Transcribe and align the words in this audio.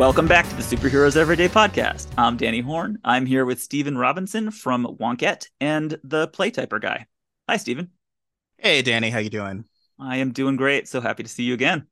Welcome 0.00 0.26
back 0.26 0.48
to 0.48 0.56
the 0.56 0.62
Superheroes 0.62 1.14
Everyday 1.14 1.46
podcast. 1.46 2.06
I'm 2.16 2.38
Danny 2.38 2.60
Horn. 2.60 2.98
I'm 3.04 3.26
here 3.26 3.44
with 3.44 3.60
Stephen 3.60 3.98
Robinson 3.98 4.50
from 4.50 4.96
Wonkette 4.98 5.48
and 5.60 5.90
the 6.02 6.26
Playtyper 6.28 6.80
guy. 6.80 7.04
Hi, 7.46 7.58
Stephen. 7.58 7.90
Hey, 8.56 8.80
Danny. 8.80 9.10
How 9.10 9.18
you 9.18 9.28
doing? 9.28 9.66
I 9.98 10.16
am 10.16 10.32
doing 10.32 10.56
great. 10.56 10.88
So 10.88 11.02
happy 11.02 11.22
to 11.22 11.28
see 11.28 11.42
you 11.42 11.52
again. 11.52 11.86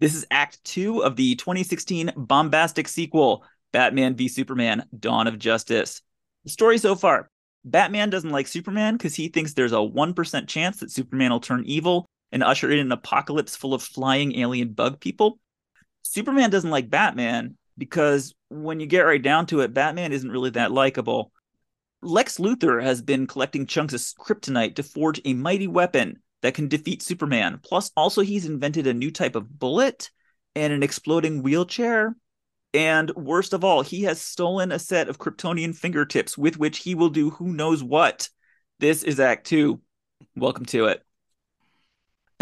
This 0.00 0.16
is 0.16 0.26
Act 0.32 0.64
Two 0.64 1.04
of 1.04 1.14
the 1.14 1.36
2016 1.36 2.10
bombastic 2.16 2.88
sequel, 2.88 3.44
Batman 3.72 4.16
v 4.16 4.26
Superman: 4.26 4.84
Dawn 4.98 5.28
of 5.28 5.38
Justice. 5.38 6.02
The 6.42 6.50
story 6.50 6.76
so 6.76 6.96
far: 6.96 7.30
Batman 7.64 8.10
doesn't 8.10 8.30
like 8.30 8.48
Superman 8.48 8.96
because 8.96 9.14
he 9.14 9.28
thinks 9.28 9.54
there's 9.54 9.70
a 9.70 9.80
one 9.80 10.12
percent 10.12 10.48
chance 10.48 10.80
that 10.80 10.90
Superman 10.90 11.30
will 11.30 11.38
turn 11.38 11.62
evil 11.66 12.04
and 12.32 12.42
usher 12.42 12.68
in 12.72 12.80
an 12.80 12.90
apocalypse 12.90 13.54
full 13.54 13.74
of 13.74 13.82
flying 13.82 14.40
alien 14.40 14.72
bug 14.72 14.98
people. 14.98 15.38
Superman 16.02 16.50
doesn't 16.50 16.70
like 16.70 16.90
Batman 16.90 17.56
because 17.78 18.34
when 18.48 18.80
you 18.80 18.86
get 18.86 19.00
right 19.02 19.22
down 19.22 19.46
to 19.46 19.60
it, 19.60 19.74
Batman 19.74 20.12
isn't 20.12 20.30
really 20.30 20.50
that 20.50 20.72
likable. 20.72 21.32
Lex 22.02 22.38
Luthor 22.38 22.82
has 22.82 23.00
been 23.00 23.26
collecting 23.26 23.66
chunks 23.66 23.94
of 23.94 24.00
kryptonite 24.00 24.74
to 24.74 24.82
forge 24.82 25.20
a 25.24 25.34
mighty 25.34 25.68
weapon 25.68 26.18
that 26.42 26.54
can 26.54 26.68
defeat 26.68 27.02
Superman. 27.02 27.60
Plus, 27.62 27.90
also, 27.96 28.22
he's 28.22 28.46
invented 28.46 28.86
a 28.86 28.94
new 28.94 29.10
type 29.10 29.36
of 29.36 29.58
bullet 29.58 30.10
and 30.54 30.72
an 30.72 30.82
exploding 30.82 31.42
wheelchair. 31.42 32.16
And 32.74 33.10
worst 33.14 33.52
of 33.52 33.64
all, 33.64 33.82
he 33.82 34.02
has 34.02 34.20
stolen 34.20 34.72
a 34.72 34.78
set 34.78 35.08
of 35.08 35.18
Kryptonian 35.18 35.76
fingertips 35.76 36.36
with 36.36 36.58
which 36.58 36.78
he 36.78 36.94
will 36.94 37.10
do 37.10 37.30
who 37.30 37.52
knows 37.52 37.82
what. 37.82 38.28
This 38.80 39.04
is 39.04 39.20
Act 39.20 39.46
Two. 39.46 39.80
Welcome 40.34 40.64
to 40.66 40.86
it. 40.86 41.04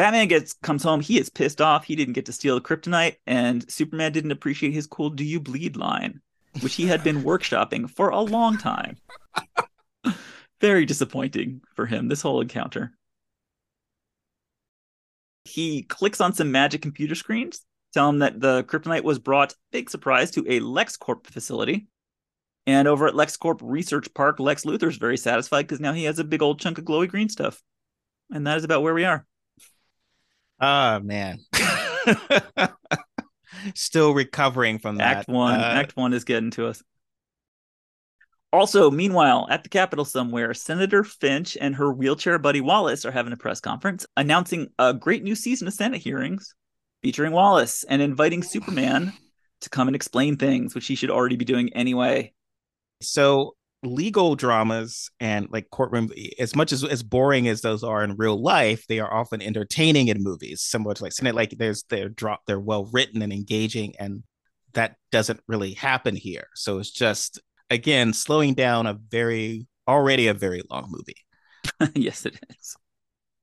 Batman 0.00 0.28
gets 0.28 0.54
comes 0.54 0.82
home. 0.82 1.02
He 1.02 1.20
is 1.20 1.28
pissed 1.28 1.60
off. 1.60 1.84
He 1.84 1.94
didn't 1.94 2.14
get 2.14 2.24
to 2.24 2.32
steal 2.32 2.54
the 2.54 2.62
kryptonite, 2.62 3.16
and 3.26 3.70
Superman 3.70 4.12
didn't 4.12 4.30
appreciate 4.30 4.72
his 4.72 4.86
cool 4.86 5.10
"Do 5.10 5.22
you 5.22 5.40
bleed?" 5.40 5.76
line, 5.76 6.22
which 6.60 6.76
he 6.76 6.86
had 6.86 7.04
been 7.04 7.22
workshopping 7.22 7.90
for 7.90 8.08
a 8.08 8.22
long 8.22 8.56
time. 8.56 8.96
Very 10.58 10.86
disappointing 10.86 11.60
for 11.76 11.84
him. 11.84 12.08
This 12.08 12.22
whole 12.22 12.40
encounter. 12.40 12.96
He 15.44 15.82
clicks 15.82 16.22
on 16.22 16.32
some 16.32 16.50
magic 16.50 16.80
computer 16.80 17.14
screens, 17.14 17.60
tell 17.92 18.08
him 18.08 18.20
that 18.20 18.40
the 18.40 18.64
kryptonite 18.64 19.04
was 19.04 19.18
brought, 19.18 19.54
big 19.70 19.90
surprise, 19.90 20.30
to 20.30 20.46
a 20.48 20.60
LexCorp 20.60 21.26
facility. 21.26 21.88
And 22.66 22.88
over 22.88 23.06
at 23.06 23.12
LexCorp 23.12 23.60
Research 23.62 24.14
Park, 24.14 24.40
Lex 24.40 24.64
Luthor's 24.64 24.96
very 24.96 25.18
satisfied 25.18 25.64
because 25.64 25.78
now 25.80 25.92
he 25.92 26.04
has 26.04 26.18
a 26.18 26.24
big 26.24 26.40
old 26.40 26.58
chunk 26.58 26.78
of 26.78 26.86
glowy 26.86 27.06
green 27.06 27.28
stuff. 27.28 27.62
And 28.32 28.46
that 28.46 28.56
is 28.56 28.64
about 28.64 28.80
where 28.80 28.94
we 28.94 29.04
are. 29.04 29.26
Oh 30.60 31.00
man. 31.00 31.38
Still 33.74 34.14
recovering 34.14 34.78
from 34.78 34.96
that. 34.96 35.18
Act 35.18 35.28
one. 35.28 35.60
Uh, 35.60 35.62
Act 35.62 35.96
one 35.96 36.12
is 36.12 36.24
getting 36.24 36.50
to 36.52 36.66
us. 36.66 36.82
Also, 38.52 38.90
meanwhile, 38.90 39.46
at 39.48 39.62
the 39.62 39.68
Capitol 39.68 40.04
somewhere, 40.04 40.52
Senator 40.54 41.04
Finch 41.04 41.56
and 41.60 41.76
her 41.76 41.92
wheelchair 41.92 42.36
buddy 42.38 42.60
Wallace 42.60 43.04
are 43.04 43.12
having 43.12 43.32
a 43.32 43.36
press 43.36 43.60
conference 43.60 44.06
announcing 44.16 44.68
a 44.78 44.92
great 44.92 45.22
new 45.22 45.36
season 45.36 45.68
of 45.68 45.74
Senate 45.74 46.00
hearings 46.00 46.54
featuring 47.02 47.32
Wallace 47.32 47.84
and 47.84 48.02
inviting 48.02 48.42
Superman 48.42 49.12
to 49.60 49.70
come 49.70 49.88
and 49.88 49.94
explain 49.94 50.36
things, 50.36 50.74
which 50.74 50.86
he 50.86 50.96
should 50.96 51.10
already 51.10 51.36
be 51.36 51.44
doing 51.44 51.72
anyway. 51.74 52.32
So 53.00 53.54
legal 53.82 54.34
dramas 54.36 55.10
and 55.20 55.48
like 55.50 55.70
courtroom 55.70 56.10
as 56.38 56.54
much 56.54 56.70
as 56.70 56.84
as 56.84 57.02
boring 57.02 57.48
as 57.48 57.62
those 57.62 57.82
are 57.82 58.04
in 58.04 58.14
real 58.16 58.40
life 58.40 58.86
they 58.88 59.00
are 59.00 59.12
often 59.12 59.40
entertaining 59.40 60.08
in 60.08 60.22
movies 60.22 60.60
similar 60.60 60.92
to 60.92 61.02
like 61.02 61.12
Senate 61.12 61.34
like 61.34 61.56
there's 61.56 61.84
they're 61.84 62.10
drop 62.10 62.42
they're 62.46 62.60
well 62.60 62.84
written 62.92 63.22
and 63.22 63.32
engaging 63.32 63.94
and 63.98 64.22
that 64.74 64.96
doesn't 65.10 65.40
really 65.48 65.72
happen 65.74 66.16
here. 66.16 66.46
So 66.54 66.78
it's 66.78 66.90
just 66.90 67.40
again 67.68 68.12
slowing 68.12 68.54
down 68.54 68.86
a 68.86 68.94
very 68.94 69.66
already 69.88 70.28
a 70.28 70.34
very 70.34 70.62
long 70.70 70.86
movie. 70.90 71.16
Yes 71.94 72.26
it 72.26 72.38
is. 72.50 72.76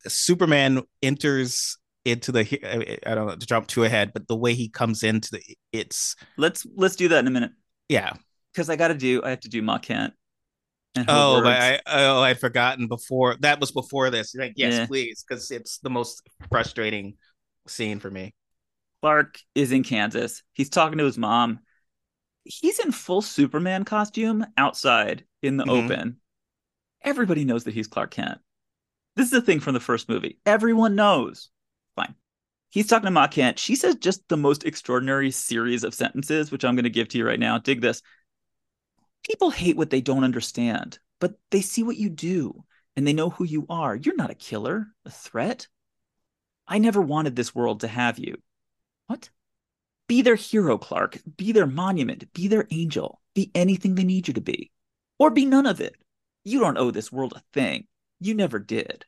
Superman 0.07 0.83
enters 1.01 1.77
into 2.05 2.31
the 2.31 2.99
i 3.05 3.13
don't 3.13 3.27
know 3.27 3.35
to 3.35 3.45
jump 3.45 3.67
too 3.67 3.83
ahead 3.83 4.13
but 4.13 4.25
the 4.29 4.35
way 4.35 4.53
he 4.53 4.69
comes 4.69 5.03
into 5.03 5.29
the 5.29 5.41
it's 5.73 6.15
let's 6.37 6.65
let's 6.77 6.95
do 6.95 7.09
that 7.09 7.19
in 7.19 7.27
a 7.27 7.31
minute. 7.31 7.51
Yeah. 7.89 8.13
Because 8.53 8.69
i 8.69 8.75
gotta 8.75 8.93
do 8.93 9.21
i 9.23 9.29
have 9.29 9.41
to 9.41 9.49
do 9.49 9.61
ma 9.61 9.77
kent 9.77 10.13
Oh, 11.07 11.43
I 11.45 11.79
oh 11.85 12.21
I'd 12.21 12.39
forgotten 12.39 12.87
before 12.87 13.35
that 13.41 13.59
was 13.59 13.71
before 13.71 14.09
this. 14.09 14.33
Like, 14.35 14.53
yes, 14.55 14.73
yeah. 14.73 14.85
please, 14.87 15.23
because 15.27 15.51
it's 15.51 15.77
the 15.79 15.89
most 15.89 16.27
frustrating 16.49 17.15
scene 17.67 17.99
for 17.99 18.09
me. 18.09 18.33
Clark 19.01 19.39
is 19.53 19.71
in 19.71 19.83
Kansas. 19.83 20.41
He's 20.53 20.69
talking 20.69 20.97
to 20.97 21.05
his 21.05 21.17
mom. 21.17 21.59
He's 22.43 22.79
in 22.79 22.91
full 22.91 23.21
Superman 23.21 23.85
costume 23.85 24.45
outside 24.57 25.25
in 25.43 25.57
the 25.57 25.65
mm-hmm. 25.65 25.85
open. 25.85 26.17
Everybody 27.03 27.45
knows 27.45 27.65
that 27.65 27.73
he's 27.73 27.87
Clark 27.87 28.11
Kent. 28.11 28.39
This 29.15 29.25
is 29.25 29.31
the 29.31 29.41
thing 29.41 29.59
from 29.59 29.73
the 29.73 29.79
first 29.79 30.09
movie. 30.09 30.39
Everyone 30.45 30.95
knows. 30.95 31.49
Fine. 31.95 32.15
He's 32.69 32.87
talking 32.87 33.05
to 33.05 33.11
Ma 33.11 33.27
Kent. 33.27 33.59
She 33.59 33.75
says 33.75 33.95
just 33.95 34.27
the 34.29 34.37
most 34.37 34.65
extraordinary 34.65 35.31
series 35.31 35.83
of 35.83 35.93
sentences, 35.93 36.51
which 36.51 36.65
I'm 36.65 36.75
going 36.75 36.83
to 36.83 36.89
give 36.89 37.07
to 37.09 37.17
you 37.17 37.25
right 37.25 37.39
now. 37.39 37.57
Dig 37.57 37.81
this. 37.81 38.01
People 39.23 39.49
hate 39.49 39.77
what 39.77 39.89
they 39.89 40.01
don't 40.01 40.23
understand, 40.23 40.99
but 41.19 41.33
they 41.51 41.61
see 41.61 41.83
what 41.83 41.97
you 41.97 42.09
do 42.09 42.63
and 42.95 43.05
they 43.05 43.13
know 43.13 43.29
who 43.29 43.43
you 43.43 43.65
are. 43.69 43.95
You're 43.95 44.15
not 44.15 44.31
a 44.31 44.35
killer, 44.35 44.87
a 45.05 45.11
threat. 45.11 45.67
I 46.67 46.79
never 46.79 47.01
wanted 47.01 47.35
this 47.35 47.53
world 47.53 47.81
to 47.81 47.87
have 47.87 48.19
you. 48.19 48.37
What? 49.07 49.29
Be 50.07 50.21
their 50.21 50.35
hero, 50.35 50.77
Clark. 50.77 51.19
Be 51.37 51.51
their 51.51 51.67
monument. 51.67 52.33
Be 52.33 52.47
their 52.47 52.67
angel. 52.71 53.21
Be 53.35 53.51
anything 53.53 53.95
they 53.95 54.03
need 54.03 54.27
you 54.27 54.33
to 54.33 54.41
be. 54.41 54.71
Or 55.19 55.29
be 55.29 55.45
none 55.45 55.65
of 55.65 55.81
it. 55.81 55.95
You 56.43 56.59
don't 56.59 56.77
owe 56.77 56.91
this 56.91 57.11
world 57.11 57.33
a 57.35 57.43
thing. 57.53 57.87
You 58.19 58.33
never 58.33 58.57
did. 58.57 59.05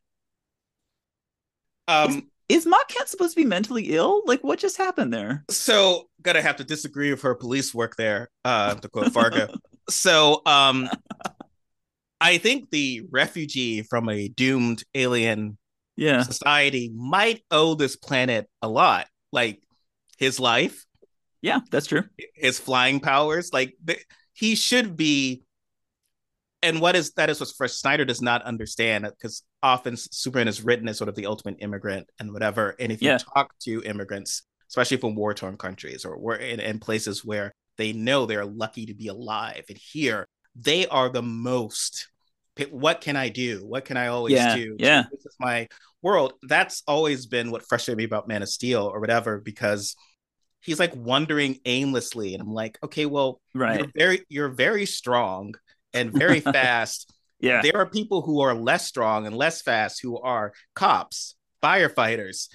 Um, 1.87 2.29
is, 2.47 2.59
is 2.59 2.65
Ma 2.65 2.77
Kent 2.87 3.07
supposed 3.07 3.35
to 3.35 3.41
be 3.41 3.47
mentally 3.47 3.93
ill? 3.95 4.21
Like, 4.25 4.43
what 4.43 4.59
just 4.59 4.77
happened 4.77 5.13
there? 5.13 5.45
So, 5.49 6.09
gonna 6.21 6.41
have 6.41 6.57
to 6.57 6.63
disagree 6.63 7.09
with 7.11 7.21
her 7.23 7.33
police 7.33 7.73
work 7.73 7.95
there, 7.95 8.29
uh, 8.45 8.75
to 8.75 8.89
quote 8.89 9.11
Fargo. 9.11 9.47
so 9.89 10.41
um 10.45 10.89
I 12.21 12.37
think 12.37 12.69
the 12.69 13.03
refugee 13.11 13.81
from 13.83 14.09
a 14.09 14.27
doomed 14.27 14.83
alien 14.93 15.57
yeah. 15.95 16.23
society 16.23 16.91
might 16.93 17.43
owe 17.51 17.75
this 17.75 17.95
planet 17.95 18.49
a 18.61 18.67
lot. 18.67 19.07
Like 19.31 19.61
his 20.17 20.39
life. 20.39 20.85
Yeah, 21.41 21.59
that's 21.71 21.87
true. 21.87 22.03
His 22.33 22.59
flying 22.59 22.99
powers. 22.99 23.53
Like 23.53 23.75
th- 23.85 24.05
he 24.33 24.55
should 24.55 24.97
be. 24.97 25.43
And 26.61 26.81
what 26.81 26.97
is 26.97 27.13
that 27.13 27.29
is 27.29 27.39
what 27.39 27.49
Fresh 27.55 27.71
Snyder 27.73 28.03
does 28.03 28.21
not 28.21 28.41
understand 28.43 29.05
because 29.05 29.43
often 29.63 29.95
Superman 29.95 30.49
is 30.49 30.61
written 30.61 30.89
as 30.89 30.97
sort 30.97 31.07
of 31.07 31.15
the 31.15 31.25
ultimate 31.25 31.57
immigrant 31.59 32.09
and 32.19 32.33
whatever. 32.33 32.75
And 32.79 32.91
if 32.91 33.01
you 33.01 33.09
yeah. 33.09 33.17
talk 33.17 33.57
to 33.59 33.81
immigrants, 33.83 34.43
especially 34.67 34.97
from 34.97 35.15
war 35.15 35.33
torn 35.33 35.55
countries 35.55 36.03
or 36.03 36.35
in, 36.35 36.59
in 36.59 36.79
places 36.79 37.23
where 37.23 37.53
they 37.79 37.93
know 37.93 38.25
they're 38.25 38.45
lucky 38.45 38.87
to 38.87 38.93
be 38.93 39.07
alive. 39.07 39.63
And 39.69 39.77
here, 39.77 40.27
they 40.53 40.85
are 40.87 41.07
the 41.09 41.23
most. 41.23 42.09
What 42.69 42.99
can 42.99 43.15
I 43.15 43.29
do? 43.29 43.65
What 43.65 43.85
can 43.85 43.95
I 43.95 44.07
always 44.07 44.33
yeah, 44.33 44.53
do? 44.53 44.75
Yeah. 44.77 45.03
This 45.09 45.25
is 45.25 45.35
my 45.39 45.69
world. 46.01 46.33
That's 46.43 46.83
always 46.85 47.25
been 47.25 47.51
what 47.51 47.65
frustrated 47.65 47.97
me 47.97 48.03
about 48.03 48.27
Man 48.27 48.43
of 48.43 48.49
Steel 48.49 48.83
or 48.83 48.99
whatever, 48.99 49.39
because 49.39 49.95
he's 50.59 50.77
like 50.77 50.93
wandering 50.93 51.59
aimlessly. 51.63 52.33
And 52.33 52.41
I'm 52.41 52.53
like, 52.53 52.77
okay, 52.83 53.05
well, 53.05 53.39
right. 53.55 53.79
you're 53.79 53.91
very, 53.95 54.25
you're 54.27 54.49
very 54.49 54.85
strong 54.85 55.55
and 55.93 56.11
very 56.11 56.39
fast. 56.41 57.13
Yeah. 57.39 57.61
There 57.61 57.77
are 57.77 57.85
people 57.85 58.21
who 58.23 58.41
are 58.41 58.53
less 58.53 58.85
strong 58.85 59.25
and 59.25 59.33
less 59.33 59.61
fast 59.61 60.01
who 60.01 60.19
are 60.19 60.51
cops, 60.75 61.35
firefighters, 61.63 62.49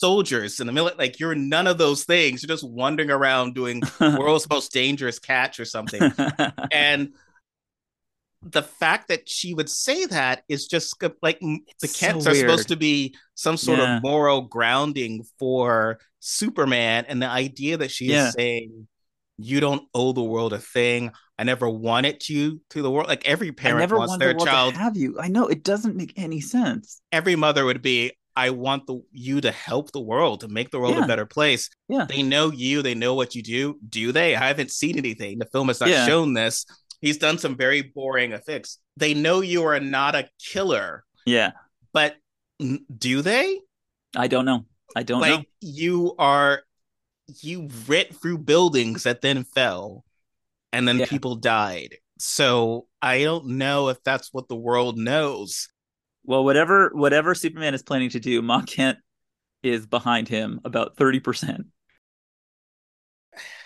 soldiers 0.00 0.60
in 0.60 0.66
the 0.66 0.72
military. 0.72 1.08
Like 1.08 1.20
you're 1.20 1.34
none 1.34 1.66
of 1.66 1.78
those 1.78 2.04
things. 2.04 2.42
You're 2.42 2.48
just 2.48 2.68
wandering 2.68 3.10
around 3.10 3.54
doing 3.54 3.82
world's 4.00 4.48
most 4.48 4.72
dangerous 4.72 5.18
catch 5.18 5.60
or 5.60 5.64
something. 5.64 6.12
and 6.72 7.14
the 8.42 8.62
fact 8.62 9.08
that 9.08 9.28
she 9.28 9.54
would 9.54 9.70
say 9.70 10.04
that 10.06 10.42
is 10.48 10.66
just 10.66 11.02
like 11.22 11.38
it's 11.40 11.80
the 11.80 11.98
Kents 11.98 12.24
so 12.24 12.30
are 12.30 12.34
supposed 12.34 12.68
to 12.68 12.76
be 12.76 13.14
some 13.34 13.56
sort 13.56 13.78
yeah. 13.78 13.96
of 13.96 14.02
moral 14.02 14.42
grounding 14.42 15.24
for 15.38 15.98
Superman, 16.20 17.06
and 17.08 17.22
the 17.22 17.28
idea 17.28 17.78
that 17.78 17.90
she 17.90 18.06
yeah. 18.06 18.28
is 18.28 18.34
saying 18.34 18.86
you 19.38 19.60
don't 19.60 19.82
owe 19.94 20.12
the 20.12 20.22
world 20.22 20.52
a 20.52 20.58
thing. 20.58 21.10
I 21.38 21.44
never 21.44 21.68
wanted 21.68 22.28
you 22.28 22.60
to 22.70 22.82
the 22.82 22.90
world. 22.90 23.08
Like 23.08 23.26
every 23.26 23.50
parent 23.50 23.80
never 23.80 23.98
wants 23.98 24.18
their 24.18 24.34
the 24.34 24.44
child 24.44 24.74
have 24.74 24.96
you. 24.96 25.18
I 25.18 25.28
know 25.28 25.48
it 25.48 25.64
doesn't 25.64 25.96
make 25.96 26.12
any 26.16 26.40
sense. 26.40 27.00
Every 27.10 27.34
mother 27.34 27.64
would 27.64 27.82
be, 27.82 28.12
I 28.36 28.50
want 28.50 28.86
the 28.86 29.00
you 29.12 29.40
to 29.40 29.50
help 29.50 29.92
the 29.92 30.00
world 30.00 30.40
to 30.40 30.48
make 30.48 30.70
the 30.70 30.80
world 30.80 30.96
yeah. 30.96 31.04
a 31.04 31.06
better 31.06 31.26
place. 31.26 31.70
Yeah. 31.88 32.06
They 32.08 32.22
know 32.22 32.50
you, 32.50 32.82
they 32.82 32.94
know 32.94 33.14
what 33.14 33.34
you 33.34 33.42
do. 33.42 33.78
Do 33.88 34.12
they? 34.12 34.34
I 34.34 34.48
haven't 34.48 34.70
seen 34.70 34.98
anything. 34.98 35.38
The 35.38 35.46
film 35.46 35.68
has 35.68 35.80
not 35.80 35.88
yeah. 35.88 36.06
shown 36.06 36.34
this. 36.34 36.66
He's 37.00 37.18
done 37.18 37.38
some 37.38 37.56
very 37.56 37.82
boring 37.82 38.32
effects. 38.32 38.78
They 38.96 39.14
know 39.14 39.40
you 39.40 39.64
are 39.64 39.78
not 39.78 40.14
a 40.14 40.28
killer. 40.42 41.04
Yeah. 41.26 41.52
But 41.92 42.16
do 42.58 43.22
they? 43.22 43.60
I 44.16 44.26
don't 44.26 44.44
know. 44.44 44.64
I 44.96 45.02
don't 45.02 45.20
like, 45.20 45.40
know. 45.40 45.44
You 45.60 46.14
are 46.18 46.62
you 47.42 47.68
writ 47.86 48.14
through 48.14 48.38
buildings 48.38 49.04
that 49.04 49.22
then 49.22 49.44
fell 49.44 50.04
and 50.72 50.86
then 50.86 50.98
Yeah. 50.98 51.06
people 51.06 51.36
died. 51.36 51.96
So 52.18 52.86
I 53.02 53.22
don't 53.22 53.46
know 53.46 53.88
if 53.88 54.02
that's 54.04 54.32
what 54.32 54.48
the 54.48 54.56
world 54.56 54.98
knows. 54.98 55.68
Well, 56.24 56.44
whatever 56.44 56.90
whatever 56.94 57.34
Superman 57.34 57.74
is 57.74 57.82
planning 57.82 58.10
to 58.10 58.20
do, 58.20 58.40
Ma 58.42 58.62
Kent 58.62 58.98
is 59.62 59.86
behind 59.86 60.28
him 60.28 60.60
about 60.64 60.96
30%. 60.96 61.64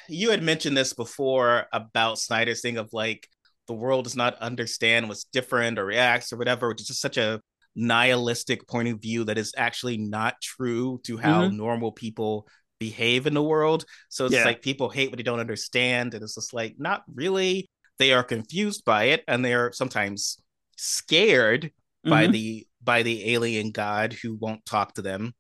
You 0.09 0.31
had 0.31 0.43
mentioned 0.43 0.77
this 0.77 0.93
before 0.93 1.67
about 1.73 2.19
Snyder's 2.19 2.61
thing 2.61 2.79
of 2.79 2.89
like 2.93 3.29
the 3.67 3.75
world 3.75 4.05
does 4.05 4.17
not 4.17 4.37
understand 4.37 5.09
what's 5.09 5.25
different 5.25 5.79
or 5.79 5.85
reacts 5.85 6.33
or 6.33 6.37
whatever, 6.37 6.69
which 6.69 6.81
is 6.81 6.87
just 6.87 7.01
such 7.01 7.19
a 7.19 7.41
nihilistic 7.77 8.67
point 8.67 8.89
of 8.89 9.01
view 9.01 9.25
that 9.25 9.39
is 9.39 9.53
actually 9.57 9.99
not 9.99 10.41
true 10.41 11.01
to 11.05 11.17
how 11.17 11.43
mm-hmm. 11.43 11.57
normal 11.57 11.93
people 11.93 12.49
behave 12.81 13.27
in 13.27 13.35
the 13.35 13.43
world. 13.43 13.85
So 14.09 14.25
it's 14.25 14.35
Yeah. 14.35 14.45
like 14.45 14.63
people 14.63 14.89
hate 14.89 15.11
what 15.11 15.19
they 15.19 15.23
don't 15.23 15.41
understand. 15.41 16.15
And 16.15 16.23
it's 16.23 16.35
just 16.35 16.55
like, 16.55 16.77
not 16.79 17.03
really. 17.13 17.69
They 17.99 18.13
are 18.13 18.23
confused 18.23 18.85
by 18.85 19.05
it 19.05 19.25
and 19.29 19.45
they 19.45 19.55
are 19.55 19.73
sometimes 19.73 20.39
scared 20.77 21.73
by 22.09 22.27
Mhm. 22.27 22.33
the 22.33 22.67
by 22.81 23.03
the 23.03 23.35
alien 23.35 23.71
god 23.71 24.13
who 24.13 24.35
won't 24.35 24.65
talk 24.65 24.95
to 24.95 25.03
them 25.03 25.35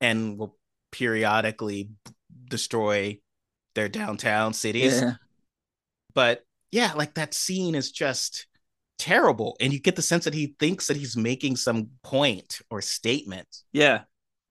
and 0.00 0.38
will 0.38 0.56
periodically 0.90 1.90
destroy 2.46 3.18
their 3.74 3.88
downtown 3.88 4.54
cities. 4.54 5.00
Yeah. 5.00 5.14
But 6.14 6.44
yeah, 6.70 6.94
like 6.94 7.14
that 7.14 7.34
scene 7.34 7.74
is 7.74 7.92
just 7.92 8.46
terrible. 8.98 9.56
And 9.60 9.72
you 9.72 9.80
get 9.80 9.96
the 9.96 10.02
sense 10.02 10.24
that 10.24 10.34
he 10.34 10.56
thinks 10.58 10.86
that 10.88 10.96
he's 10.96 11.16
making 11.16 11.56
some 11.56 11.90
point 12.02 12.60
or 12.70 12.80
statement. 12.82 13.46
Yeah. 13.72 14.04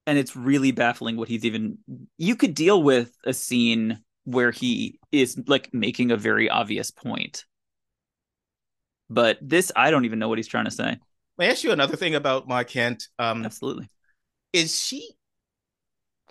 And 0.06 0.16
it's 0.16 0.34
really 0.34 0.70
baffling 0.70 1.16
what 1.16 1.28
he's 1.28 1.44
even 1.44 1.78
you 2.16 2.34
could 2.36 2.54
deal 2.54 2.82
with 2.82 3.12
a 3.24 3.34
scene 3.34 4.02
where 4.24 4.50
he 4.50 4.98
is 5.12 5.38
like 5.46 5.74
making 5.74 6.10
a 6.12 6.16
very 6.16 6.48
obvious 6.48 6.90
point. 6.90 7.44
But 9.10 9.38
this 9.42 9.72
I 9.74 9.90
don't 9.90 10.04
even 10.04 10.18
know 10.18 10.28
what 10.28 10.38
he's 10.38 10.48
trying 10.48 10.66
to 10.66 10.70
say. 10.70 10.98
May 11.38 11.46
I 11.46 11.50
ask 11.50 11.62
you 11.62 11.70
another 11.70 11.96
thing 11.96 12.14
about 12.16 12.48
Ma 12.48 12.64
Kent? 12.64 13.08
Um, 13.18 13.44
Absolutely. 13.44 13.88
is 14.52 14.78
she 14.78 15.10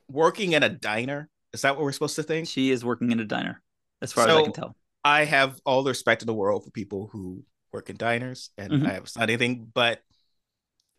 working 0.09 0.53
in 0.53 0.63
a 0.63 0.69
diner? 0.69 1.29
Is 1.53 1.61
that 1.61 1.75
what 1.75 1.83
we're 1.83 1.93
supposed 1.93 2.15
to 2.17 2.23
think? 2.23 2.47
She 2.47 2.71
is 2.71 2.83
working 2.83 3.11
in 3.11 3.19
a 3.19 3.25
diner, 3.25 3.61
as 4.01 4.11
far 4.11 4.27
as 4.27 4.35
I 4.35 4.41
can 4.41 4.51
tell. 4.53 4.75
I 5.03 5.23
have 5.23 5.59
all 5.65 5.83
the 5.83 5.91
respect 5.91 6.21
in 6.21 6.27
the 6.27 6.33
world 6.33 6.65
for 6.65 6.71
people 6.71 7.09
who 7.11 7.43
work 7.71 7.89
in 7.89 7.95
diners, 7.95 8.49
and 8.57 8.73
Mhm. 8.73 8.85
I 8.85 8.93
have 8.93 9.09
not 9.15 9.29
anything, 9.29 9.71
but 9.73 10.01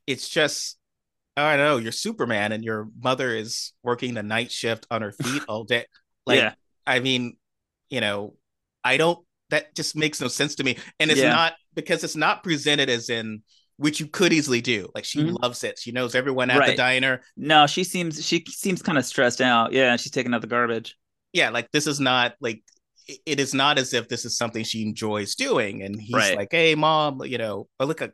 it's 0.06 0.28
just 0.28 0.76
I 1.36 1.56
don't 1.56 1.66
know. 1.66 1.76
You're 1.76 1.92
Superman, 1.92 2.52
and 2.52 2.64
your 2.64 2.88
mother 3.00 3.34
is 3.34 3.72
working 3.84 4.14
the 4.14 4.24
night 4.24 4.50
shift 4.50 4.86
on 4.90 5.02
her 5.02 5.12
feet 5.12 5.44
all 5.48 5.64
day. 5.64 5.86
Like, 6.26 6.38
Yeah. 6.40 6.54
I 6.86 7.00
mean, 7.00 7.36
you 7.90 8.00
know, 8.00 8.34
I 8.84 8.96
don't. 8.96 9.24
That 9.50 9.74
just 9.74 9.96
makes 9.96 10.20
no 10.20 10.28
sense 10.28 10.56
to 10.56 10.64
me, 10.64 10.78
and 10.98 11.10
it's 11.10 11.20
Yeah. 11.20 11.30
not 11.30 11.54
because 11.74 12.04
it's 12.04 12.16
not 12.16 12.42
presented 12.42 12.90
as 12.90 13.08
in 13.08 13.42
which 13.78 13.98
you 14.00 14.06
could 14.06 14.32
easily 14.32 14.60
do. 14.60 14.90
Like 14.94 15.04
she 15.04 15.20
Mhm. 15.20 15.40
loves 15.40 15.64
it. 15.64 15.78
She 15.78 15.90
knows 15.92 16.14
everyone 16.14 16.50
at 16.50 16.66
the 16.66 16.74
diner. 16.74 17.22
No, 17.36 17.66
she 17.66 17.82
seems 17.84 18.24
she 18.24 18.44
seems 18.48 18.82
kind 18.82 18.98
of 18.98 19.06
stressed 19.06 19.40
out. 19.40 19.72
Yeah, 19.72 19.96
she's 19.96 20.12
taking 20.12 20.34
out 20.34 20.40
the 20.42 20.46
garbage. 20.48 20.96
yeah, 21.32 21.50
like 21.50 21.70
this 21.72 21.86
is 21.86 22.00
not 22.00 22.34
like 22.40 22.62
it- 23.24 23.40
is 23.40 23.54
not 23.54 23.78
as 23.78 23.94
if 23.94 24.08
this 24.08 24.24
is 24.24 24.36
something 24.36 24.64
she 24.64 24.82
enjoys 24.82 25.34
doing. 25.34 25.82
And 25.82 25.98
he's 26.00 26.14
Right. 26.14 26.36
like, 26.36 26.48
"Hey, 26.50 26.74
mom, 26.74 27.24
you 27.24 27.38
know." 27.38 27.68
But 27.78 27.88
look, 27.88 28.02
at, 28.02 28.12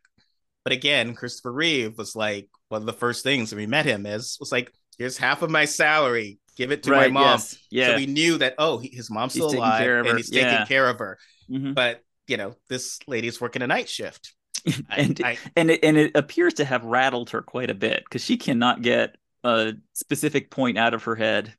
but 0.64 0.72
again, 0.72 1.14
Christopher 1.14 1.52
Reeve 1.52 1.96
was 1.98 2.14
like 2.14 2.48
one 2.68 2.82
of 2.82 2.86
the 2.86 2.92
first 2.92 3.22
things 3.24 3.50
when 3.50 3.58
we 3.58 3.66
met 3.66 3.86
him 3.86 4.04
is 4.06 4.36
was 4.38 4.52
like, 4.52 4.70
"Here's 4.98 5.16
half 5.16 5.42
of 5.42 5.50
my 5.50 5.64
salary, 5.64 6.38
give 6.56 6.70
it 6.72 6.82
to 6.84 6.90
my 6.90 7.08
mom." 7.08 7.24
Yes. 7.38 7.56
Yeah. 7.70 7.86
So 7.88 7.96
we 7.96 8.06
knew 8.06 8.36
that 8.38 8.54
oh, 8.58 8.78
he, 8.78 8.88
his 8.88 9.10
mom's 9.10 9.32
He's 9.32 9.40
still 9.40 9.48
taking 9.50 9.62
alive 9.64 9.80
care 9.80 9.98
of 10.00 10.06
and 10.06 10.18
he's 10.18 10.30
Yeah. 10.30 10.50
taking 10.50 10.66
care 10.66 10.88
of 10.88 10.98
her. 10.98 11.18
Mhm. 11.50 11.74
But 11.74 12.02
you 12.26 12.36
know, 12.36 12.54
this 12.68 12.98
lady's 13.06 13.40
working 13.40 13.62
a 13.62 13.66
night 13.66 13.88
shift. 13.88 14.33
And 14.88 15.20
I, 15.22 15.36
and 15.56 15.70
it, 15.70 15.80
and 15.82 15.96
it 15.96 16.12
appears 16.14 16.54
to 16.54 16.64
have 16.64 16.84
rattled 16.84 17.30
her 17.30 17.42
quite 17.42 17.70
a 17.70 17.74
bit 17.74 18.02
because 18.04 18.24
she 18.24 18.36
cannot 18.36 18.80
get 18.80 19.16
a 19.42 19.74
specific 19.92 20.50
point 20.50 20.78
out 20.78 20.94
of 20.94 21.04
her 21.04 21.14
head 21.14 21.54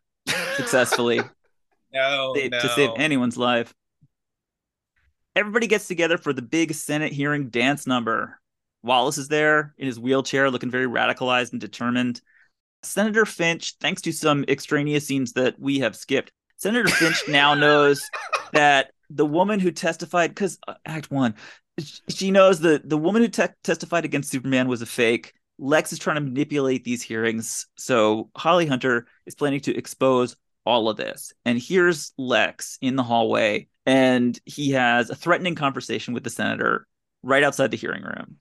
successfully 0.56 1.22
no, 1.94 2.34
to- 2.34 2.50
no. 2.50 2.60
to 2.60 2.70
save 2.70 2.90
anyone's 2.98 3.38
life. 3.38 3.74
Everybody 5.36 5.68
gets 5.68 5.88
together 5.88 6.18
for 6.18 6.34
the 6.34 6.42
big 6.42 6.74
Senate 6.74 7.14
hearing 7.14 7.50
dance 7.50 7.86
number. 7.86 8.40
Wallace 8.82 9.18
is 9.18 9.28
there 9.28 9.74
in 9.78 9.86
his 9.86 10.00
wheelchair, 10.00 10.50
looking 10.50 10.72
very 10.72 10.88
radicalized 10.88 11.52
and 11.52 11.62
determined. 11.62 12.22
Senator 12.84 13.26
Finch, 13.26 13.76
thanks 13.82 14.02
to 14.04 14.12
some 14.12 14.46
extraneous 14.48 15.06
scenes 15.06 15.34
that 15.34 15.60
we 15.60 15.80
have 15.80 15.96
skipped, 15.96 16.32
Senator 16.58 16.88
Finch 16.88 17.24
now 17.28 17.54
knows 17.56 18.10
that 18.54 18.92
the 19.10 19.26
woman 19.26 19.60
who 19.60 19.72
testified, 19.72 20.32
because 20.32 20.58
uh, 20.68 20.76
Act 20.86 21.12
One, 21.12 21.36
she 22.10 22.32
knows 22.32 22.62
that 22.62 22.90
the 22.90 22.98
woman 22.98 23.22
who 23.22 23.28
te- 23.28 23.48
testified 23.64 24.06
against 24.06 24.32
Superman 24.32 24.68
was 24.68 24.82
a 24.82 24.86
fake. 24.86 25.34
Lex 25.58 25.94
is 25.94 26.00
trying 26.00 26.16
to 26.16 26.22
manipulate 26.22 26.84
these 26.84 27.02
hearings. 27.02 27.68
So 27.78 28.30
Holly 28.36 28.66
Hunter 28.66 29.08
is 29.26 29.36
planning 29.36 29.62
to 29.62 29.76
expose 29.76 30.36
all 30.66 30.90
of 30.90 30.98
this. 30.98 31.32
And 31.46 31.62
here's 31.62 32.12
Lex 32.18 32.78
in 32.82 32.96
the 32.96 33.04
hallway, 33.04 33.68
and 33.86 34.40
he 34.46 34.72
has 34.72 35.10
a 35.10 35.16
threatening 35.16 35.56
conversation 35.56 36.14
with 36.14 36.24
the 36.24 36.30
senator 36.30 36.88
right 37.24 37.44
outside 37.44 37.72
the 37.72 37.78
hearing 37.78 38.04
room. 38.04 38.38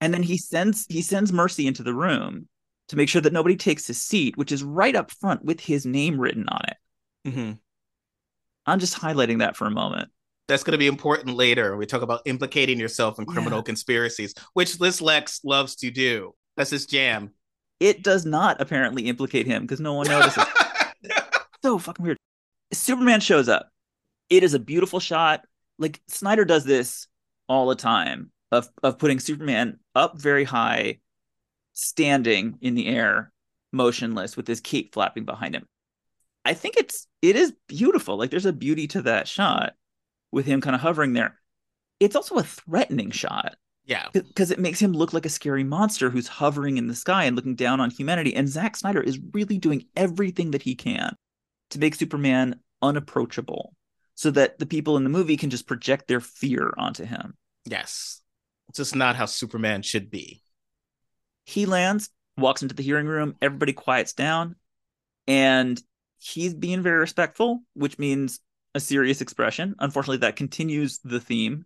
And 0.00 0.12
then 0.12 0.22
he 0.22 0.38
sends 0.38 0.86
he 0.88 1.02
sends 1.02 1.32
Mercy 1.32 1.66
into 1.66 1.82
the 1.82 1.94
room 1.94 2.48
to 2.88 2.96
make 2.96 3.08
sure 3.08 3.22
that 3.22 3.32
nobody 3.32 3.56
takes 3.56 3.86
his 3.86 4.02
seat, 4.02 4.36
which 4.36 4.52
is 4.52 4.64
right 4.64 4.96
up 4.96 5.10
front 5.10 5.44
with 5.44 5.60
his 5.60 5.86
name 5.86 6.18
written 6.18 6.48
on 6.48 6.60
it. 6.66 6.76
Mhm. 7.28 7.58
I'm 8.66 8.78
just 8.78 8.98
highlighting 8.98 9.38
that 9.38 9.56
for 9.56 9.66
a 9.66 9.70
moment. 9.70 10.10
That's 10.50 10.64
going 10.64 10.72
to 10.72 10.78
be 10.78 10.88
important 10.88 11.36
later. 11.36 11.76
We 11.76 11.86
talk 11.86 12.02
about 12.02 12.22
implicating 12.24 12.80
yourself 12.80 13.20
in 13.20 13.24
Yeah. 13.24 13.34
criminal 13.34 13.62
conspiracies, 13.62 14.34
which 14.54 14.78
this 14.78 15.00
Lex 15.00 15.44
loves 15.44 15.76
to 15.76 15.92
do. 15.92 16.34
That's 16.56 16.70
his 16.70 16.86
jam. 16.86 17.30
It 17.78 18.02
does 18.02 18.26
not 18.26 18.60
apparently 18.60 19.06
implicate 19.06 19.46
him 19.46 19.62
because 19.62 19.78
no 19.78 19.94
one 19.94 20.08
notices. 20.08 20.42
so 21.62 21.78
fucking 21.78 22.04
weird. 22.04 22.16
Superman 22.72 23.20
shows 23.20 23.48
up. 23.48 23.68
It 24.28 24.42
is 24.42 24.52
a 24.52 24.58
beautiful 24.58 24.98
shot. 24.98 25.42
Like 25.78 26.00
Snyder 26.08 26.44
does 26.44 26.64
this 26.64 27.06
all 27.48 27.68
the 27.68 27.76
time 27.76 28.32
of 28.50 28.68
of 28.82 28.98
putting 28.98 29.20
Superman 29.20 29.78
up 29.94 30.18
very 30.20 30.42
high, 30.42 30.98
standing 31.74 32.58
in 32.60 32.74
the 32.74 32.88
air, 32.88 33.32
motionless 33.72 34.36
with 34.36 34.48
his 34.48 34.60
cape 34.60 34.94
flapping 34.94 35.24
behind 35.26 35.54
him. 35.54 35.66
I 36.44 36.54
think 36.54 36.76
it's 36.76 37.06
it 37.22 37.36
is 37.36 37.52
beautiful. 37.68 38.16
Like 38.16 38.30
there's 38.30 38.46
a 38.46 38.52
beauty 38.52 38.88
to 38.88 39.02
that 39.02 39.28
shot 39.28 39.74
with 40.32 40.46
him 40.46 40.60
kind 40.60 40.74
of 40.74 40.82
hovering 40.82 41.12
there. 41.12 41.38
It's 41.98 42.16
also 42.16 42.36
a 42.36 42.42
threatening 42.42 43.10
shot 43.10 43.56
yeah. 43.84 44.06
because 44.12 44.50
it 44.50 44.58
makes 44.58 44.80
him 44.80 44.92
look 44.92 45.12
like 45.12 45.26
a 45.26 45.30
scary 45.30 45.64
monster 45.64 46.10
who's 46.10 46.28
hovering 46.28 46.78
in 46.78 46.86
the 46.86 46.94
sky 46.94 47.24
and 47.24 47.36
looking 47.36 47.56
down 47.56 47.80
on 47.80 47.90
humanity. 47.90 48.34
And 48.34 48.48
Zack 48.48 48.76
Snyder 48.76 49.00
is 49.00 49.18
really 49.32 49.58
doing 49.58 49.86
everything 49.96 50.52
that 50.52 50.62
he 50.62 50.74
can 50.74 51.14
to 51.70 51.78
make 51.78 51.94
Superman 51.94 52.60
unapproachable 52.80 53.74
so 54.14 54.30
that 54.30 54.58
the 54.58 54.66
people 54.66 54.96
in 54.96 55.04
the 55.04 55.10
movie 55.10 55.36
can 55.36 55.50
just 55.50 55.66
project 55.66 56.08
their 56.08 56.20
fear 56.20 56.72
onto 56.76 57.04
him. 57.04 57.34
Yes. 57.64 58.20
It's 58.68 58.78
just 58.78 58.94
not 58.94 59.16
how 59.16 59.26
Superman 59.26 59.82
should 59.82 60.10
be. 60.10 60.42
He 61.44 61.66
lands, 61.66 62.10
walks 62.36 62.62
into 62.62 62.74
the 62.74 62.82
hearing 62.82 63.06
room, 63.06 63.34
everybody 63.42 63.72
quiets 63.72 64.12
down, 64.12 64.56
and 65.26 65.80
he's 66.18 66.54
being 66.54 66.82
very 66.82 66.98
respectful, 66.98 67.60
which 67.74 67.98
means 67.98 68.40
a 68.74 68.80
serious 68.80 69.20
expression. 69.20 69.74
Unfortunately, 69.78 70.18
that 70.18 70.36
continues 70.36 70.98
the 71.04 71.20
theme 71.20 71.64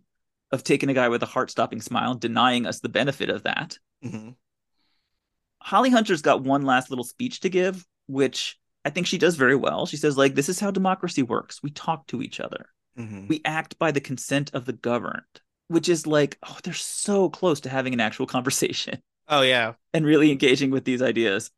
of 0.51 0.63
taking 0.63 0.89
a 0.89 0.93
guy 0.93 1.09
with 1.09 1.23
a 1.23 1.27
heart 1.27 1.51
stopping 1.51 1.81
smile, 1.81 2.15
denying 2.15 2.65
us 2.65 2.79
the 2.79 2.89
benefit 2.89 3.29
of 3.29 3.43
that. 3.43 3.77
hmm 4.01 4.29
Holly 5.61 5.89
Hunter's 5.89 6.21
got 6.21 6.43
one 6.43 6.61
last 6.63 6.89
little 6.89 7.03
speech 7.05 7.39
to 7.41 7.49
give, 7.49 7.85
which 8.07 8.59
I 8.83 8.89
think 8.91 9.07
she 9.07 9.17
does 9.17 9.35
very 9.35 9.55
well. 9.55 9.85
She 9.85 9.97
says, 9.97 10.17
like, 10.17 10.35
this 10.35 10.49
is 10.49 10.59
how 10.59 10.69
democracy 10.71 11.23
works. 11.23 11.61
We 11.63 11.71
talk 11.71 12.05
to 12.07 12.21
each 12.21 12.39
other. 12.39 12.69
hmm 12.95 13.27
We 13.27 13.41
act 13.45 13.79
by 13.79 13.91
the 13.91 14.01
consent 14.01 14.51
of 14.53 14.65
the 14.65 14.73
governed, 14.73 15.23
which 15.67 15.89
is 15.89 16.05
like, 16.05 16.37
oh, 16.47 16.57
they're 16.63 16.73
so 16.73 17.29
close 17.29 17.59
to 17.61 17.69
having 17.69 17.93
an 17.93 17.99
actual 17.99 18.27
conversation 18.35 19.01
Oh 19.27 19.41
yeah. 19.41 19.73
and 19.93 20.05
really 20.05 20.31
engaging 20.31 20.69
with 20.69 20.85
these 20.85 21.01
ideas. 21.01 21.49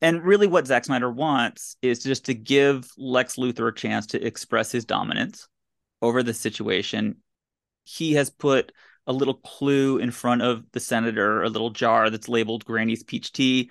And 0.00 0.22
really, 0.22 0.46
what 0.46 0.66
Zack 0.66 0.84
Snyder 0.84 1.10
wants 1.10 1.76
is 1.82 2.02
just 2.02 2.26
to 2.26 2.34
give 2.34 2.88
Lex 2.96 3.36
Luthor 3.36 3.68
a 3.68 3.74
chance 3.74 4.06
to 4.08 4.24
express 4.24 4.70
his 4.70 4.84
dominance 4.84 5.48
over 6.02 6.22
the 6.22 6.34
situation. 6.34 7.16
He 7.84 8.14
has 8.14 8.30
put 8.30 8.72
a 9.06 9.12
little 9.12 9.34
clue 9.34 9.98
in 9.98 10.10
front 10.10 10.42
of 10.42 10.64
the 10.72 10.80
senator, 10.80 11.42
a 11.42 11.48
little 11.48 11.70
jar 11.70 12.10
that's 12.10 12.28
labeled 12.28 12.64
Granny's 12.64 13.02
peach 13.02 13.32
tea. 13.32 13.70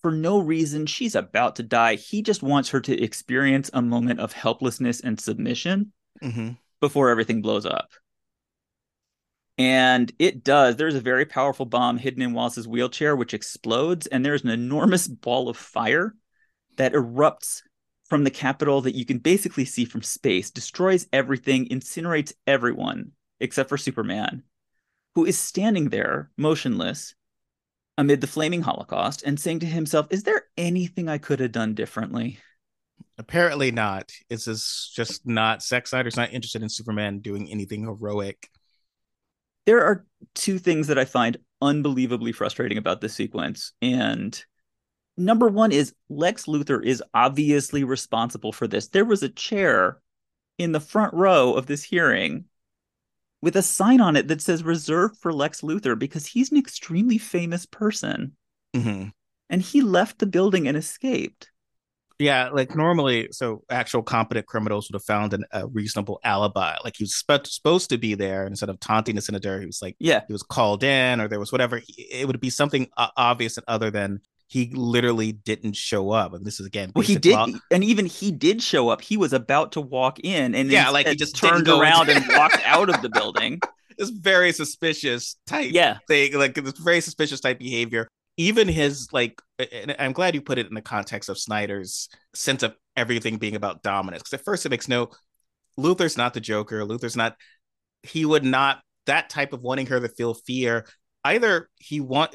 For 0.00 0.10
no 0.10 0.38
reason, 0.38 0.86
she's 0.86 1.14
about 1.14 1.56
to 1.56 1.62
die. 1.62 1.96
He 1.96 2.22
just 2.22 2.42
wants 2.42 2.70
her 2.70 2.80
to 2.80 3.02
experience 3.02 3.70
a 3.72 3.82
moment 3.82 4.20
of 4.20 4.32
helplessness 4.32 5.00
and 5.00 5.20
submission 5.20 5.92
hmm 6.20 6.52
before 6.80 7.08
everything 7.08 7.40
blows 7.40 7.64
up. 7.64 7.88
And 9.56 10.12
it 10.18 10.42
does. 10.42 10.76
There's 10.76 10.96
a 10.96 11.00
very 11.00 11.24
powerful 11.24 11.66
bomb 11.66 11.96
hidden 11.98 12.22
in 12.22 12.32
Wallace's 12.32 12.66
wheelchair, 12.66 13.14
which 13.14 13.34
explodes, 13.34 14.06
and 14.08 14.24
there's 14.24 14.42
an 14.42 14.50
enormous 14.50 15.06
ball 15.06 15.48
of 15.48 15.56
fire 15.56 16.14
that 16.76 16.92
erupts 16.92 17.62
from 18.04 18.24
the 18.24 18.30
Capitol 18.30 18.80
that 18.82 18.96
you 18.96 19.04
can 19.04 19.18
basically 19.18 19.64
see 19.64 19.84
from 19.84 20.02
space, 20.02 20.50
destroys 20.50 21.06
everything, 21.12 21.68
incinerates 21.68 22.32
everyone 22.46 23.12
except 23.40 23.68
for 23.68 23.76
Superman, 23.76 24.42
who 25.14 25.24
is 25.24 25.38
standing 25.38 25.88
there 25.88 26.30
motionless 26.36 27.14
amid 27.96 28.20
the 28.20 28.26
flaming 28.26 28.62
Holocaust 28.62 29.22
and 29.24 29.38
saying 29.38 29.60
to 29.60 29.66
himself, 29.66 30.06
Is 30.10 30.24
there 30.24 30.44
anything 30.56 31.08
I 31.08 31.18
could 31.18 31.40
have 31.40 31.52
done 31.52 31.74
differently? 31.74 32.38
Apparently 33.18 33.70
not. 33.70 34.10
It's 34.28 34.46
just, 34.46 34.94
just 34.94 35.26
not. 35.26 35.62
Zack 35.62 35.86
Snyder's 35.86 36.16
not 36.16 36.32
interested 36.32 36.62
in 36.62 36.68
Superman 36.68 37.20
doing 37.20 37.50
anything 37.50 37.82
heroic. 37.82 38.48
There 39.66 39.84
are 39.84 40.04
two 40.34 40.58
things 40.58 40.88
that 40.88 40.98
I 40.98 41.04
find 41.04 41.38
unbelievably 41.62 42.32
frustrating 42.32 42.78
about 42.78 43.00
this 43.00 43.14
sequence. 43.14 43.72
And 43.80 44.42
number 45.16 45.48
one 45.48 45.72
is 45.72 45.94
Lex 46.08 46.46
Luthor 46.46 46.84
is 46.84 47.02
obviously 47.14 47.84
responsible 47.84 48.52
for 48.52 48.66
this. 48.66 48.88
There 48.88 49.04
was 49.04 49.22
a 49.22 49.28
chair 49.28 49.98
in 50.58 50.72
the 50.72 50.80
front 50.80 51.14
row 51.14 51.54
of 51.54 51.66
this 51.66 51.82
hearing 51.82 52.44
with 53.42 53.56
a 53.56 53.62
sign 53.62 54.00
on 54.00 54.16
it 54.16 54.28
that 54.28 54.40
says 54.40 54.62
reserved 54.62 55.18
for 55.18 55.32
Lex 55.32 55.60
Luthor 55.60 55.98
because 55.98 56.26
he's 56.26 56.50
an 56.50 56.58
extremely 56.58 57.18
famous 57.18 57.66
person. 57.66 58.32
Mm-hmm. 58.74 59.08
And 59.50 59.62
he 59.62 59.82
left 59.82 60.18
the 60.18 60.26
building 60.26 60.66
and 60.66 60.76
escaped. 60.76 61.50
Yeah, 62.18 62.50
like 62.50 62.76
normally, 62.76 63.28
so 63.32 63.64
actual 63.68 64.02
competent 64.02 64.46
criminals 64.46 64.88
would 64.88 64.94
have 64.94 65.04
found 65.04 65.34
an, 65.34 65.44
a 65.50 65.66
reasonable 65.66 66.20
alibi. 66.22 66.76
Like 66.84 66.94
he 66.96 67.04
was 67.04 67.14
sp- 67.18 67.46
supposed 67.46 67.90
to 67.90 67.98
be 67.98 68.14
there, 68.14 68.46
instead 68.46 68.68
of 68.68 68.78
taunting 68.78 69.16
the 69.16 69.22
senator, 69.22 69.60
he 69.60 69.66
was 69.66 69.80
like, 69.82 69.96
yeah, 69.98 70.22
he 70.26 70.32
was 70.32 70.42
called 70.42 70.84
in, 70.84 71.20
or 71.20 71.26
there 71.26 71.40
was 71.40 71.50
whatever. 71.50 71.82
It 71.98 72.26
would 72.26 72.40
be 72.40 72.50
something 72.50 72.88
uh, 72.96 73.08
obvious 73.16 73.56
and 73.56 73.64
other 73.66 73.90
than 73.90 74.20
he 74.46 74.70
literally 74.72 75.32
didn't 75.32 75.74
show 75.74 76.10
up. 76.10 76.34
And 76.34 76.44
this 76.44 76.60
is 76.60 76.66
again, 76.66 76.92
well, 76.94 77.02
he 77.02 77.16
did, 77.16 77.32
law. 77.34 77.48
and 77.72 77.82
even 77.82 78.06
he 78.06 78.30
did 78.30 78.62
show 78.62 78.90
up. 78.90 79.00
He 79.00 79.16
was 79.16 79.32
about 79.32 79.72
to 79.72 79.80
walk 79.80 80.20
in, 80.20 80.54
and 80.54 80.70
yeah, 80.70 80.90
like 80.90 81.08
he 81.08 81.16
just 81.16 81.36
turned 81.36 81.66
around 81.66 82.10
and 82.10 82.24
walked 82.28 82.60
out 82.64 82.88
of 82.88 83.02
the 83.02 83.08
building. 83.08 83.60
It's 83.98 84.10
very 84.10 84.52
suspicious 84.52 85.36
type 85.46 85.70
yeah. 85.72 85.98
thing, 86.08 86.34
like 86.34 86.56
it's 86.58 86.80
very 86.80 87.00
suspicious 87.00 87.40
type 87.40 87.58
behavior 87.58 88.08
even 88.36 88.68
his 88.68 89.08
like 89.12 89.40
and 89.58 89.94
i'm 89.98 90.12
glad 90.12 90.34
you 90.34 90.40
put 90.40 90.58
it 90.58 90.66
in 90.66 90.74
the 90.74 90.82
context 90.82 91.28
of 91.28 91.38
snyder's 91.38 92.08
sense 92.34 92.62
of 92.62 92.74
everything 92.96 93.36
being 93.36 93.56
about 93.56 93.82
dominance 93.82 94.22
because 94.22 94.38
at 94.38 94.44
first 94.44 94.66
it 94.66 94.70
makes 94.70 94.88
no 94.88 95.10
luthor's 95.78 96.16
not 96.16 96.34
the 96.34 96.40
joker 96.40 96.84
luthor's 96.84 97.16
not 97.16 97.36
he 98.02 98.24
would 98.24 98.44
not 98.44 98.80
that 99.06 99.30
type 99.30 99.52
of 99.52 99.60
wanting 99.60 99.86
her 99.86 100.00
to 100.00 100.08
feel 100.08 100.34
fear 100.34 100.86
either 101.24 101.68
he 101.76 102.00
want 102.00 102.34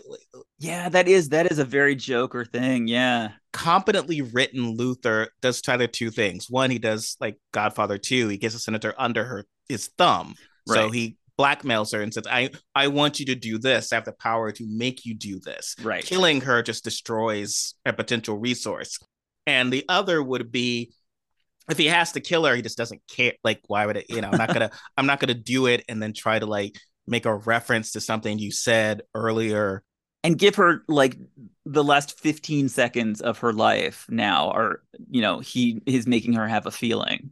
yeah 0.58 0.90
that 0.90 1.08
is 1.08 1.30
that 1.30 1.52
is 1.52 1.60
a 1.60 1.66
very 1.66 1.96
joker 1.96 2.44
thing 2.44 2.88
yeah. 2.88 3.30
Competently 3.52 4.22
written 4.22 4.78
luthor 4.78 5.28
does 5.42 5.62
either 5.68 5.88
two 5.88 6.12
things. 6.12 6.48
One 6.50 6.70
he 6.70 6.80
does 6.80 7.18
like 7.20 7.38
godfather 7.52 7.98
2 7.98 8.28
he 8.28 8.38
gets 8.38 8.56
a 8.56 8.60
senator 8.60 8.94
under 8.98 9.24
her 9.24 9.46
his 9.68 9.88
thumb. 9.98 10.36
Right. 10.68 10.76
so 10.76 10.92
he 10.92 11.18
blackmails 11.40 11.94
her 11.94 12.02
and 12.02 12.14
says, 12.14 12.28
I, 12.30 12.50
I 12.76 12.88
want 12.90 13.20
you 13.20 13.26
to 13.28 13.36
do 13.36 13.58
this. 13.58 13.94
I 13.94 13.96
have 13.96 14.06
the 14.06 14.12
power 14.12 14.52
to 14.52 14.66
make 14.68 15.06
you 15.06 15.16
do 15.16 15.40
this. 15.40 15.76
Right. 15.82 16.04
Killing 16.04 16.42
her 16.42 16.62
just 16.62 16.84
destroys 16.84 17.76
a 17.86 17.94
potential 17.94 18.38
resource. 18.38 19.00
And 19.48 19.72
the 19.72 19.86
other 19.88 20.22
would 20.22 20.52
be 20.52 20.92
if 21.70 21.78
he 21.78 21.86
has 21.86 22.12
to 22.14 22.20
kill 22.20 22.46
her, 22.46 22.56
he 22.56 22.62
just 22.62 22.78
doesn't 22.78 23.02
care. 23.08 23.34
Like, 23.44 23.62
why 23.68 23.86
would 23.86 23.98
it, 23.98 24.08
you 24.10 24.22
know, 24.22 24.30
I'm 24.32 24.38
not 24.38 24.54
gonna, 24.54 24.72
I'm 24.98 25.06
not 25.06 25.20
gonna 25.20 25.34
do 25.34 25.68
it 25.68 25.86
and 25.88 26.04
then 26.04 26.14
try 26.14 26.40
to 26.40 26.46
like 26.46 26.78
make 27.08 27.26
a 27.26 27.36
reference 27.36 27.94
to 27.94 28.02
something 28.02 28.38
you 28.38 28.52
said 28.52 29.04
earlier. 29.16 29.84
And 30.22 30.38
give 30.38 30.56
her 30.56 30.84
like 30.90 31.18
the 31.66 31.84
last 31.84 32.20
15 32.20 32.68
seconds 32.68 33.22
of 33.22 33.40
her 33.40 33.54
life 33.54 34.06
now, 34.10 34.52
or 34.52 34.84
you 35.10 35.22
know, 35.22 35.40
he 35.40 35.82
is 35.86 36.06
making 36.06 36.34
her 36.34 36.46
have 36.46 36.66
a 36.66 36.72
feeling. 36.72 37.30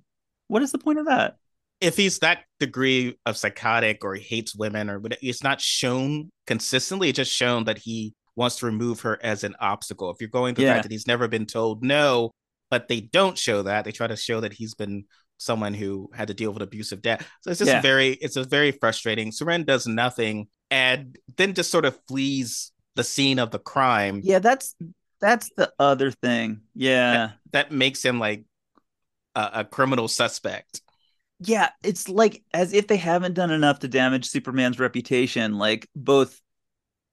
What 0.48 0.62
is 0.62 0.72
the 0.72 0.78
point 0.78 1.00
of 1.00 1.08
that? 1.08 1.36
If 1.80 1.98
he's 1.98 2.20
that 2.20 2.44
degree 2.60 3.18
of 3.26 3.38
psychotic 3.38 4.04
or 4.04 4.16
he 4.16 4.24
hates 4.24 4.56
women 4.56 4.90
or 4.90 5.02
it's 5.22 5.44
not 5.44 5.62
shown 5.62 6.32
consistently, 6.46 7.10
it's 7.10 7.18
just 7.18 7.34
shown 7.34 7.66
that 7.66 7.78
he 7.78 8.14
wants 8.36 8.58
to 8.58 8.66
remove 8.66 9.02
her 9.02 9.20
as 9.22 9.44
an 9.44 9.56
obstacle. 9.60 10.10
If 10.10 10.18
you're 10.20 10.30
going 10.30 10.56
to 10.56 10.62
the 10.62 10.68
fact 10.68 10.84
that 10.84 10.92
he's 10.92 11.08
never 11.08 11.28
been 11.28 11.46
told 11.46 11.84
no, 11.84 12.32
but 12.70 12.88
they 12.88 13.02
don't 13.02 13.38
show 13.38 13.64
that, 13.64 13.86
they 13.86 13.92
try 13.92 14.08
to 14.08 14.16
show 14.16 14.42
that 14.42 14.54
he's 14.54 14.74
been 14.74 15.06
someone 15.38 15.74
who 15.74 16.10
had 16.14 16.30
to 16.30 16.34
deal 16.34 16.52
with 16.52 16.64
abusive 16.64 17.02
dad. 17.02 17.24
So 17.42 17.52
it's 17.52 17.60
just 17.60 17.72
yeah. 17.72 17.82
very, 17.82 18.10
it's 18.14 18.36
a 18.36 18.44
very 18.44 18.72
frustrating. 18.72 19.32
Seren 19.32 19.66
does 19.66 19.86
nothing 19.88 20.48
and 20.72 21.18
then 21.38 21.54
just 21.54 21.72
sort 21.72 21.86
of 21.86 21.98
flees 22.08 22.72
the 22.96 23.04
scene 23.04 23.40
of 23.40 23.52
the 23.52 23.60
crime. 23.60 24.22
Yeah, 24.24 24.40
that's 24.40 24.76
that's 25.20 25.50
the 25.56 25.72
other 25.80 26.12
thing. 26.12 26.62
Yeah, 26.76 27.12
that, 27.14 27.34
that 27.52 27.72
makes 27.72 28.04
him 28.04 28.20
like 28.20 28.46
a, 29.36 29.50
a 29.54 29.66
criminal 29.66 30.08
suspect 30.08 30.82
yeah, 31.40 31.70
it's 31.84 32.10
like 32.10 32.44
as 32.54 32.74
if 32.74 32.88
they 32.88 32.98
haven't 32.98 33.36
done 33.36 33.52
enough 33.52 33.80
to 33.80 33.88
damage 33.88 34.26
Superman's 34.26 34.80
reputation, 34.80 35.58
like 35.58 35.88
both 35.96 36.42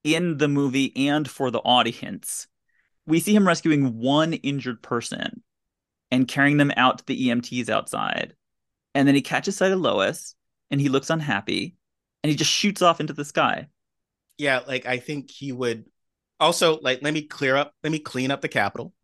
in 0.02 0.38
the 0.38 0.48
movie 0.48 1.08
and 1.08 1.28
for 1.28 1.50
the 1.50 1.60
audience. 1.60 2.46
We 3.06 3.20
see 3.20 3.34
him 3.34 3.46
rescuing 3.46 3.98
one 3.98 4.32
injured 4.32 4.82
person 4.82 5.42
and 6.10 6.26
carrying 6.26 6.56
them 6.56 6.72
out 6.76 6.98
to 6.98 7.06
the 7.06 7.28
EMTs 7.28 7.68
outside. 7.68 8.34
And 8.94 9.06
then 9.06 9.14
he 9.14 9.22
catches 9.22 9.56
sight 9.56 9.72
of 9.72 9.80
Lois 9.80 10.34
and 10.70 10.80
he 10.80 10.88
looks 10.88 11.10
unhappy 11.10 11.76
and 12.22 12.30
he 12.30 12.36
just 12.36 12.50
shoots 12.50 12.80
off 12.80 13.00
into 13.00 13.12
the 13.12 13.24
sky. 13.24 13.68
Yeah, 14.38 14.60
like 14.66 14.86
I 14.86 14.98
think 14.98 15.30
he 15.30 15.52
would 15.52 15.84
also 16.40 16.78
like 16.80 17.02
let 17.02 17.12
me 17.12 17.22
clear 17.22 17.56
up, 17.56 17.74
let 17.82 17.90
me 17.92 17.98
clean 17.98 18.30
up 18.30 18.40
the 18.40 18.48
Capitol. 18.48 18.94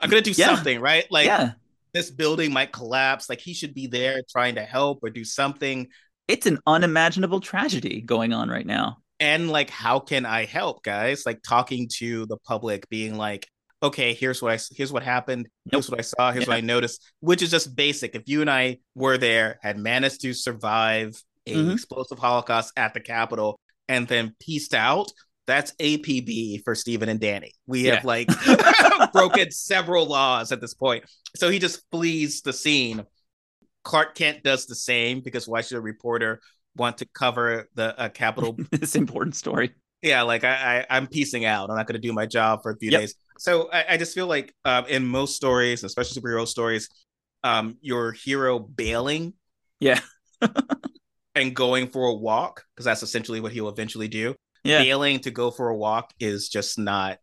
I'm 0.00 0.08
gonna 0.08 0.22
do 0.22 0.32
yeah. 0.32 0.54
something, 0.54 0.80
right? 0.80 1.06
Like 1.10 1.26
yeah 1.26 1.52
this 1.94 2.10
building 2.10 2.52
might 2.52 2.72
collapse. 2.72 3.30
Like 3.30 3.40
he 3.40 3.54
should 3.54 3.72
be 3.72 3.86
there 3.86 4.22
trying 4.28 4.56
to 4.56 4.62
help 4.62 4.98
or 5.02 5.10
do 5.10 5.24
something. 5.24 5.88
It's 6.28 6.46
an 6.46 6.58
unimaginable 6.66 7.40
tragedy 7.40 8.02
going 8.02 8.32
on 8.32 8.48
right 8.48 8.66
now. 8.66 8.98
And 9.20 9.48
like, 9.48 9.70
how 9.70 10.00
can 10.00 10.26
I 10.26 10.44
help, 10.44 10.82
guys? 10.82 11.24
Like 11.24 11.40
talking 11.42 11.88
to 11.98 12.26
the 12.26 12.36
public, 12.36 12.88
being 12.90 13.16
like, 13.16 13.48
okay, 13.82 14.12
here's 14.12 14.42
what 14.42 14.52
I 14.52 14.58
here's 14.74 14.92
what 14.92 15.02
happened. 15.02 15.48
Here's 15.70 15.88
what 15.88 16.00
I 16.00 16.02
saw. 16.02 16.32
Here's 16.32 16.46
yeah. 16.46 16.50
what 16.50 16.56
I 16.58 16.62
noticed. 16.62 17.00
Which 17.20 17.42
is 17.42 17.50
just 17.50 17.76
basic. 17.76 18.14
If 18.14 18.22
you 18.26 18.40
and 18.40 18.50
I 18.50 18.78
were 18.94 19.16
there, 19.16 19.58
had 19.62 19.78
managed 19.78 20.22
to 20.22 20.34
survive 20.34 21.22
a 21.46 21.54
mm-hmm. 21.54 21.70
explosive 21.72 22.18
Holocaust 22.18 22.72
at 22.76 22.94
the 22.94 23.00
Capitol, 23.00 23.60
and 23.88 24.08
then 24.08 24.34
pieced 24.40 24.74
out, 24.74 25.12
that's 25.46 25.72
APB 25.72 26.64
for 26.64 26.74
Stephen 26.74 27.08
and 27.08 27.20
Danny. 27.20 27.52
We 27.66 27.86
yeah. 27.86 27.96
have 27.96 28.04
like 28.04 28.28
broken 29.12 29.50
several 29.50 30.06
laws 30.06 30.52
at 30.52 30.60
this 30.60 30.74
point. 30.74 31.04
So 31.36 31.50
he 31.50 31.58
just 31.58 31.82
flees 31.90 32.42
the 32.42 32.52
scene. 32.52 33.04
Clark 33.82 34.14
Kent 34.14 34.42
does 34.42 34.66
the 34.66 34.74
same 34.74 35.20
because 35.20 35.46
why 35.46 35.60
should 35.60 35.76
a 35.76 35.80
reporter 35.80 36.40
want 36.76 36.98
to 36.98 37.06
cover 37.06 37.68
the 37.74 37.98
uh, 37.98 38.08
Capitol? 38.08 38.56
this 38.70 38.96
important 38.96 39.36
story. 39.36 39.74
Yeah, 40.02 40.22
like 40.22 40.44
I, 40.44 40.86
I 40.88 40.96
am 40.96 41.06
piecing 41.06 41.44
out. 41.44 41.70
I'm 41.70 41.76
not 41.76 41.86
going 41.86 42.00
to 42.00 42.06
do 42.06 42.12
my 42.12 42.26
job 42.26 42.62
for 42.62 42.70
a 42.72 42.76
few 42.76 42.90
yep. 42.90 43.02
days. 43.02 43.14
So 43.38 43.70
I, 43.72 43.84
I, 43.90 43.96
just 43.96 44.14
feel 44.14 44.26
like 44.26 44.54
uh, 44.64 44.82
in 44.86 45.06
most 45.06 45.34
stories, 45.34 45.82
especially 45.82 46.20
superhero 46.20 46.46
stories, 46.46 46.90
um, 47.42 47.78
your 47.80 48.12
hero 48.12 48.58
bailing, 48.58 49.32
yeah, 49.80 50.00
and 51.34 51.56
going 51.56 51.88
for 51.88 52.06
a 52.06 52.14
walk 52.14 52.64
because 52.74 52.84
that's 52.84 53.02
essentially 53.02 53.40
what 53.40 53.52
he'll 53.52 53.68
eventually 53.70 54.08
do 54.08 54.34
yeah. 54.64 54.82
failing 54.82 55.20
to 55.20 55.30
go 55.30 55.50
for 55.50 55.68
a 55.68 55.76
walk 55.76 56.12
is 56.18 56.48
just 56.48 56.78
not 56.78 57.18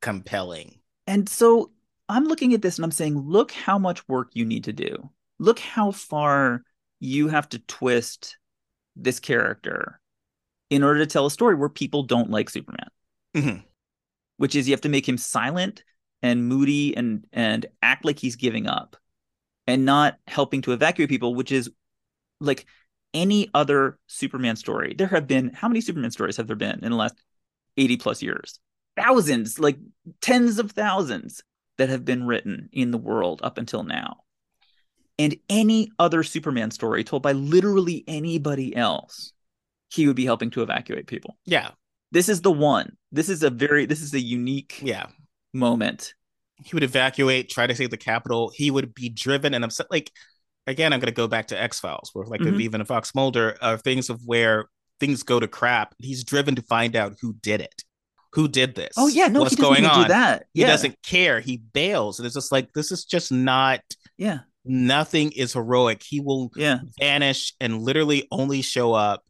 compelling. 0.00 0.80
And 1.06 1.28
so 1.28 1.72
I'm 2.08 2.24
looking 2.24 2.54
at 2.54 2.62
this 2.62 2.76
and 2.76 2.84
I'm 2.84 2.90
saying, 2.90 3.18
look 3.18 3.50
how 3.52 3.78
much 3.78 4.06
work 4.08 4.30
you 4.34 4.44
need 4.44 4.64
to 4.64 4.72
do. 4.72 5.10
Look 5.38 5.58
how 5.58 5.90
far 5.90 6.62
you 7.00 7.28
have 7.28 7.48
to 7.50 7.58
twist 7.58 8.38
this 8.94 9.20
character 9.20 10.00
in 10.70 10.82
order 10.82 11.00
to 11.00 11.06
tell 11.06 11.26
a 11.26 11.30
story 11.30 11.54
where 11.54 11.68
people 11.68 12.04
don't 12.04 12.30
like 12.30 12.50
Superman. 12.50 12.88
Mm-hmm. 13.34 13.58
Which 14.38 14.54
is 14.54 14.68
you 14.68 14.72
have 14.72 14.82
to 14.82 14.88
make 14.88 15.08
him 15.08 15.18
silent 15.18 15.82
and 16.22 16.48
moody 16.48 16.96
and 16.96 17.24
and 17.32 17.66
act 17.82 18.04
like 18.04 18.18
he's 18.18 18.36
giving 18.36 18.66
up 18.66 18.96
and 19.66 19.84
not 19.84 20.16
helping 20.26 20.62
to 20.62 20.72
evacuate 20.72 21.08
people, 21.08 21.34
which 21.34 21.52
is 21.52 21.70
like 22.40 22.66
any 23.16 23.48
other 23.54 23.98
Superman 24.06 24.56
story. 24.56 24.94
There 24.96 25.06
have 25.08 25.26
been 25.26 25.52
how 25.54 25.68
many 25.68 25.80
Superman 25.80 26.10
stories 26.10 26.36
have 26.36 26.46
there 26.46 26.54
been 26.54 26.84
in 26.84 26.90
the 26.90 26.96
last 26.96 27.14
80 27.76 27.96
plus 27.96 28.22
years? 28.22 28.60
Thousands, 28.96 29.58
like 29.58 29.78
tens 30.20 30.58
of 30.58 30.72
thousands 30.72 31.42
that 31.78 31.88
have 31.88 32.04
been 32.04 32.26
written 32.26 32.68
in 32.72 32.90
the 32.90 32.98
world 32.98 33.40
up 33.42 33.58
until 33.58 33.82
now. 33.82 34.18
And 35.18 35.36
any 35.48 35.90
other 35.98 36.22
Superman 36.22 36.70
story 36.70 37.02
told 37.02 37.22
by 37.22 37.32
literally 37.32 38.04
anybody 38.06 38.76
else, 38.76 39.32
he 39.88 40.06
would 40.06 40.16
be 40.16 40.26
helping 40.26 40.50
to 40.50 40.62
evacuate 40.62 41.06
people. 41.06 41.38
Yeah. 41.46 41.70
This 42.12 42.28
is 42.28 42.42
the 42.42 42.52
one. 42.52 42.96
This 43.12 43.30
is 43.30 43.42
a 43.42 43.50
very 43.50 43.86
this 43.86 44.02
is 44.02 44.12
a 44.14 44.20
unique 44.20 44.80
yeah 44.82 45.06
moment. 45.54 46.14
He 46.64 46.74
would 46.74 46.82
evacuate, 46.82 47.50
try 47.50 47.66
to 47.66 47.74
save 47.74 47.90
the 47.90 47.96
Capitol. 47.96 48.50
He 48.54 48.70
would 48.70 48.94
be 48.94 49.08
driven 49.08 49.54
and 49.54 49.64
upset. 49.64 49.90
Like 49.90 50.10
again, 50.66 50.92
I'm 50.92 51.00
going 51.00 51.06
to 51.06 51.12
go 51.12 51.28
back 51.28 51.48
to 51.48 51.60
X 51.60 51.80
Files, 51.80 52.10
where 52.12 52.26
like 52.26 52.40
mm-hmm. 52.40 52.60
even 52.60 52.80
a 52.80 52.84
Fox 52.84 53.14
Mulder, 53.14 53.56
are 53.60 53.78
things 53.78 54.10
of 54.10 54.20
where 54.24 54.66
things 55.00 55.22
go 55.22 55.40
to 55.40 55.48
crap. 55.48 55.94
He's 55.98 56.24
driven 56.24 56.54
to 56.56 56.62
find 56.62 56.96
out 56.96 57.16
who 57.20 57.34
did 57.34 57.60
it, 57.60 57.84
who 58.32 58.48
did 58.48 58.74
this? 58.74 58.94
Oh 58.96 59.08
yeah, 59.08 59.28
no, 59.28 59.40
what's 59.40 59.56
going 59.56 59.84
on? 59.84 60.02
do 60.02 60.08
that. 60.08 60.46
He 60.54 60.62
doesn't 60.62 60.96
care. 61.02 61.40
He 61.40 61.58
bails, 61.58 62.18
and 62.18 62.26
it's 62.26 62.34
just 62.34 62.52
like 62.52 62.72
this 62.72 62.92
is 62.92 63.04
just 63.04 63.32
not. 63.32 63.80
Yeah, 64.18 64.40
Nothing 64.68 65.30
is 65.32 65.52
heroic. 65.52 66.02
He 66.02 66.20
will 66.20 66.50
yeah, 66.56 66.80
vanish 66.98 67.54
and 67.60 67.82
literally 67.82 68.26
only 68.32 68.62
show 68.62 68.92
up 68.92 69.24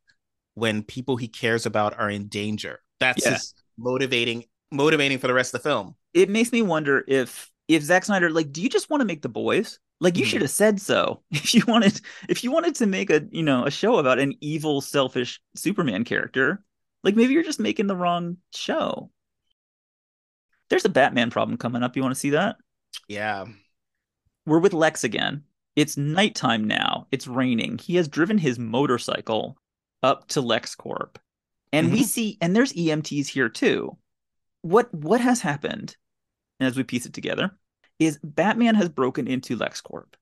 when 0.54 0.82
people 0.82 1.18
he 1.18 1.28
cares 1.28 1.66
about 1.66 1.98
are 1.98 2.08
in 2.08 2.28
danger. 2.28 2.80
That's 3.00 3.24
Yeah. 3.24 3.32
his 3.32 3.54
motivating 3.76 4.44
motivating 4.72 5.18
for 5.18 5.26
the 5.28 5.34
rest 5.34 5.54
of 5.54 5.62
the 5.62 5.68
film. 5.68 5.94
it 6.14 6.30
makes 6.30 6.50
me 6.50 6.62
wonder 6.62 7.04
if 7.06 7.50
if 7.68 7.82
Zack 7.82 8.04
Snyder 8.04 8.30
like, 8.30 8.50
do 8.50 8.62
you 8.62 8.70
just 8.70 8.88
want 8.88 9.02
to 9.02 9.04
make 9.04 9.20
the 9.20 9.28
boys? 9.28 9.78
Like 10.00 10.18
you 10.18 10.24
Mhm. 10.24 10.28
should 10.28 10.42
have 10.42 10.50
said 10.50 10.80
so. 10.80 11.22
If 11.30 11.54
you 11.54 11.62
wanted 11.66 12.00
if 12.28 12.44
you 12.44 12.50
wanted 12.52 12.74
to 12.76 12.86
make 12.86 13.10
a 13.10 13.26
you 13.30 13.42
know 13.42 13.64
a 13.64 13.70
show 13.70 13.96
about 13.98 14.18
an 14.18 14.34
evil, 14.40 14.80
selfish 14.80 15.40
Superman 15.54 16.04
character, 16.04 16.62
like 17.02 17.16
maybe 17.16 17.32
you're 17.32 17.42
just 17.42 17.60
making 17.60 17.86
the 17.86 17.96
wrong 17.96 18.36
show. 18.54 19.10
There's 20.68 20.84
a 20.84 20.88
Batman 20.90 21.30
problem 21.30 21.56
coming 21.58 21.82
up. 21.82 21.96
You 21.96 22.02
want 22.02 22.14
to 22.14 22.20
see 22.20 22.30
that? 22.30 22.56
Yeah. 23.08 23.46
We're 24.46 24.58
with 24.58 24.72
Lex 24.72 25.04
again. 25.04 25.44
It's 25.76 25.96
nighttime 25.96 26.64
now. 26.64 27.06
It's 27.12 27.26
raining. 27.26 27.78
He 27.78 27.96
has 27.96 28.08
driven 28.08 28.38
his 28.38 28.58
motorcycle 28.58 29.56
up 30.02 30.26
to 30.28 30.40
LexCorp. 30.42 31.16
And 31.72 31.92
we 31.92 32.00
Mhm. 32.00 32.04
see 32.04 32.38
and 32.40 32.54
there's 32.54 32.72
EMTs 32.76 33.28
here 33.28 33.48
too. 33.48 33.96
What 34.62 34.92
what 34.92 35.20
has 35.20 35.40
happened 35.40 35.96
as 36.60 36.76
we 36.76 36.82
piece 36.84 37.06
it 37.06 37.12
together 37.12 37.56
is 37.98 38.18
Batman 38.22 38.74
has 38.74 38.88
broken 38.88 39.26
into 39.26 39.56
LexCorp 39.56 40.14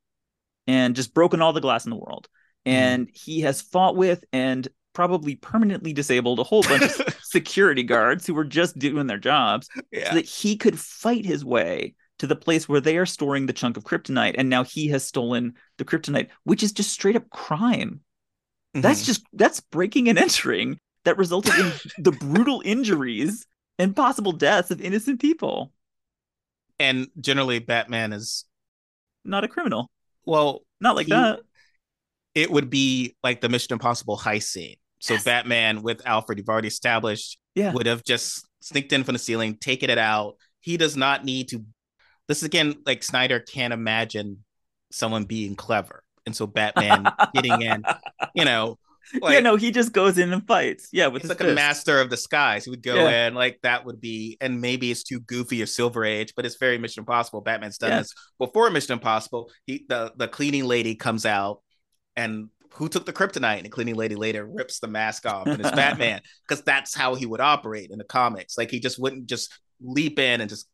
and 0.67 0.97
just 0.97 1.15
broken 1.15 1.43
all 1.43 1.53
the 1.53 1.61
glass 1.61 1.85
in 1.85 1.91
the 1.91 1.97
world. 1.97 2.29
And 2.67 3.11
he 3.13 3.43
has 3.43 3.61
fought 3.61 3.97
with 3.97 4.25
and 4.33 4.67
probably 4.95 5.35
permanently 5.37 5.93
disabled 5.93 6.39
a 6.39 6.45
whole 6.45 6.63
bunch 6.63 6.83
of 6.83 7.19
security 7.23 7.83
guards 7.83 8.27
who 8.27 8.33
were 8.33 8.45
just 8.45 8.79
doing 8.79 9.07
their 9.07 9.19
jobs 9.19 9.69
yeah. 9.93 10.09
so 10.09 10.15
that 10.15 10.25
he 10.27 10.57
could 10.57 10.79
fight 10.79 11.27
his 11.27 11.45
way 11.45 11.95
to 12.21 12.29
the 12.29 12.37
place 12.37 12.69
where 12.69 12.81
they 12.81 12.97
are 12.97 13.05
storing 13.05 13.45
the 13.47 13.53
chunk 13.53 13.77
of 13.77 13.83
kryptonite 13.83 14.37
and 14.39 14.49
now 14.49 14.63
he 14.63 14.87
has 14.87 15.05
stolen 15.05 15.53
the 15.79 15.85
kryptonite 15.85 16.29
which 16.45 16.63
is 16.63 16.71
just 16.71 16.91
straight 16.91 17.17
up 17.17 17.29
crime 17.29 18.01
that's 18.73 19.03
Mhm. 19.03 19.07
just 19.07 19.25
that's 19.33 19.59
breaking 19.61 20.09
and 20.09 20.17
entering 20.17 20.79
that 21.05 21.19
resulted 21.19 21.55
in 21.59 21.73
the 21.99 22.13
brutal 22.13 22.63
injuries 22.65 23.47
and 23.81 23.97
possible 23.97 24.31
deaths 24.33 24.71
of 24.71 24.81
innocent 24.81 25.21
people 25.21 25.73
and 26.79 27.09
generally 27.21 27.59
Batman 27.59 28.13
is 28.13 28.45
not 29.25 29.45
a 29.45 29.49
criminal 29.49 29.91
well, 30.27 30.63
not 30.81 30.97
like 30.97 31.07
He- 31.07 31.13
that 31.13 31.41
it 32.35 32.51
would 32.51 32.71
be 32.71 33.15
like 33.23 33.41
the 33.41 33.49
Mission 33.49 33.75
Impossible 33.75 34.19
heist 34.19 34.45
scene. 34.45 34.77
So 35.01 35.15
Yes. 35.15 35.25
Batman 35.25 35.83
with 35.83 36.05
Alfred, 36.07 36.39
you've 36.39 36.49
already 36.49 36.69
established, 36.69 37.39
Yeah. 37.55 37.73
would 37.73 37.87
have 37.87 38.03
just 38.05 38.47
sneaked 38.61 38.93
in 38.93 39.05
from 39.05 39.13
the 39.13 39.19
ceiling, 39.19 39.57
taken 39.59 39.91
it 39.91 39.99
out. 39.99 40.37
He 40.61 40.77
does 40.79 40.97
not 40.97 41.25
need 41.25 41.49
to. 41.51 41.65
This 42.27 42.39
is 42.39 42.45
again 42.45 42.77
like 42.87 43.03
Snyder 43.03 43.39
can't 43.39 43.75
imagine 43.75 44.45
someone 44.91 45.25
being 45.25 45.55
clever, 45.57 46.03
and 46.25 46.35
so 46.35 46.47
Batman 46.47 47.05
getting 47.35 47.61
in, 47.61 47.85
you 48.35 48.45
know, 48.47 48.79
like 49.21 49.35
yeah 49.35 49.41
no 49.41 49.57
he 49.57 49.71
just 49.71 49.93
goes 49.93 50.19
in 50.19 50.33
and 50.33 50.47
fights 50.47 50.89
yeah 50.93 51.07
with 51.09 51.23
he's 51.23 51.29
like 51.29 51.41
a 51.41 51.53
master 51.55 52.01
of 52.01 52.11
the 52.11 52.17
skies. 52.17 52.65
He 52.65 52.71
would 52.71 52.83
go 52.83 52.95
Yeah. 52.95 53.27
in 53.29 53.35
like 53.35 53.59
that 53.63 53.85
would 53.85 54.01
be, 54.01 54.37
and 54.41 54.61
maybe 54.61 54.91
it's 54.91 55.03
too 55.03 55.21
goofy 55.21 55.63
or 55.63 55.67
Silver 55.67 56.05
Age, 56.05 56.33
but 56.37 56.47
it's 56.47 56.57
very 56.57 56.79
Mission 56.79 57.01
Impossible. 57.03 57.41
Batman's 57.41 57.79
done 57.79 57.91
Yeah. 57.91 57.99
this 58.01 58.15
before 58.39 58.71
Mission 58.71 58.93
Impossible. 58.95 59.51
He 59.67 59.85
the 59.89 60.13
the 60.17 60.29
cleaning 60.29 60.65
lady 60.65 60.95
comes 60.95 61.27
out, 61.27 61.61
and 62.17 62.49
who 62.75 62.89
took 62.89 63.07
the 63.07 63.13
kryptonite? 63.13 63.59
And 63.59 63.67
the 63.67 63.71
cleaning 63.71 63.95
lady 63.95 64.15
later 64.17 64.45
rips 64.45 64.81
the 64.81 64.89
mask 64.89 65.27
off, 65.27 65.47
and 65.47 65.61
it's 65.61 65.71
Batman 65.77 66.21
because 66.49 66.63
that's 66.65 66.95
how 66.95 67.15
he 67.15 67.27
would 67.27 67.41
operate 67.41 67.91
in 67.91 67.99
the 67.99 68.05
comics. 68.05 68.57
Like 68.59 68.71
he 68.71 68.81
just 68.81 68.99
wouldn't 68.99 69.27
just 69.27 69.53
leap 69.81 70.19
in 70.19 70.41
and 70.41 70.49
just 70.51 70.67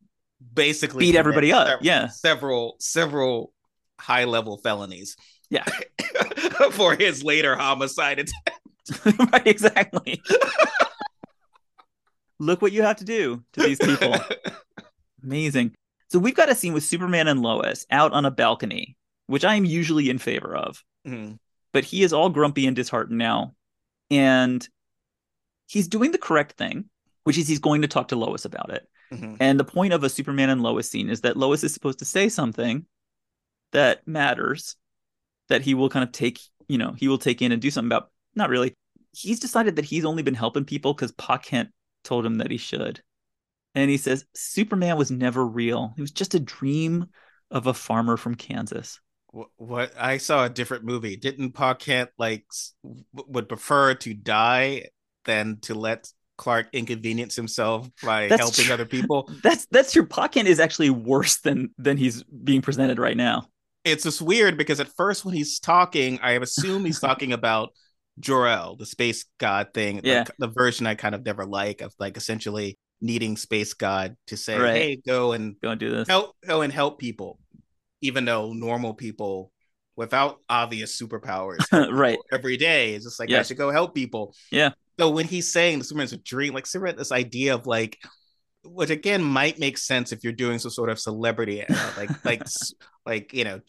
basically 0.55 1.07
Beat 1.07 1.17
everybody 1.17 1.53
up, 1.53 1.67
sev- 1.67 1.79
yeah. 1.83 2.07
several 2.09 2.77
several 2.81 3.53
high 4.01 4.25
level 4.25 4.57
felonies. 4.59 5.17
Yeah. 5.51 5.65
for 6.73 6.95
his 6.95 7.23
later 7.25 7.57
homicide 7.57 8.19
attempt. 8.21 9.31
right 9.33 9.47
exactly 9.47 10.21
look 12.39 12.63
what 12.63 12.73
you 12.73 12.83
have 12.83 12.97
to 12.97 13.05
do 13.05 13.43
to 13.53 13.63
these 13.63 13.79
people 13.79 14.15
Amazing. 15.23 15.75
So 16.09 16.19
we've 16.19 16.35
got 16.35 16.49
a 16.49 16.55
scene 16.55 16.73
with 16.73 16.83
Superman 16.83 17.29
and 17.29 17.43
Lois 17.43 17.85
out 17.91 18.13
on 18.15 18.25
a 18.25 18.31
balcony, 18.31 18.97
which 19.27 19.45
I 19.45 19.55
am 19.57 19.67
usually 19.67 20.09
in 20.09 20.17
favor 20.19 20.57
of, 20.57 20.83
Mhm. 21.07 21.39
but 21.73 21.85
he 21.85 22.03
is 22.03 22.15
all 22.15 22.31
grumpy 22.31 22.67
and 22.67 22.75
disheartened 22.75 23.19
now. 23.19 23.55
And 24.11 24.67
he's 25.67 25.89
doing 25.89 26.11
the 26.13 26.19
correct 26.19 26.53
thing, 26.57 26.87
which 27.25 27.37
is 27.37 27.47
he's 27.47 27.59
going 27.59 27.83
to 27.83 27.89
talk 27.89 28.09
to 28.09 28.17
Lois 28.17 28.47
about 28.47 28.71
it. 28.71 28.89
Mhm. 29.13 29.37
And 29.41 29.61
the 29.61 29.65
point 29.65 29.93
of 29.93 30.03
a 30.03 30.09
Superman 30.09 30.49
and 30.49 30.63
Lois 30.63 30.89
scene 30.91 31.11
is 31.11 31.21
that 31.21 31.37
Lois 31.37 31.63
is 31.63 31.75
supposed 31.75 31.99
to 31.99 32.07
say 32.07 32.31
something 32.31 32.87
that 33.73 34.09
matters 34.09 34.75
that 35.51 35.63
he 35.63 35.75
will 35.75 35.91
kind 35.91 36.03
of 36.03 36.13
take, 36.13 36.41
you 36.69 36.79
know, 36.79 36.93
he 36.97 37.09
will 37.09 37.19
take 37.19 37.43
in 37.43 37.53
and 37.53 37.61
do 37.61 37.71
something 37.71 37.89
about. 37.89 38.11
Not 38.35 38.49
really. 38.49 38.75
He's 39.13 39.41
decided 39.41 39.77
that 39.77 39.85
he's 39.85 40.05
only 40.05 40.23
been 40.23 40.35
helping 40.35 40.65
people 40.65 40.95
because 40.95 41.13
Pa 41.13 41.37
Kent 41.37 41.71
told 42.05 42.25
him 42.25 42.39
that 42.39 42.51
he 42.51 42.57
should. 42.57 43.03
And 43.75 43.91
he 43.91 43.97
says 43.97 44.25
Superman 44.35 44.97
was 44.97 45.11
never 45.11 45.45
real. 45.47 45.93
He 45.97 46.01
was 46.01 46.11
just 46.11 46.35
a 46.35 46.41
dream 46.41 47.07
of 47.51 47.67
a 47.67 47.75
farmer 47.75 48.17
from 48.17 48.35
Kansas. 48.35 49.01
What, 49.33 49.49
what 49.57 49.93
I 49.99 50.19
saw 50.19 50.45
a 50.45 50.49
different 50.49 50.85
movie. 50.85 51.17
Didn't 51.17 51.53
Pa 51.53 51.75
Kent 51.75 52.11
like 52.19 52.47
would 53.13 53.49
prefer 53.49 53.95
to 53.95 54.15
die 54.15 54.87
than 55.25 55.59
to 55.63 55.75
let 55.75 56.11
Clark 56.37 56.69
inconvenience 56.73 57.37
himself 57.37 57.89
by 58.03 58.29
That's 58.29 58.41
helping 58.41 58.65
true. 58.65 58.75
other 58.75 58.87
people? 58.87 59.31
That's 59.43 59.67
that's 59.67 59.93
true. 59.93 60.07
Pa 60.07 60.29
Kent 60.29 60.49
is 60.49 60.59
actually 60.59 60.91
worse 60.91 61.39
than 61.41 61.71
than 61.79 61.97
he's 61.97 62.23
being 62.23 62.63
presented 62.63 62.99
right 62.99 63.17
now. 63.17 63.47
It's 63.91 64.05
just 64.05 64.23
weird 64.23 64.57
because 64.57 64.81
at 64.81 64.89
first 64.97 65.25
when 65.25 65.35
he's 65.35 65.59
talking, 65.59 66.19
I 66.23 66.33
assume 66.33 66.85
he's 66.85 67.01
talking 67.09 67.33
about 67.33 67.71
Jor-El, 68.19 68.77
the 68.77 68.87
space 68.87 69.25
god 69.39 69.69
thing. 69.75 70.01
Yeah. 70.05 70.25
The, 70.25 70.33
the 70.47 70.49
version 70.49 70.87
I 70.87 70.95
kind 70.95 71.15
of 71.15 71.25
never 71.25 71.45
like 71.47 71.81
of 71.81 71.93
like 71.99 72.17
essentially 72.17 72.79
needing 73.01 73.37
space 73.37 73.73
god 73.75 74.17
to 74.27 74.37
say, 74.37 74.59
Right. 74.59 74.77
"Hey, 74.77 74.97
go 75.07 75.33
and 75.33 75.57
Go 75.63 75.71
and 75.71 75.81
do 75.81 75.91
this. 75.91 76.07
help 76.09 76.37
go 76.47 76.61
and 76.63 76.73
help 76.73 76.99
people 76.99 77.39
even 78.03 78.25
though 78.25 78.53
normal 78.53 78.95
people 78.95 79.53
without 79.97 80.39
obvious 80.49 80.99
superpowers 81.01 81.59
Right. 81.93 82.19
every 82.33 82.57
day 82.57 82.95
is 82.95 83.05
just 83.05 83.19
like 83.21 83.31
i 83.31 83.43
should 83.43 83.59
go 83.59 83.71
help 83.71 83.95
people 83.95 84.35
Yeah. 84.51 84.71
so 84.99 85.11
when 85.11 85.27
he's 85.27 85.53
saying 85.53 85.79
the 85.79 85.85
superman's 85.85 86.15
a 86.15 86.17
dream 86.19 86.55
like 86.55 86.67
superman 86.67 86.97
this 86.97 87.13
idea 87.13 87.55
of 87.55 87.67
like 87.67 87.99
which 88.65 88.89
again 88.91 89.23
might 89.23 89.59
make 89.59 89.77
sense 89.77 90.13
if 90.13 90.25
you're 90.25 90.33
doing 90.33 90.59
some 90.59 90.71
sort 90.71 90.89
of 90.89 90.99
celebrity 90.99 91.63
uh, 91.67 91.91
like 91.99 92.25
like 92.25 92.43
like 93.07 93.35
you 93.35 93.45
know 93.45 93.61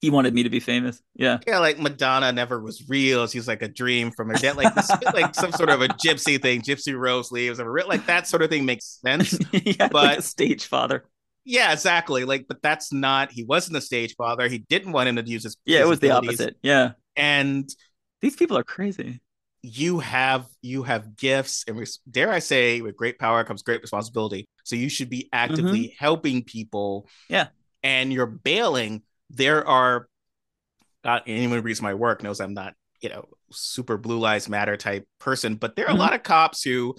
He 0.00 0.10
wanted 0.10 0.32
me 0.32 0.44
to 0.44 0.50
be 0.50 0.60
famous. 0.60 1.02
Yeah. 1.14 1.38
yeah 1.46 1.58
like 1.58 1.78
madonna 1.78 2.30
never 2.32 2.60
was 2.60 2.88
real 2.88 3.26
she's 3.26 3.48
like 3.48 3.62
a 3.62 3.68
dream 3.68 4.12
from 4.12 4.28
her 4.28 4.34
dead 4.36 4.56
like 4.56 4.74
this, 4.74 4.88
like 5.12 5.34
some 5.34 5.50
sort 5.52 5.70
of 5.70 5.82
a 5.82 5.88
gypsy 5.88 6.40
thing 6.40 6.62
Gypsy 6.62 6.96
Rose 6.96 7.32
Lee's 7.32 7.58
or 7.58 7.76
like 7.86 8.06
that 8.06 8.28
sort 8.28 8.42
of 8.42 8.50
thing 8.50 8.64
makes 8.64 9.00
sense 9.04 9.36
yeah, 9.52 9.74
like 9.80 9.90
But- 9.90 10.18
a 10.18 10.22
stage 10.22 10.66
father. 10.66 11.04
Yeah, 11.44 11.72
exactly. 11.72 12.24
Like, 12.26 12.46
but 12.46 12.60
that's 12.60 12.92
not. 12.92 13.32
He 13.32 13.42
wasn't 13.42 13.78
a 13.78 13.80
stage 13.80 14.14
father. 14.16 14.48
He 14.48 14.58
didn't 14.58 14.92
want 14.92 15.08
him 15.08 15.16
to 15.16 15.22
use 15.26 15.44
his. 15.44 15.56
Yeah, 15.64 15.78
his 15.78 15.86
it 15.86 15.88
was 15.88 16.00
the 16.00 16.10
opposite. 16.10 16.56
Yeah. 16.62 16.90
And 17.16 17.66
These 18.20 18.36
people 18.36 18.58
are 18.58 18.62
crazy. 18.64 19.22
you 19.62 19.98
have 20.00 20.44
you 20.60 20.82
have 20.82 21.16
gifts, 21.16 21.64
and 21.66 21.78
res- 21.78 22.00
dare 22.10 22.30
I 22.30 22.40
say, 22.40 22.82
with 22.82 22.96
great 22.98 23.18
power 23.18 23.44
comes 23.44 23.62
great 23.62 23.80
responsibility. 23.80 24.46
So 24.64 24.76
you 24.76 24.90
should 24.90 25.08
be 25.08 25.30
actively 25.32 25.96
helping 25.98 26.44
people. 26.44 27.04
Mm-hmm. 27.06 27.32
Yeah. 27.32 27.46
And 27.82 28.12
you're 28.12 28.26
bailing. 28.26 29.02
There 29.30 29.66
are. 29.66 30.08
Not 31.04 31.22
anyone 31.26 31.58
who 31.58 31.62
reads 31.62 31.80
my 31.80 31.94
work 31.94 32.22
knows 32.24 32.40
I'm 32.40 32.54
not, 32.54 32.74
you 33.00 33.08
know, 33.08 33.26
super 33.52 33.96
blue 33.96 34.18
lives 34.18 34.48
matter 34.48 34.76
type 34.76 35.06
person, 35.20 35.54
but 35.54 35.76
there 35.76 35.86
are 35.86 35.92
Mhm. 35.92 35.96
a 35.96 35.98
lot 35.98 36.12
of 36.14 36.22
cops 36.24 36.62
who 36.62 36.96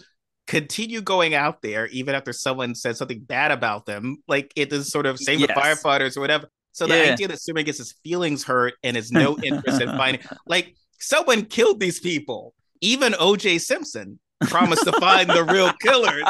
continue 0.47 1.01
going 1.01 1.35
out 1.35 1.61
there 1.61 1.85
even 1.87 2.15
after 2.15 2.31
someone 2.31 2.73
said 2.75 2.95
something 2.97 3.19
bad 3.19 3.51
about 3.51 3.85
them. 3.85 4.17
Like 4.27 4.51
it 4.55 4.71
is 4.71 4.89
sort 4.89 5.05
of 5.05 5.19
same 5.19 5.41
with 5.41 5.49
firefighters 5.51 6.15
or 6.17 6.21
whatever. 6.21 6.47
So 6.71 6.87
the 6.87 6.95
Yeah. 6.95 7.11
idea 7.13 7.27
that 7.27 7.41
Superman 7.41 7.65
gets 7.65 7.77
his 7.77 7.93
feelings 8.03 8.45
hurt 8.45 8.75
and 8.83 8.95
is 8.95 9.11
no 9.11 9.37
interest 9.43 9.81
in 9.81 9.89
finding 9.89 10.21
like 10.47 10.75
someone 10.99 11.43
killed 11.45 11.79
these 11.81 11.99
people. 11.99 12.53
Even 12.81 13.13
OJ 13.13 13.59
Simpson 13.59 14.17
promised 14.47 14.85
to 14.85 14.93
find 14.93 15.29
the 15.29 15.43
real 15.43 15.73
killers. 15.81 16.23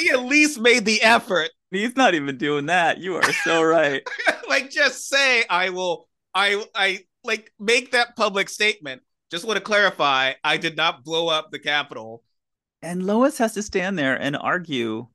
He 0.00 0.10
at 0.10 0.24
least 0.24 0.58
made 0.58 0.84
the 0.84 1.00
effort. 1.02 1.50
He's 1.70 1.96
not 1.96 2.14
even 2.14 2.36
doing 2.36 2.66
that. 2.66 2.98
You 2.98 3.16
are 3.16 3.32
so 3.44 3.62
right. 3.62 4.02
like 4.52 4.70
just 4.70 5.08
say 5.08 5.44
I 5.48 5.70
will 5.70 6.08
I 6.34 6.64
I 6.74 7.00
like 7.24 7.52
make 7.58 7.92
that 7.92 8.16
public 8.16 8.48
statement. 8.48 9.02
Just 9.30 9.44
want 9.44 9.56
to 9.56 9.62
clarify, 9.64 10.34
I 10.44 10.56
did 10.58 10.76
not 10.76 11.04
blow 11.04 11.28
up 11.28 11.50
the 11.50 11.58
Capitol. 11.58 12.22
and 12.82 13.06
Lois 13.06 13.38
has 13.38 13.54
to 13.54 13.62
stand 13.62 13.98
there 13.98 14.14
and 14.20 14.36
argue 14.36 15.06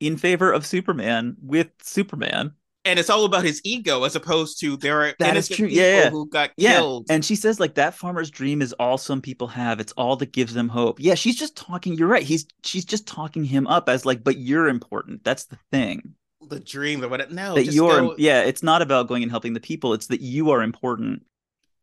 in 0.00 0.16
favor 0.16 0.52
of 0.52 0.66
Superman 0.66 1.36
with 1.42 1.68
Superman. 1.82 2.52
and 2.84 2.98
it's 2.98 3.10
all 3.10 3.24
about 3.24 3.44
his 3.44 3.60
ego 3.64 4.04
as 4.04 4.16
opposed 4.16 4.60
to 4.60 4.76
there 4.76 5.02
are 5.02 5.14
That 5.18 5.36
is 5.36 5.48
true. 5.48 5.66
yeah. 5.66 6.10
who 6.10 6.26
got 6.28 6.50
Yeah. 6.56 6.74
killed. 6.76 7.06
And 7.10 7.24
she 7.24 7.34
says 7.36 7.58
like 7.60 7.74
that 7.74 7.94
farmer's 7.94 8.30
dream 8.30 8.62
is 8.62 8.72
all 8.74 8.96
some 8.98 9.20
people 9.22 9.48
have. 9.48 9.80
It's 9.80 9.92
all 9.92 10.16
that 10.16 10.32
gives 10.32 10.54
them 10.54 10.68
hope. 10.68 10.98
Yeah, 11.00 11.14
she's 11.14 11.36
just 11.36 11.56
talking. 11.56 11.94
You're 11.94 12.08
right. 12.08 12.22
He's 12.22 12.46
she's 12.64 12.84
just 12.84 13.06
talking 13.06 13.44
him 13.44 13.66
up 13.66 13.88
as 13.88 14.06
like, 14.06 14.22
but 14.24 14.38
you're 14.38 14.68
important. 14.68 15.24
That's 15.24 15.44
the 15.46 15.58
thing. 15.72 16.14
The 16.48 16.60
dream 16.60 17.02
or 17.02 17.08
what? 17.08 17.30
No, 17.30 17.54
that 17.54 17.64
just 17.64 17.76
you're 17.76 18.00
go- 18.00 18.14
yeah 18.18 18.42
it's 18.42 18.62
not 18.62 18.82
about 18.82 19.08
going 19.08 19.22
and 19.22 19.30
helping 19.30 19.52
the 19.52 19.60
people 19.60 19.94
it's 19.94 20.08
that 20.08 20.20
you 20.20 20.50
are 20.50 20.62
important 20.62 21.24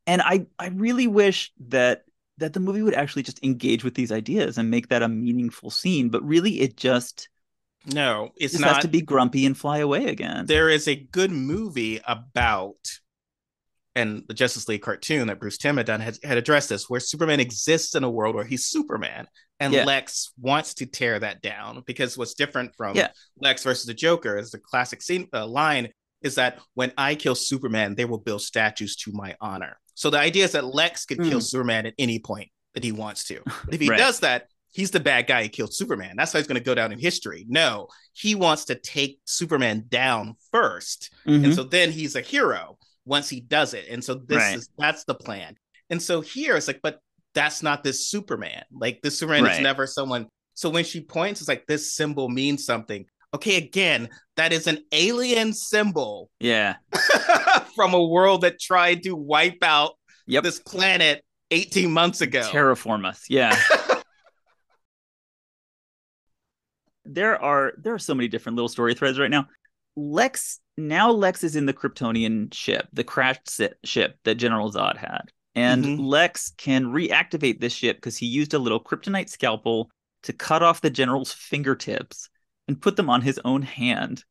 and 0.08 0.22
i 0.22 0.46
i 0.60 0.68
really 0.70 1.08
wish 1.08 1.52
that 1.68 2.04
that 2.38 2.54
the 2.54 2.60
movie 2.60 2.82
would 2.82 2.94
actually 2.94 3.24
just 3.24 3.44
engage 3.44 3.84
with 3.84 3.96
these 3.96 4.12
ideas 4.12 4.58
and 4.58 4.70
make 4.70 4.90
that 4.90 5.04
a 5.04 5.08
meaningful 5.08 5.70
scene 5.70 6.10
but 6.10 6.24
really 6.24 6.62
it 6.62 6.78
just 6.78 7.30
no, 7.88 8.32
it's 8.36 8.54
just 8.54 8.62
not. 8.62 8.76
has 8.76 8.82
to 8.82 8.88
be 8.88 9.00
grumpy 9.00 9.46
and 9.46 9.56
fly 9.56 9.78
away 9.78 10.06
again 10.06 10.48
there 10.48 10.70
is 10.70 10.88
a 10.88 10.96
good 10.96 11.32
movie 11.32 12.02
about 12.08 12.78
and 13.96 14.24
the 14.28 14.34
Justice 14.34 14.68
League 14.68 14.82
cartoon 14.82 15.28
that 15.28 15.40
Bruce 15.40 15.58
Timm 15.58 15.78
had 15.78 15.86
done 15.86 16.02
had, 16.02 16.18
had 16.24 16.38
addressed 16.38 16.70
this, 16.70 16.90
where 16.90 17.00
Superman 17.00 17.40
exists 17.40 17.96
in 17.96 18.04
a 18.04 18.10
world 18.10 18.36
where 18.36 18.44
he's 18.44 18.66
Superman, 18.66 19.28
and 19.60 19.74
Yeah. 19.74 19.86
Lex 19.86 20.32
wants 20.40 20.74
to 20.76 20.86
tear 20.86 21.20
that 21.20 21.42
down 21.42 21.84
because 21.86 22.18
what's 22.18 22.34
different 22.34 22.76
from 22.76 22.96
Yeah. 22.96 23.10
Lex 23.40 23.64
versus 23.64 23.86
the 23.86 23.94
Joker 23.94 24.38
is 24.38 24.52
the 24.52 24.60
classic 24.60 25.02
scene 25.02 25.28
uh, 25.34 25.48
line 25.48 25.90
is 26.22 26.36
that 26.36 26.60
when 26.74 26.92
I 26.98 27.16
kill 27.16 27.36
Superman, 27.36 27.96
they 27.96 28.06
will 28.06 28.18
build 28.20 28.42
statues 28.42 28.96
to 28.98 29.12
my 29.14 29.36
honor. 29.40 29.78
So 29.94 30.10
the 30.10 30.20
idea 30.20 30.46
is 30.46 30.52
that 30.54 30.66
Lex 30.66 31.06
could 31.06 31.20
kill 31.22 31.40
Mm. 31.40 31.44
Superman 31.44 31.86
at 31.86 31.94
any 31.98 32.20
point 32.20 32.50
that 32.74 32.84
he 32.84 32.92
wants 32.92 33.24
to. 33.26 33.42
But 33.66 33.74
if 33.74 33.80
he 33.82 33.90
Right. 33.90 33.98
does 34.00 34.20
that, 34.22 34.48
he's 34.72 34.92
the 34.92 35.00
bad 35.00 35.28
guy 35.28 35.44
who 35.44 35.50
killed 35.50 35.74
Superman. 35.74 36.16
That's 36.18 36.34
how 36.34 36.40
he's 36.40 36.48
going 36.48 36.60
to 36.60 36.64
go 36.64 36.76
down 36.76 36.92
in 36.92 37.00
history. 37.00 37.46
No, 37.48 37.88
he 38.14 38.36
wants 38.36 38.66
to 38.66 38.76
take 38.76 39.20
Superman 39.26 39.86
down 39.88 40.36
1st 40.52 41.12
Mhm. 41.28 41.46
and 41.46 41.56
so 41.56 41.64
then 41.64 41.92
he's 41.92 42.16
a 42.16 42.22
hero 42.22 42.78
once 43.06 43.30
he 43.30 43.40
does 43.40 43.74
it 43.76 43.86
and 43.90 44.04
so 44.04 44.16
this 44.16 44.38
Right. 44.38 44.58
is 44.58 44.68
that's 44.80 45.04
the 45.06 45.14
plan 45.14 45.56
and 45.92 46.02
so 46.02 46.22
here 46.22 46.58
it's 46.58 46.68
like 46.68 46.80
but 46.82 47.00
that's 47.36 47.62
not 47.62 47.84
this 47.84 48.08
superman. 48.08 48.64
Like 48.72 49.02
this 49.04 49.20
superman 49.20 49.44
Right. 49.44 49.56
is 49.58 49.62
never 49.62 49.86
someone 49.86 50.28
so 50.56 50.70
when 50.70 50.86
she 50.86 51.02
points 51.02 51.42
it's 51.42 51.48
like 51.50 51.66
this 51.68 51.94
symbol 51.94 52.30
means 52.30 52.66
something. 52.66 53.06
Okay 53.36 53.58
again 53.58 54.10
that 54.38 54.52
is 54.54 54.66
an 54.68 54.80
alien 54.92 55.54
symbol. 55.54 56.30
Yeah. 56.40 56.76
From 57.76 57.94
a 57.94 58.04
world 58.04 58.42
that 58.42 58.60
tried 58.60 59.04
to 59.04 59.16
wipe 59.16 59.62
out 59.62 59.92
Yep. 60.28 60.44
this 60.44 60.60
planet 60.60 61.24
18 61.52 61.92
months 61.92 62.22
ago. 62.22 62.42
Terraform 62.52 63.06
us 63.06 63.24
yeah. 63.30 63.56
There 67.08 67.40
are 67.42 67.74
there 67.78 67.94
are 67.94 68.00
so 68.00 68.16
many 68.16 68.28
different 68.28 68.56
little 68.56 68.68
story 68.70 68.96
threads 68.96 69.20
right 69.20 69.30
now. 69.30 69.48
Lex 69.96 70.60
now 70.78 71.12
lex 71.12 71.44
is 71.44 71.56
in 71.56 71.66
the 71.66 71.74
kryptonian 71.74 72.54
ship 72.54 72.88
the 72.92 73.04
crashed 73.04 73.62
ship 73.86 74.18
that 74.26 74.36
general 74.36 74.70
zod 74.72 74.98
had 74.98 75.32
and 75.56 75.84
Mhm. 75.86 76.00
lex 76.00 76.52
can 76.58 76.86
reactivate 76.86 77.60
this 77.60 77.74
ship 77.74 77.98
because 77.98 78.18
he 78.18 78.26
used 78.26 78.54
a 78.54 78.60
little 78.60 78.84
kryptonite 78.84 79.30
scalpel 79.30 79.90
to 80.24 80.34
cut 80.34 80.64
off 80.64 80.82
the 80.82 80.90
general's 80.90 81.32
fingertips 81.32 82.30
and 82.68 82.82
put 82.82 82.96
them 82.96 83.10
on 83.10 83.22
his 83.22 83.40
own 83.46 83.62
hand. 83.62 84.24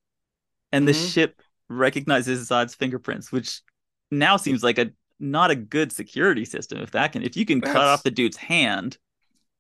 And 0.73 0.87
the 0.89 0.93
Mhm. 0.93 1.09
ship 1.13 1.43
recognizes 1.69 2.49
zod's 2.49 2.75
fingerprints 2.75 3.33
which 3.33 3.63
now 4.11 4.37
seems 4.37 4.63
like 4.63 4.79
a 4.79 4.91
not 5.19 5.51
a 5.51 5.57
good 5.57 5.91
security 5.93 6.45
system 6.45 6.79
if 6.79 6.91
that 6.91 7.13
can 7.13 7.23
if 7.23 7.37
you 7.37 7.47
can 7.47 7.61
cut 7.61 7.77
off 7.77 8.03
the 8.03 8.11
dude's 8.11 8.37
hand. 8.37 8.99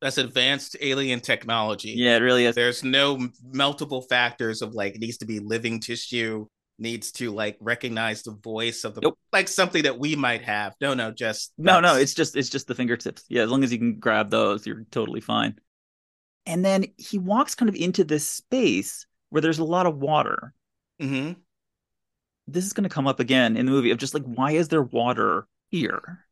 That's 0.00 0.18
advanced 0.18 0.76
alien 0.80 1.20
technology. 1.20 1.94
Yeah 1.96 2.16
it 2.16 2.20
really 2.20 2.44
is. 2.44 2.54
There's 2.54 2.84
no 2.84 3.28
multiple 3.52 4.02
factors 4.02 4.60
of 4.60 4.74
like 4.74 4.96
it 4.96 5.00
needs 5.00 5.16
to 5.18 5.26
be 5.26 5.38
living 5.38 5.80
tissue 5.80 6.46
needs 6.78 7.12
to 7.12 7.30
like 7.30 7.56
recognize 7.60 8.22
the 8.22 8.32
voice 8.32 8.84
of 8.84 8.94
the 8.94 9.00
Nope. 9.02 9.18
like 9.32 9.46
something 9.48 9.84
that 9.84 9.98
we 9.98 10.16
might 10.16 10.42
have. 10.42 10.74
No 10.80 10.94
no 10.94 11.10
just 11.12 11.52
no 11.56 11.80
no 11.80 11.96
it's 11.96 12.14
just 12.14 12.36
it's 12.36 12.48
just 12.48 12.66
the 12.66 12.74
fingertips. 12.74 13.24
Yeah 13.28 13.42
as 13.42 13.50
long 13.50 13.62
as 13.64 13.72
you 13.72 13.78
can 13.78 13.98
grab 13.98 14.30
those 14.30 14.66
you're 14.66 14.84
totally 14.90 15.20
fine. 15.20 15.56
And 16.46 16.64
then 16.64 16.84
he 16.98 17.18
walks 17.18 17.54
kind 17.54 17.68
of 17.68 17.74
into 17.74 18.04
this 18.04 18.28
space 18.28 19.06
where 19.30 19.40
there's 19.40 19.58
a 19.60 19.64
lot 19.64 19.86
of 19.86 19.96
water. 19.98 20.52
Mhm. 21.00 21.36
this 22.46 22.64
is 22.66 22.72
going 22.74 22.84
to 22.84 22.90
come 22.94 23.06
up 23.06 23.20
again 23.20 23.56
in 23.56 23.64
the 23.66 23.72
movie 23.72 23.90
of 23.90 23.98
just 23.98 24.12
like 24.14 24.24
why 24.24 24.50
is 24.52 24.68
there 24.68 24.82
water 24.82 25.46
here? 25.70 26.26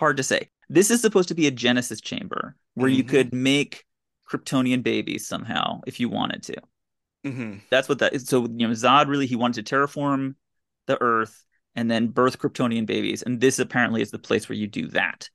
Hard 0.00 0.16
to 0.16 0.22
say. 0.24 0.50
This 0.68 0.90
is 0.90 1.00
supposed 1.00 1.28
to 1.28 1.34
be 1.34 1.46
a 1.46 1.50
genesis 1.52 2.00
chamber 2.00 2.56
where 2.74 2.88
you 2.88 3.04
Mhm. 3.04 3.08
could 3.08 3.32
make 3.34 3.84
kryptonian 4.28 4.82
babies 4.82 5.26
somehow 5.28 5.80
if 5.86 6.00
you 6.00 6.08
wanted 6.08 6.42
to 6.44 6.54
Mhm. 7.24 7.60
that's 7.70 7.88
what 7.88 7.98
that 8.00 8.12
is. 8.12 8.26
So, 8.26 8.42
you 8.42 8.66
know, 8.68 8.70
Zod 8.74 9.08
really 9.08 9.26
he 9.26 9.36
wanted 9.36 9.64
to 9.66 9.74
terraform 9.74 10.34
the 10.86 11.00
Earth 11.00 11.44
and 11.74 11.90
then 11.90 12.08
birth 12.08 12.38
Kryptonian 12.38 12.86
babies, 12.86 13.22
and 13.22 13.40
this 13.40 13.58
apparently 13.58 14.02
is 14.02 14.10
the 14.10 14.18
place 14.18 14.48
where 14.48 14.56
you 14.56 14.66
do 14.66 14.88
that. 14.88 15.28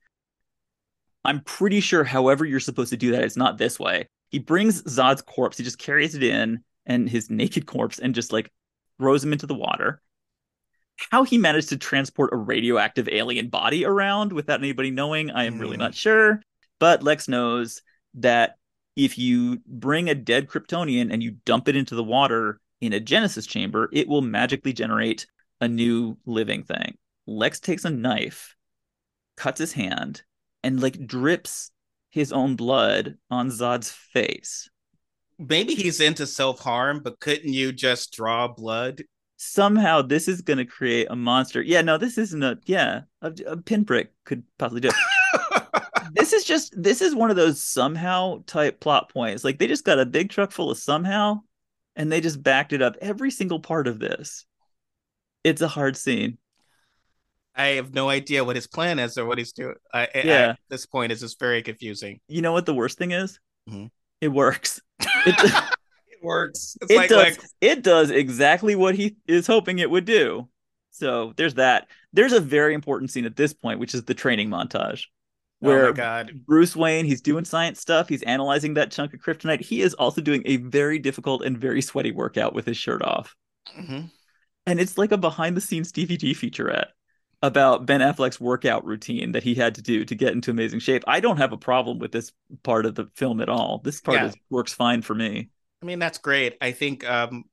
I'm 1.24 1.40
pretty 1.42 1.80
sure, 1.80 2.02
however, 2.04 2.44
you're 2.46 2.60
supposed 2.60 2.90
to 2.90 2.96
do 2.96 3.12
that, 3.12 3.22
it's 3.24 3.36
not 3.36 3.58
this 3.58 3.78
way. 3.78 4.08
He 4.30 4.38
brings 4.38 4.82
Zod's 4.84 5.22
corpse, 5.22 5.58
he 5.58 5.64
just 5.64 5.78
carries 5.78 6.14
it 6.14 6.22
in 6.22 6.60
and 6.86 7.08
his 7.08 7.28
naked 7.28 7.66
corpse 7.66 7.98
and 7.98 8.14
just 8.14 8.32
like 8.32 8.50
throws 8.98 9.22
him 9.22 9.32
into 9.32 9.46
the 9.46 9.54
water. 9.54 10.00
How 11.10 11.24
he 11.24 11.36
managed 11.38 11.70
to 11.70 11.76
transport 11.76 12.32
a 12.32 12.36
radioactive 12.36 13.08
alien 13.10 13.48
body 13.48 13.84
around 13.84 14.32
without 14.32 14.60
anybody 14.60 14.90
knowing, 14.90 15.30
I 15.30 15.44
am 15.44 15.58
really 15.58 15.76
Hmm. 15.76 15.80
not 15.82 15.94
sure. 15.94 16.42
But 16.78 17.02
Lex 17.02 17.28
knows 17.28 17.82
that 18.14 18.56
if 19.04 19.16
you 19.16 19.60
bring 19.66 20.08
a 20.08 20.14
dead 20.14 20.48
Kryptonian 20.48 21.12
and 21.12 21.22
you 21.22 21.32
dump 21.44 21.68
it 21.68 21.76
into 21.76 21.94
the 21.94 22.04
water 22.04 22.60
in 22.80 22.92
a 22.92 23.00
Genesis 23.00 23.46
chamber, 23.46 23.88
it 23.92 24.08
will 24.08 24.22
magically 24.22 24.72
generate 24.72 25.26
a 25.60 25.68
new 25.68 26.16
living 26.26 26.62
thing. 26.62 26.96
Lex 27.26 27.60
takes 27.60 27.84
a 27.84 27.90
knife, 27.90 28.56
cuts 29.36 29.58
his 29.58 29.72
hand, 29.72 30.22
and 30.62 30.82
like 30.82 31.06
drips 31.06 31.70
his 32.10 32.32
own 32.32 32.56
blood 32.56 33.16
on 33.30 33.50
Zod's 33.50 33.90
face. 33.90 34.68
maybe 35.38 35.74
he's 35.74 36.00
into 36.00 36.26
self-harm 36.26 37.00
but 37.02 37.18
couldn't 37.20 37.52
you 37.52 37.72
just 37.72 38.12
draw 38.12 38.48
blood 38.48 39.02
Somehow, 39.42 40.02
this 40.02 40.28
is 40.28 40.42
going 40.42 40.58
to 40.58 40.66
create 40.66 41.06
a 41.08 41.16
monster. 41.16 41.62
Yeah, 41.62 41.80
no, 41.80 41.96
this 41.96 42.18
isn't 42.18 42.42
a. 42.42 42.58
Yeah, 42.66 43.00
a, 43.22 43.32
a 43.46 43.56
pinprick 43.56 44.12
could 44.26 44.42
possibly 44.58 44.82
do 44.82 44.88
it. 44.88 44.94
this 46.14 46.32
is 46.32 46.44
just 46.44 46.74
this 46.80 47.00
is 47.02 47.14
one 47.14 47.30
of 47.30 47.36
those 47.36 47.62
somehow 47.62 48.42
type 48.46 48.80
plot 48.80 49.12
points. 49.12 49.44
Like 49.44 49.58
they 49.58 49.66
just 49.66 49.84
got 49.84 49.98
a 49.98 50.06
big 50.06 50.30
truck 50.30 50.52
full 50.52 50.70
of 50.70 50.78
somehow, 50.78 51.40
and 51.96 52.10
they 52.10 52.20
just 52.20 52.42
backed 52.42 52.72
it 52.72 52.82
up. 52.82 52.96
Every 53.00 53.30
single 53.30 53.60
part 53.60 53.88
of 53.88 53.98
this, 53.98 54.44
it's 55.44 55.62
a 55.62 55.68
hard 55.68 55.96
scene. 55.96 56.38
i 57.54 57.66
have 57.78 57.92
no 57.94 58.08
idea 58.08 58.44
what 58.44 58.56
his 58.56 58.66
plan 58.66 58.98
is 58.98 59.18
or 59.18 59.24
what 59.26 59.36
he's 59.38 59.52
doing 59.52 59.74
I, 59.92 60.02
I- 60.14 60.22
Yeah. 60.24 60.48
at 60.50 60.58
this 60.68 60.86
point 60.86 61.10
it's 61.12 61.20
just 61.20 61.38
very 61.40 61.62
confusing 61.62 62.20
You 62.28 62.42
know 62.42 62.52
what 62.52 62.64
the 62.66 62.74
worst 62.74 62.96
thing 62.98 63.10
is? 63.10 63.38
Mhm. 63.68 63.90
It 64.20 64.28
works. 64.28 64.80
It, 65.26 65.34
it 65.38 66.22
works 66.22 66.76
it's 66.80 66.90
it 66.92 66.96
like, 66.96 67.08
does. 67.10 67.18
like 67.24 67.40
it 67.60 67.82
does 67.82 68.10
exactly 68.10 68.74
what 68.76 68.94
he 68.94 69.16
is 69.26 69.46
hoping 69.46 69.78
it 69.80 69.90
would 69.90 70.04
do. 70.04 70.48
So 70.92 71.32
there's 71.36 71.54
that. 71.54 71.88
There's 72.12 72.32
a 72.32 72.40
very 72.40 72.74
important 72.74 73.10
scene 73.10 73.24
at 73.24 73.36
this 73.36 73.52
point, 73.54 73.80
which 73.80 73.94
is 73.94 74.04
the 74.04 74.14
training 74.14 74.48
montage, 74.50 75.04
oh 75.62 75.66
my 75.66 75.68
where 75.68 75.92
god 75.92 76.32
Bruce 76.46 76.74
Wayne, 76.74 77.04
he's 77.04 77.20
doing 77.20 77.44
science 77.44 77.80
stuff. 77.80 78.08
He's 78.08 78.22
analyzing 78.22 78.74
that 78.74 78.90
chunk 78.90 79.14
of 79.14 79.20
kryptonite. 79.20 79.60
He 79.60 79.82
is 79.82 79.94
also 79.94 80.20
doing 80.20 80.42
a 80.46 80.56
very 80.56 80.98
difficult 80.98 81.42
and 81.44 81.56
very 81.58 81.82
sweaty 81.82 82.12
workout 82.12 82.54
with 82.54 82.66
his 82.66 82.76
shirt 82.76 83.02
off. 83.02 83.34
Mhm. 83.76 84.10
And 84.66 84.80
it's 84.80 84.98
like 84.98 85.12
a 85.12 85.18
behind 85.18 85.56
the 85.56 85.60
scenes 85.60 85.92
DVD 85.92 86.32
featurette 86.34 86.88
about 87.42 87.86
Ben 87.86 88.00
Affleck's 88.00 88.38
workout 88.40 88.84
routine 88.84 89.32
that 89.32 89.42
he 89.42 89.54
had 89.54 89.74
to 89.76 89.82
do 89.82 90.04
to 90.04 90.14
get 90.14 90.32
into 90.32 90.50
amazing 90.50 90.80
shape. 90.80 91.02
I 91.06 91.20
don't 91.20 91.38
have 91.38 91.52
a 91.52 91.56
problem 91.56 91.98
with 91.98 92.12
this 92.12 92.32
part 92.62 92.84
of 92.84 92.94
the 92.94 93.06
film 93.14 93.40
at 93.40 93.48
all. 93.48 93.80
This 93.82 94.00
part 94.00 94.18
Yeah. 94.18 94.26
is, 94.26 94.36
works 94.50 94.74
fine 94.74 95.00
for 95.02 95.14
me. 95.14 95.48
I 95.82 95.86
mean, 95.86 95.98
that's 95.98 96.18
great. 96.18 96.56
I 96.60 96.72
think 96.72 97.08
um, 97.08 97.44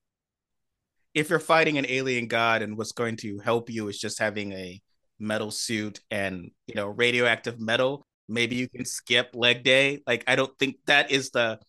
if 1.14 1.30
you're 1.30 1.40
fighting 1.40 1.78
an 1.78 1.86
alien 1.88 2.28
god 2.28 2.62
and 2.62 2.78
what's 2.78 2.92
going 2.92 3.16
to 3.18 3.40
help 3.40 3.70
you 3.70 3.88
is 3.88 3.98
just 3.98 4.20
having 4.20 4.52
a 4.52 4.82
metal 5.20 5.52
suit 5.52 6.00
and 6.12 6.52
you 6.68 6.76
know 6.76 6.88
radioactive 6.88 7.60
metal, 7.60 8.06
maybe 8.28 8.56
you 8.56 8.70
can 8.70 8.86
skip 8.86 9.32
leg 9.34 9.64
day. 9.64 10.02
Like, 10.08 10.24
I 10.28 10.36
don't 10.36 10.58
think 10.60 10.78
that 10.86 11.12
is 11.12 11.32
the 11.32 11.60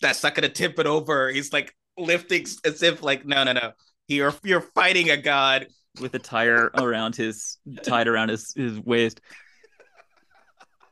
that's 0.00 0.22
not 0.22 0.34
going 0.34 0.48
to 0.48 0.54
tip 0.54 0.78
it 0.78 0.86
over. 0.86 1.30
He's 1.30 1.52
like 1.52 1.74
lifting 1.96 2.44
as 2.64 2.82
if 2.82 3.02
like 3.02 3.24
no, 3.26 3.44
no, 3.44 3.52
no. 3.52 3.72
You're 4.08 4.34
you're 4.42 4.60
fighting 4.60 5.10
a 5.10 5.16
god. 5.16 5.68
with 6.00 6.14
a 6.14 6.18
tire 6.18 6.70
around 6.78 7.16
his 7.16 7.58
tied 7.82 8.08
around 8.08 8.30
his 8.30 8.52
his 8.54 8.78
waist. 8.80 9.20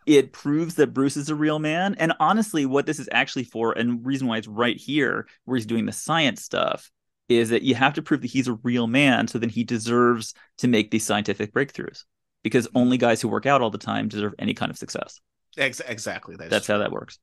It 0.07 0.33
proves 0.33 0.75
that 0.77 0.93
Bruce 0.93 1.17
is 1.17 1.29
a 1.29 1.35
real 1.35 1.61
man. 1.61 1.95
And 1.99 2.13
honestly, 2.19 2.67
what 2.67 2.87
this 2.87 2.99
is 2.99 3.09
actually 3.13 3.45
for, 3.45 3.73
and 3.73 4.05
reason 4.05 4.27
why 4.27 4.39
it's 4.39 4.49
right 4.49 4.77
here, 4.77 5.29
where 5.45 5.57
he's 5.57 5.67
doing 5.67 5.87
the 5.87 5.93
science 5.93 6.43
stuff, 6.43 6.91
is 7.29 7.51
that 7.51 7.63
you 7.63 7.75
have 7.75 7.95
to 7.95 8.03
prove 8.03 8.21
that 8.23 8.31
he's 8.31 8.49
a 8.49 8.59
real 8.63 8.87
man 8.87 9.29
so 9.29 9.39
then 9.39 9.49
he 9.49 9.65
deserves 9.65 10.35
to 10.59 10.69
make 10.69 10.91
these 10.91 11.05
scientific 11.05 11.53
breakthroughs. 11.53 12.05
Because 12.43 12.67
only 12.75 12.99
guys 12.99 13.21
who 13.21 13.29
work 13.29 13.47
out 13.47 13.63
all 13.63 13.71
the 13.71 13.79
time 13.79 14.09
deserve 14.09 14.35
any 14.39 14.53
kind 14.53 14.71
of 14.71 14.77
success. 14.77 15.21
Ex- 15.57 15.81
exactly. 15.81 16.35
That's, 16.37 16.51
That's 16.51 16.67
how 16.67 16.79
that 16.79 16.91
works. 16.91 17.19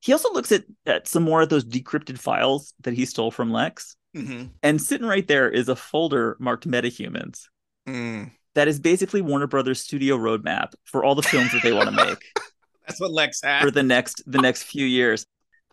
He 0.00 0.12
also 0.12 0.32
looks 0.32 0.50
at, 0.50 0.64
at 0.86 1.06
some 1.06 1.22
more 1.22 1.42
of 1.42 1.50
those 1.50 1.64
decrypted 1.64 2.18
files 2.18 2.72
that 2.80 2.94
he 2.94 3.04
stole 3.04 3.30
from 3.30 3.52
Lex. 3.52 3.96
Mm-hmm. 4.16 4.46
And 4.62 4.80
sitting 4.80 5.06
right 5.06 5.26
there 5.26 5.48
is 5.48 5.68
a 5.68 5.76
folder 5.76 6.36
marked 6.40 6.66
metahumans. 6.66 7.44
Mm. 7.86 8.32
That 8.54 8.66
is 8.66 8.80
basically 8.80 9.20
Warner 9.20 9.46
Brothers 9.46 9.80
studio 9.80 10.16
roadmap 10.16 10.72
for 10.84 11.04
all 11.04 11.14
the 11.14 11.22
films 11.22 11.52
that 11.52 11.62
they 11.62 11.72
want 11.72 11.90
to 11.90 12.04
make 12.04 12.24
That's 12.86 13.00
what 13.00 13.12
Lex 13.12 13.40
had. 13.42 13.62
for 13.62 13.70
the 13.70 13.84
next 13.84 14.22
the 14.26 14.40
next 14.40 14.64
few 14.64 14.84
years. 14.84 15.24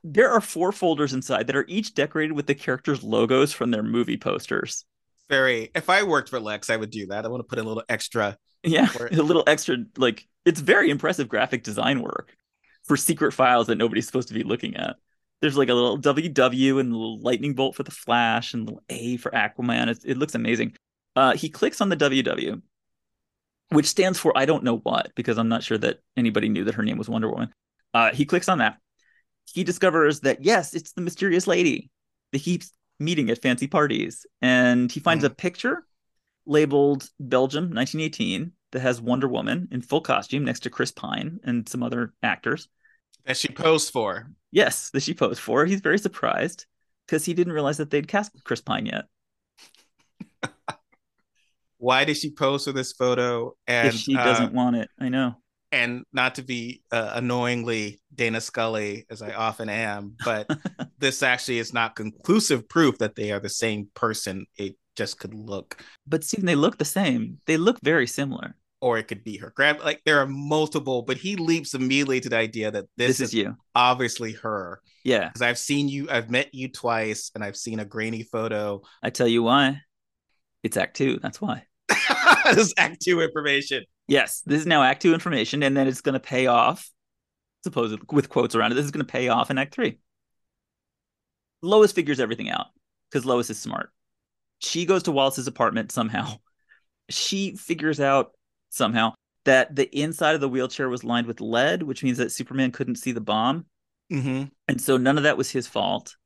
There 0.04 0.32
are 0.32 0.42
four 0.42 0.72
folders 0.72 1.14
inside 1.14 1.48
that 1.48 1.56
are 1.56 1.66
each 1.68 1.94
decorated 1.94 2.34
with 2.34 2.48
the 2.48 2.56
characters' 2.56 3.04
logos 3.04 3.52
from 3.54 3.72
their 3.72 3.84
movie 3.84 4.18
posters. 4.18 4.86
Very. 5.30 5.72
If 5.76 5.90
I 5.90 6.04
worked 6.04 6.30
for 6.30 6.40
Lex, 6.40 6.70
I 6.70 6.78
would 6.78 6.92
do 6.92 7.08
that. 7.08 7.26
I 7.26 7.28
want 7.28 7.42
to 7.42 7.48
put 7.48 7.60
a 7.60 7.64
little 7.64 7.84
extra. 7.90 8.38
Yeah, 8.64 8.88
a 9.12 9.22
little 9.22 9.44
extra 9.48 9.78
like 9.98 10.26
it's 10.46 10.60
very 10.60 10.90
impressive 10.90 11.28
graphic 11.28 11.64
design 11.64 12.02
work 12.02 12.36
for 12.84 12.96
secret 12.96 13.34
files 13.34 13.68
that 13.68 13.78
nobody's 13.78 14.06
supposed 14.06 14.30
to 14.30 14.34
be 14.34 14.44
looking 14.44 14.76
at. 14.78 14.96
There's 15.42 15.58
like 15.58 15.70
a 15.70 15.74
little 15.74 16.00
WW 16.00 16.80
and 16.80 16.92
a 16.92 16.96
little 16.96 17.20
lightning 17.20 17.54
bolt 17.54 17.76
for 17.76 17.84
the 17.84 17.92
Flash 17.92 18.54
and 18.54 18.64
a 18.64 18.66
little 18.66 18.84
A 18.90 19.18
for 19.18 19.30
Aquaman. 19.32 19.90
It, 19.90 20.00
it 20.06 20.18
looks 20.18 20.34
amazing. 20.34 20.76
Uh, 21.16 21.36
he 21.36 21.50
clicks 21.50 21.82
on 21.82 21.90
the 21.90 21.98
WW, 21.98 22.62
which 23.70 23.86
stands 23.86 24.18
for 24.18 24.36
I 24.38 24.46
don't 24.46 24.64
know 24.64 24.78
what 24.78 25.12
because 25.16 25.38
I'm 25.38 25.50
not 25.50 25.64
sure 25.64 25.78
that 25.78 26.00
anybody 26.16 26.50
knew 26.50 26.64
that 26.64 26.76
her 26.76 26.84
name 26.84 26.98
was 26.98 27.10
Wonder 27.10 27.30
Woman. 27.30 27.54
Uh, 27.94 28.12
he 28.14 28.26
clicks 28.26 28.50
on 28.50 28.60
that. 28.60 28.78
He 29.54 29.64
discovers 29.64 30.22
that 30.22 30.44
yes, 30.44 30.74
it's 30.74 30.94
the 30.94 31.02
mysterious 31.02 31.48
lady 31.48 31.90
that 32.32 32.42
keeps 32.42 32.72
meeting 33.00 33.30
at 33.30 33.42
fancy 33.42 33.68
parties, 33.68 34.26
and 34.42 34.92
he 34.92 35.00
finds 35.00 35.24
Hmm. 35.24 35.28
a 35.28 35.30
picture 35.30 35.86
labeled 36.46 37.10
Belgium 37.20 37.72
1918 37.74 38.54
that 38.72 38.80
has 38.82 39.02
Wonder 39.02 39.28
Woman 39.28 39.68
in 39.72 39.82
full 39.82 40.02
costume 40.02 40.44
next 40.46 40.62
to 40.62 40.70
Chris 40.70 40.92
Pine 40.92 41.40
and 41.44 41.68
some 41.68 41.84
other 41.84 42.14
actors. 42.24 42.68
That 43.26 43.38
she 43.38 43.50
posed 43.50 43.92
for. 43.92 44.30
Yes, 44.52 44.90
that 44.92 45.04
she 45.04 45.14
posed 45.14 45.40
for. 45.42 45.66
He's 45.66 45.82
very 45.82 46.00
surprised 46.00 46.66
because 47.06 47.26
he 47.26 47.34
didn't 47.34 47.54
realize 47.54 47.78
that 47.78 47.90
they'd 47.90 48.08
cast 48.08 48.32
Chris 48.44 48.62
Pine 48.62 48.86
yet. 48.86 49.06
Why 51.78 52.06
did 52.06 52.18
she 52.18 52.32
pose 52.32 52.66
for 52.66 52.72
this 52.72 52.92
photo? 52.94 53.56
And 53.68 53.90
if 53.90 53.96
she 53.96 54.16
uh, 54.16 54.24
doesn't 54.24 54.54
want 54.54 54.78
it, 54.78 54.90
I 55.00 55.10
know. 55.10 55.36
And 55.78 56.04
not 56.12 56.36
to 56.36 56.42
be 56.44 56.82
uh, 56.92 57.12
annoyingly 57.16 58.00
Dana 58.13 58.42
Scully 58.42 59.06
as 59.10 59.22
I 59.22 59.32
often 59.34 59.70
am, 59.70 60.16
but 60.26 60.48
this 61.00 61.24
actually 61.24 61.60
is 61.60 61.74
not 61.74 61.96
conclusive 61.96 62.68
proof 62.68 62.98
that 62.98 63.16
they 63.16 63.32
are 63.32 63.40
the 63.40 63.50
same 63.50 63.90
person. 63.94 64.46
It 64.58 64.76
just 64.96 65.20
could 65.20 65.34
look, 65.34 65.78
But 66.08 66.24
Stephen, 66.24 66.46
they 66.48 66.56
look 66.56 66.78
the 66.78 66.86
same. 66.86 67.40
They 67.46 67.58
look 67.58 67.78
very 67.84 68.08
similar. 68.08 68.56
or 68.82 68.98
it 68.98 69.08
could 69.08 69.24
be 69.24 69.38
her. 69.38 69.52
Grab 69.56 69.80
like 69.84 70.02
there 70.06 70.20
are 70.20 70.28
multiple, 70.28 71.02
but 71.02 71.18
he 71.18 71.36
leaps 71.36 71.74
immediately 71.74 72.20
to 72.22 72.30
the 72.30 72.38
idea 72.38 72.70
that 72.72 72.86
this, 72.98 73.18
This, 73.18 73.30
is 73.30 73.34
you. 73.34 73.56
obviously 73.76 74.34
her 74.44 74.82
Yeah, 75.04 75.28
because 75.30 75.42
I've 75.42 75.58
seen 75.60 75.88
you, 75.90 76.08
I've 76.10 76.30
met 76.30 76.50
you 76.54 76.68
twice, 76.70 77.32
and 77.36 77.44
I've 77.44 77.58
seen 77.58 77.80
a 77.80 77.86
grainy 77.86 78.24
photo. 78.24 78.82
I 79.04 79.10
tell 79.12 79.28
you 79.28 79.44
why. 79.44 79.82
It's 80.63 80.78
Act 80.78 80.96
Two. 80.98 81.20
That's 81.22 81.40
why. 81.42 81.63
this 82.46 82.58
is 82.58 82.74
Act 82.78 83.02
Two 83.02 83.22
information. 83.22 83.84
Yes, 84.08 84.41
this 84.46 84.62
is 84.62 84.65
now 84.67 84.84
Act 84.84 85.02
Two 85.02 85.13
information, 85.13 85.63
and 85.63 85.76
then 85.76 85.88
it's 85.88 86.02
going 86.02 86.13
to 86.13 86.20
pay 86.20 86.48
off. 86.48 86.89
Supposedly, 87.63 88.06
with 88.12 88.30
quotes 88.30 88.56
around 88.56 88.72
it, 88.72 88.76
this 88.76 88.86
is 88.86 88.91
going 88.91 89.06
to 89.06 89.12
pay 89.12 89.28
off 89.28 89.52
in 89.52 89.58
Act 89.58 89.74
Three. 89.74 89.98
Lois 91.62 91.91
figures 91.91 92.20
everything 92.20 92.50
out 92.50 92.67
because 93.10 93.26
Lois 93.26 93.50
is 93.50 93.60
smart. 93.60 93.91
She 94.60 94.86
goes 94.86 95.04
to 95.04 95.12
Wallace's 95.12 95.48
apartment 95.48 95.91
somehow. 95.91 96.34
She 97.10 97.56
figures 97.56 98.02
out 98.02 98.32
somehow 98.70 99.13
that 99.46 99.74
the 99.74 99.86
inside 99.98 100.36
of 100.36 100.41
the 100.41 100.50
wheelchair 100.50 100.89
was 100.89 101.06
lined 101.06 101.26
with 101.26 101.39
lead, 101.39 101.82
which 101.82 102.04
means 102.04 102.17
that 102.17 102.34
Superman 102.34 102.74
couldn't 102.74 102.98
see 102.98 103.13
the 103.13 103.22
bomb, 103.22 103.65
Mm-hmm. 104.12 104.43
and 104.67 104.82
so 104.82 104.98
none 104.98 105.15
of 105.17 105.24
that 105.24 105.38
was 105.38 105.50
his 105.50 105.67
fault. 105.67 106.17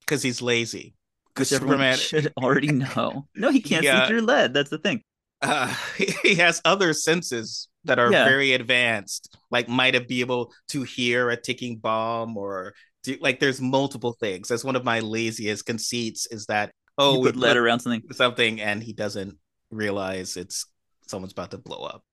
Because 0.00 0.22
he's 0.22 0.42
lazy. 0.42 0.94
Because 1.28 1.48
Superman, 1.48 1.96
should 1.96 2.30
already 2.36 2.68
know. 2.72 3.26
No, 3.34 3.48
he 3.50 3.62
can't 3.62 3.84
Yeah. 3.84 4.02
see 4.04 4.08
through 4.10 4.20
lead. 4.20 4.52
That's 4.52 4.68
the 4.68 4.76
thing. 4.76 5.02
Uh, 5.42 5.74
he 6.22 6.36
has 6.36 6.60
other 6.64 6.92
senses 6.92 7.68
that 7.84 7.98
are 7.98 8.10
Yeah. 8.12 8.24
very 8.24 8.52
advanced, 8.54 9.36
like 9.50 9.68
might 9.68 9.94
have 9.94 10.08
be 10.08 10.20
able 10.20 10.52
to 10.68 10.82
hear 10.82 11.30
a 11.30 11.36
ticking 11.40 11.78
bomb 11.78 12.36
or 12.36 12.74
do, 13.02 13.16
like 13.20 13.40
there's 13.40 13.60
multiple 13.60 14.16
things. 14.20 14.48
That's 14.48 14.64
one 14.64 14.76
of 14.76 14.84
my 14.84 15.00
laziest 15.00 15.66
conceits 15.66 16.26
is 16.26 16.46
that 16.46 16.72
oh 16.98 17.18
we 17.18 17.32
lead 17.32 17.56
around 17.56 17.80
something. 17.80 18.02
something 18.12 18.60
and 18.60 18.82
he 18.82 18.92
doesn't 18.92 19.36
realize 19.70 20.36
it's 20.36 20.66
someone's 21.08 21.32
about 21.32 21.50
to 21.50 21.58
blow 21.58 21.82
up, 21.84 22.04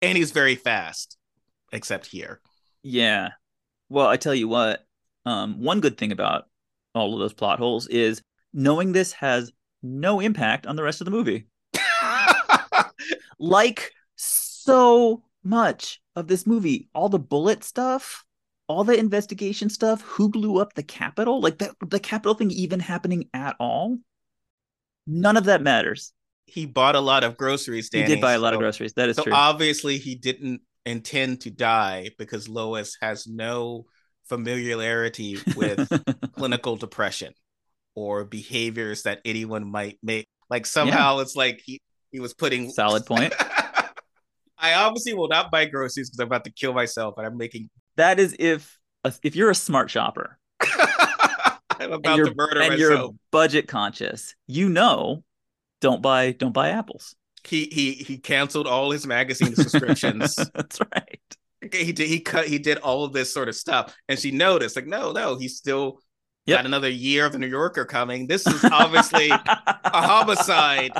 and 0.00 0.16
he's 0.16 0.30
very 0.32 0.54
fast, 0.56 1.18
except 1.72 2.06
here. 2.06 2.40
Yeah. 2.82 3.30
Well, 3.90 4.06
I 4.06 4.16
tell 4.16 4.34
you 4.34 4.48
what, 4.48 4.82
um, 5.26 5.60
one 5.62 5.80
good 5.80 5.98
thing 5.98 6.12
about 6.12 6.44
all 6.94 7.12
of 7.12 7.20
those 7.20 7.34
plot 7.34 7.58
holes 7.58 7.86
is 7.88 8.22
knowing 8.54 8.92
this 8.92 9.12
has 9.12 9.52
no 9.82 10.20
impact 10.20 10.66
on 10.66 10.76
the 10.76 10.82
rest 10.82 11.00
of 11.00 11.04
the 11.04 11.10
movie. 11.10 11.46
Like 13.40 13.90
so 14.14 15.24
much 15.42 16.00
of 16.14 16.28
this 16.28 16.46
movie, 16.46 16.88
all 16.94 17.08
the 17.08 17.18
bullet 17.18 17.64
stuff, 17.64 18.24
all 18.68 18.84
the 18.84 18.96
investigation 18.96 19.68
stuff, 19.68 20.02
who 20.02 20.28
blew 20.28 20.58
up 20.58 20.74
the 20.74 20.82
Capitol, 20.84 21.40
like 21.40 21.58
the, 21.58 21.74
the 21.84 21.98
Capitol 21.98 22.34
thing 22.34 22.52
even 22.52 22.78
happening 22.78 23.28
at 23.34 23.56
all. 23.58 23.98
None 25.06 25.36
of 25.36 25.44
that 25.44 25.62
matters. 25.62 26.12
he 26.46 26.66
bought 26.66 26.94
a 26.96 27.00
lot 27.00 27.24
of 27.24 27.36
groceries. 27.36 27.88
He 27.92 28.02
did 28.02 28.20
buy 28.20 28.34
a 28.34 28.38
lot 28.38 28.52
of 28.54 28.60
groceries. 28.60 28.92
That 28.94 29.08
is 29.08 29.16
so 29.16 29.24
true. 29.24 29.32
obviously 29.32 29.98
he 29.98 30.14
didn't 30.14 30.60
intend 30.84 31.40
to 31.42 31.50
die 31.50 32.10
because 32.18 32.48
Lois 32.48 32.96
has 33.00 33.26
no 33.26 33.86
familiarity 34.28 35.38
with 35.56 35.88
clinical 36.36 36.76
depression 36.76 37.32
or 37.94 38.24
behaviors 38.24 39.02
that 39.04 39.20
anyone 39.24 39.68
might 39.70 39.98
make. 40.02 40.28
Like 40.48 40.66
somehow 40.66 41.18
it's 41.20 41.36
like 41.36 41.62
he 41.64 41.80
he 42.12 42.20
was 42.20 42.34
putting 42.34 42.70
Solid 42.70 43.06
point. 43.06 43.34
I 44.58 44.74
obviously 44.74 45.14
will 45.14 45.28
not 45.28 45.50
buy 45.50 45.64
groceries 45.64 46.10
because 46.10 46.20
I'm 46.20 46.26
about 46.26 46.44
to 46.44 46.52
kill 46.52 46.74
myself, 46.74 47.14
and 47.16 47.26
I'm 47.26 47.36
making. 47.36 47.70
that 47.96 48.20
is 48.20 48.36
if 48.38 48.78
uh, 49.04 49.10
if 49.22 49.34
you're 49.34 49.50
a 49.50 49.54
smart 49.54 49.90
shopper 49.90 50.38
I'm 50.60 51.58
and 51.80 51.92
about 51.94 52.16
you're, 52.16 52.26
to 52.26 52.34
murder 52.34 52.60
and 52.60 52.78
you're 52.78 53.08
budget 53.30 53.68
conscious, 53.68 54.34
you 54.46 54.68
know, 54.68 55.24
don't 55.80 56.02
buy 56.02 56.32
don't 56.32 56.52
buy 56.52 56.70
apples. 56.70 57.14
He 57.44 57.64
he 57.72 57.92
he 57.92 58.18
canceled 58.18 58.66
all 58.66 58.90
his 58.90 59.06
magazine 59.06 59.54
subscriptions. 59.54 60.36
That's 60.54 60.78
right. 60.94 61.20
he 61.72 61.92
did 61.92 62.08
he 62.08 62.20
cut 62.20 62.46
he 62.46 62.58
did 62.58 62.78
all 62.78 63.04
of 63.04 63.14
this 63.14 63.32
sort 63.32 63.48
of 63.48 63.56
stuff, 63.56 63.96
and 64.08 64.18
she 64.18 64.30
noticed 64.30 64.76
like 64.76 64.86
no 64.86 65.12
no 65.12 65.36
he's 65.36 65.56
still 65.56 66.00
Yep. 66.46 66.58
got 66.58 66.66
another 66.66 66.88
year 66.88 67.26
of 67.26 67.32
the 67.32 67.38
New 67.38 67.46
Yorker 67.46 67.84
coming. 67.84 68.26
This 68.26 68.46
is 68.46 68.64
obviously 68.64 69.28
a 69.30 69.40
homicide. 70.02 70.90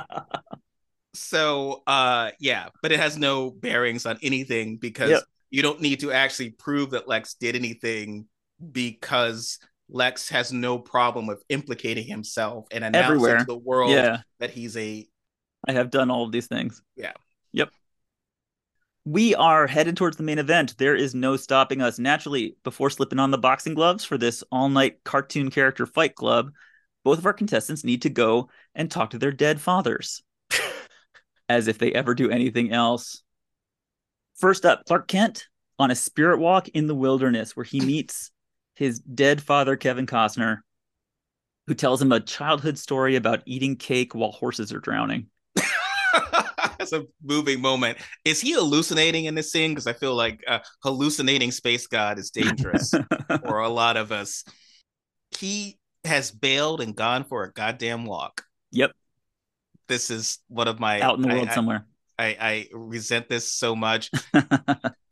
So 1.14 1.82
uh 1.86 2.30
yeah, 2.38 2.68
but 2.82 2.92
it 2.92 3.00
has 3.00 3.16
no 3.18 3.50
bearings 3.50 4.06
on 4.06 4.18
anything 4.22 4.76
because 4.76 5.10
Yep. 5.10 5.22
you 5.50 5.62
don't 5.62 5.80
need 5.80 6.00
to 6.00 6.12
actually 6.12 6.50
prove 6.50 6.90
that 6.90 7.08
Lex 7.08 7.34
did 7.34 7.56
anything 7.56 8.26
because 8.72 9.58
Lex 9.88 10.28
has 10.28 10.52
no 10.52 10.78
problem 10.78 11.26
with 11.26 11.42
implicating 11.48 12.06
himself 12.06 12.66
and 12.70 12.84
announcing 12.84 13.04
Everywhere. 13.14 13.38
to 13.38 13.44
the 13.44 13.56
world 13.56 13.90
Yeah, 13.90 14.18
that 14.38 14.50
he's 14.50 14.76
a 14.76 15.06
I 15.66 15.72
have 15.72 15.90
done 15.90 16.10
all 16.10 16.24
of 16.24 16.32
these 16.32 16.46
things. 16.46 16.80
Yeah. 16.96 17.12
Yep. 17.52 17.70
We 19.04 19.34
are 19.34 19.66
headed 19.66 19.96
towards 19.96 20.16
the 20.16 20.22
main 20.22 20.38
event. 20.38 20.76
There 20.78 20.94
is 20.94 21.14
no 21.14 21.36
stopping 21.36 21.82
us. 21.82 21.98
Naturally, 21.98 22.56
before 22.64 22.90
slipping 22.90 23.18
on 23.18 23.30
the 23.30 23.38
boxing 23.38 23.74
gloves 23.74 24.04
for 24.04 24.16
this 24.16 24.44
all 24.52 24.68
night 24.68 25.02
cartoon 25.04 25.50
character 25.50 25.86
fight 25.86 26.14
club, 26.14 26.52
both 27.02 27.18
of 27.18 27.26
our 27.26 27.32
contestants 27.32 27.82
need 27.82 28.02
to 28.02 28.10
go 28.10 28.48
and 28.74 28.90
talk 28.90 29.10
to 29.10 29.18
their 29.18 29.32
dead 29.32 29.60
fathers. 29.60 30.22
As 31.50 31.66
if 31.66 31.78
they 31.78 31.90
ever 31.92 32.14
do 32.14 32.30
anything 32.30 32.70
else. 32.72 33.24
First 34.38 34.64
up, 34.64 34.84
Clark 34.86 35.08
Kent 35.08 35.48
on 35.80 35.90
a 35.90 35.96
spirit 35.96 36.38
walk 36.38 36.68
in 36.68 36.86
the 36.86 36.94
wilderness 36.94 37.56
where 37.56 37.64
he 37.64 37.80
meets 37.84 38.30
his 38.76 39.00
dead 39.00 39.42
father, 39.42 39.76
Kevin 39.76 40.06
Costner, 40.06 40.58
who 41.66 41.74
tells 41.74 42.00
him 42.00 42.12
a 42.12 42.20
childhood 42.20 42.78
story 42.78 43.16
about 43.16 43.42
eating 43.46 43.74
cake 43.74 44.14
while 44.14 44.30
horses 44.30 44.72
are 44.72 44.78
drowning. 44.78 45.26
That's 46.78 46.92
a 46.92 47.06
moving 47.20 47.60
moment. 47.60 47.98
Is 48.24 48.40
he 48.40 48.52
hallucinating 48.52 49.24
in 49.24 49.34
this 49.34 49.50
scene? 49.50 49.72
Because 49.72 49.88
I 49.88 49.92
feel 49.92 50.14
like 50.14 50.44
uh, 50.46 50.60
hallucinating 50.84 51.50
space 51.50 51.88
god 51.88 52.20
is 52.20 52.30
dangerous 52.30 52.94
for 53.44 53.58
a 53.58 53.68
lot 53.68 53.96
of 53.96 54.12
us. 54.12 54.44
He 55.36 55.80
has 56.04 56.30
bailed 56.30 56.80
and 56.80 56.94
gone 56.94 57.24
for 57.24 57.42
a 57.42 57.52
goddamn 57.52 58.06
walk. 58.06 58.44
Yep. 58.70 58.92
This 59.90 60.08
is 60.10 60.38
one 60.48 60.68
of 60.68 60.80
my 60.80 61.00
out 61.00 61.16
in 61.16 61.22
the 61.22 61.28
I- 61.28 61.34
world 61.34 61.48
I, 61.48 61.54
somewhere. 61.54 61.84
I, 62.18 62.36
I 62.40 62.68
resent 62.72 63.28
this 63.28 63.52
so 63.52 63.74
much. 63.76 64.10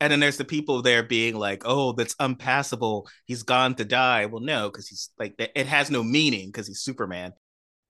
And 0.01 0.13
then 0.13 0.21
there's 0.21 0.37
the 0.37 0.45
people 0.45 0.81
there 0.81 1.03
being 1.03 1.35
like, 1.35 1.63
"Oh, 1.65 1.91
that's 1.91 2.15
unpassable. 2.21 3.09
He's 3.25 3.43
gone 3.43 3.75
to 3.75 3.83
die." 3.83 4.27
Well, 4.27 4.39
no, 4.41 4.69
because 4.69 4.87
he's 4.87 5.09
like 5.19 5.35
it 5.37 5.67
has 5.67 5.91
no 5.91 6.03
meaning 6.03 6.47
because 6.47 6.67
he's 6.67 6.79
Superman. 6.79 7.33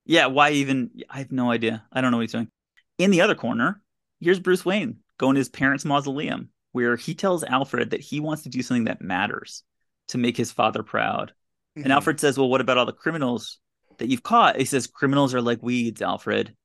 yeah, 0.06 0.26
why 0.26 0.50
even? 0.52 0.90
I 1.08 1.20
have 1.20 1.32
no 1.32 1.52
idea. 1.52 1.86
I 1.94 2.02
don't 2.02 2.10
know 2.10 2.18
what 2.18 2.24
he's 2.24 2.32
doing. 2.32 2.50
In 2.98 3.12
the 3.12 3.22
other 3.22 3.36
corner, 3.36 3.82
here's 4.20 4.40
Bruce 4.40 4.66
Wayne 4.66 4.98
going 5.20 5.36
to 5.36 5.40
his 5.40 5.50
parents' 5.50 5.86
mausoleum, 5.86 6.50
where 6.72 6.96
he 6.96 7.14
tells 7.14 7.44
Alfred 7.44 7.92
that 7.92 8.02
he 8.02 8.20
wants 8.20 8.42
to 8.44 8.50
do 8.50 8.64
something 8.64 8.86
that 8.86 9.02
matters 9.04 9.62
to 10.08 10.18
make 10.18 10.36
his 10.36 10.52
father 10.52 10.82
proud. 10.82 11.34
And 11.76 11.86
Mhm. 11.86 11.92
Alfred 11.92 12.20
says, 12.20 12.40
"Well, 12.40 12.50
what 12.50 12.62
about 12.62 12.80
all 12.80 12.88
the 12.88 12.94
criminals 12.94 13.60
that 14.00 14.08
you've 14.08 14.24
caught. 14.24 14.58
He 14.58 14.66
says 14.66 14.88
criminals 14.88 15.36
are 15.36 15.42
like 15.44 15.62
weeds, 15.62 16.02
Alfred. 16.02 16.56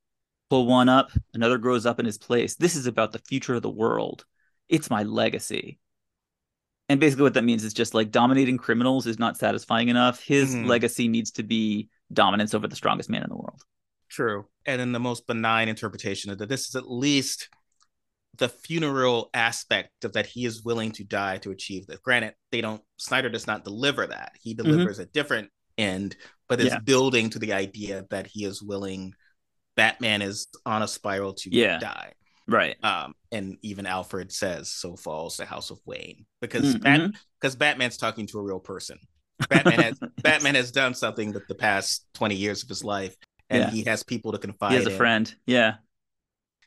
Pull 0.55 0.67
one 0.67 0.89
up, 0.89 1.11
another 1.35 1.59
grows 1.59 1.85
up 1.85 1.99
in 1.99 2.07
his 2.07 2.17
place. 2.17 2.55
This 2.55 2.77
is 2.77 2.87
about 2.87 3.11
the 3.11 3.19
future 3.19 3.55
of 3.57 3.63
the 3.63 3.69
world. 3.69 4.25
It's 4.69 4.89
my 4.89 5.03
legacy. 5.03 5.81
And 6.89 7.01
basically, 7.01 7.25
what 7.25 7.35
that 7.35 7.43
means 7.43 7.65
is 7.65 7.75
just 7.75 7.93
like 7.93 8.13
dominating 8.13 8.57
criminals 8.57 9.09
is 9.09 9.19
not 9.19 9.37
satisfying 9.37 9.89
enough. 9.89 10.23
His 10.23 10.55
Mhm. 10.55 10.67
legacy 10.67 11.09
needs 11.09 11.33
to 11.33 11.43
be 11.43 11.89
dominance 12.13 12.55
over 12.55 12.69
the 12.69 12.77
strongest 12.77 13.11
man 13.11 13.25
in 13.25 13.31
the 13.31 13.37
world. 13.37 13.65
True. 14.09 14.47
And 14.65 14.81
in 14.81 14.93
the 14.93 15.01
most 15.01 15.27
benign 15.27 15.69
interpretation 15.69 16.31
of 16.31 16.39
that, 16.39 16.49
this 16.49 16.69
is 16.69 16.77
at 16.77 16.89
least 16.89 17.49
the 18.39 18.49
funeral 18.49 19.31
aspect 19.35 20.05
of 20.05 20.13
that 20.13 20.27
he 20.27 20.45
is 20.45 20.63
willing 20.63 20.93
to 20.93 21.03
die 21.03 21.39
to 21.39 21.51
achieve 21.51 21.89
this. 21.89 21.99
Granted, 21.99 22.35
they 22.53 22.61
don't 22.61 22.85
Snyder 22.97 23.29
does 23.29 23.49
not 23.49 23.65
deliver 23.65 24.07
that. 24.07 24.37
He 24.41 24.55
delivers 24.55 25.01
a 25.01 25.07
different 25.07 25.51
end, 25.77 26.17
but 26.49 26.61
is 26.61 26.67
Yeah. 26.67 26.79
building 26.79 27.29
to 27.31 27.41
the 27.41 27.55
idea 27.55 28.07
that 28.11 28.29
he 28.29 28.45
is 28.45 28.63
willing 28.63 29.15
Batman 29.77 30.23
is 30.23 30.47
on 30.65 30.83
a 30.83 30.89
spiral 30.89 31.35
to 31.35 31.51
Yeah. 31.53 31.79
die. 31.79 32.13
Right. 32.47 32.77
Um, 32.85 33.15
and 33.33 33.57
even 33.63 33.87
Alfred 33.87 34.31
says, 34.31 34.71
"So 34.71 34.97
falls 34.97 35.39
the 35.39 35.47
House 35.47 35.71
of 35.71 35.79
Wayne," 35.87 36.27
because 36.41 36.77
mm-hmm. 36.77 37.11
because 37.41 37.57
Batman's 37.57 37.97
talking 37.97 38.27
to 38.29 38.39
a 38.39 38.43
real 38.43 38.61
person. 38.61 38.99
Batman 39.49 39.81
has 39.81 39.99
Batman 40.23 40.55
has 40.55 40.71
done 40.71 40.95
something 40.95 41.33
with 41.33 41.47
the 41.49 41.55
past 41.55 42.07
twenty 42.13 42.35
years 42.35 42.63
of 42.63 42.69
his 42.69 42.85
life, 42.85 43.17
and 43.49 43.63
Yeah. 43.63 43.71
he 43.71 43.83
has 43.85 44.03
people 44.03 44.33
to 44.33 44.39
confide. 44.39 44.73
He 44.73 44.77
has 44.77 44.87
a 44.87 44.91
in. 44.91 44.97
friend. 44.97 45.35
Yeah. 45.47 45.77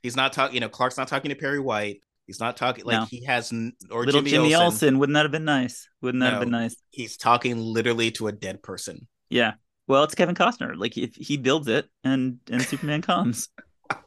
He's 0.01 0.15
not 0.15 0.33
talking. 0.33 0.55
You 0.55 0.61
know, 0.61 0.69
Clark's 0.69 0.97
not 0.97 1.07
talking 1.07 1.29
to 1.29 1.35
Perry 1.35 1.59
White. 1.59 2.01
He's 2.25 2.39
not 2.39 2.57
talking 2.57 2.83
like 2.83 2.99
No. 2.99 3.05
he 3.05 3.23
has 3.25 3.53
or 3.53 4.03
Little 4.03 4.21
Jimmy, 4.21 4.31
Jimmy, 4.31 4.55
Olsen. 4.55 4.65
Olsen. 4.65 4.99
Wouldn't 4.99 5.13
that 5.13 5.23
have 5.23 5.31
been 5.31 5.45
nice? 5.45 5.87
Wouldn't 6.01 6.21
that 6.23 6.31
have 6.33 6.39
been 6.41 6.49
nice? 6.51 6.75
He's 6.89 7.17
talking 7.17 7.57
literally 7.59 8.11
to 8.11 8.27
a 8.27 8.31
dead 8.31 8.63
person. 8.63 9.07
Yeah. 9.29 9.53
Well, 9.87 10.03
it's 10.03 10.15
Kevin 10.15 10.35
Costner. 10.35 10.75
Like 10.75 10.97
if 10.97 11.15
he 11.15 11.37
builds 11.37 11.67
it 11.67 11.87
and 12.03 12.39
and 12.51 12.61
Superman 12.61 13.01
comes. 13.01 13.49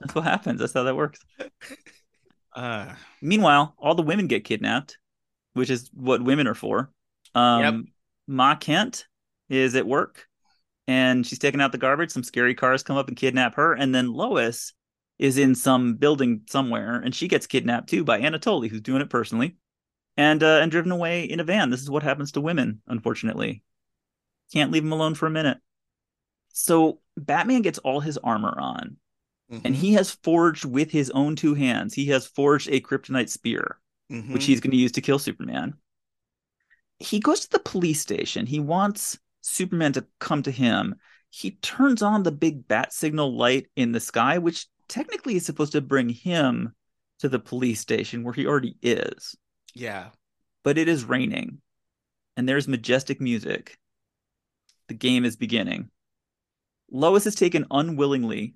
That's 0.00 0.14
what 0.14 0.24
happens. 0.24 0.60
That's 0.60 0.74
how 0.74 0.82
that 0.82 0.96
works. 0.96 1.20
Uh, 2.54 2.92
Meanwhile, 3.22 3.74
all 3.78 3.94
the 3.94 4.02
women 4.02 4.26
get 4.26 4.44
kidnapped, 4.44 4.98
which 5.54 5.70
is 5.70 5.90
what 5.94 6.22
women 6.22 6.46
are 6.46 6.54
for. 6.54 6.90
Um, 7.34 7.62
Yep. 7.62 7.74
Ma 8.26 8.54
Kent 8.56 9.06
is 9.48 9.74
at 9.74 9.86
work 9.86 10.26
and 10.86 11.26
she's 11.26 11.38
taking 11.38 11.60
out 11.60 11.72
the 11.72 11.78
garbage. 11.78 12.10
Some 12.10 12.22
scary 12.24 12.54
cars 12.54 12.82
come 12.82 12.96
up 12.96 13.08
and 13.08 13.16
kidnap 13.16 13.54
her. 13.54 13.72
And 13.74 13.94
then 13.94 14.12
Lois 14.12 14.72
is 15.18 15.38
in 15.38 15.54
some 15.54 15.94
building 15.94 16.42
somewhere 16.48 16.96
and 16.96 17.14
she 17.14 17.28
gets 17.28 17.46
kidnapped 17.46 17.88
too 17.88 18.04
by 18.04 18.20
Anatoly, 18.20 18.68
who's 18.68 18.80
doing 18.80 19.00
it 19.00 19.10
personally, 19.10 19.56
and 20.16 20.42
uh, 20.42 20.58
and 20.60 20.70
driven 20.70 20.92
away 20.92 21.24
in 21.24 21.40
a 21.40 21.44
van. 21.44 21.70
This 21.70 21.80
is 21.80 21.90
what 21.90 22.02
happens 22.02 22.32
to 22.32 22.40
women, 22.40 22.82
unfortunately. 22.86 23.62
Can't 24.52 24.72
leave 24.72 24.82
them 24.82 24.92
alone 24.92 25.14
for 25.14 25.26
a 25.26 25.30
minute. 25.30 25.58
So 26.52 27.00
Batman 27.16 27.62
gets 27.62 27.78
all 27.78 28.00
his 28.00 28.18
armor 28.18 28.54
on 28.58 28.96
and 29.64 29.74
mhm, 29.74 29.78
he 29.78 29.92
has 29.94 30.12
forged 30.12 30.64
with 30.64 30.90
his 30.90 31.10
own 31.10 31.36
two 31.36 31.54
hands. 31.54 31.94
He 31.94 32.06
has 32.06 32.26
forged 32.26 32.68
a 32.70 32.80
kryptonite 32.80 33.28
spear 33.30 33.80
mhm. 34.10 34.32
which 34.32 34.44
he's 34.44 34.60
going 34.60 34.72
to 34.72 34.76
use 34.76 34.92
to 34.92 35.00
kill 35.00 35.18
Superman. 35.18 35.74
He 36.98 37.18
goes 37.20 37.40
to 37.40 37.50
the 37.50 37.58
police 37.58 38.00
station. 38.00 38.46
He 38.46 38.60
wants 38.60 39.18
Superman 39.40 39.92
to 39.94 40.06
come 40.18 40.42
to 40.42 40.50
him. 40.50 40.96
He 41.30 41.52
turns 41.52 42.02
on 42.02 42.22
the 42.22 42.32
big 42.32 42.68
bat 42.68 42.92
signal 42.92 43.36
light 43.36 43.68
in 43.76 43.92
the 43.92 44.00
sky, 44.00 44.38
which 44.38 44.66
technically 44.88 45.36
is 45.36 45.46
supposed 45.46 45.72
to 45.72 45.80
bring 45.80 46.08
him 46.08 46.74
to 47.20 47.28
the 47.28 47.38
police 47.38 47.80
station 47.80 48.22
where 48.24 48.34
he 48.34 48.46
already 48.46 48.76
is. 48.82 49.36
yeah. 49.74 50.10
But 50.62 50.76
it 50.78 50.88
is 50.88 51.04
raining 51.04 51.62
and 52.36 52.48
there's 52.48 52.68
majestic 52.68 53.20
music. 53.20 53.78
The 54.88 54.94
game 54.94 55.24
is 55.24 55.36
beginning. 55.36 55.90
Lois 56.90 57.26
is 57.26 57.34
taken 57.34 57.66
unwillingly 57.70 58.54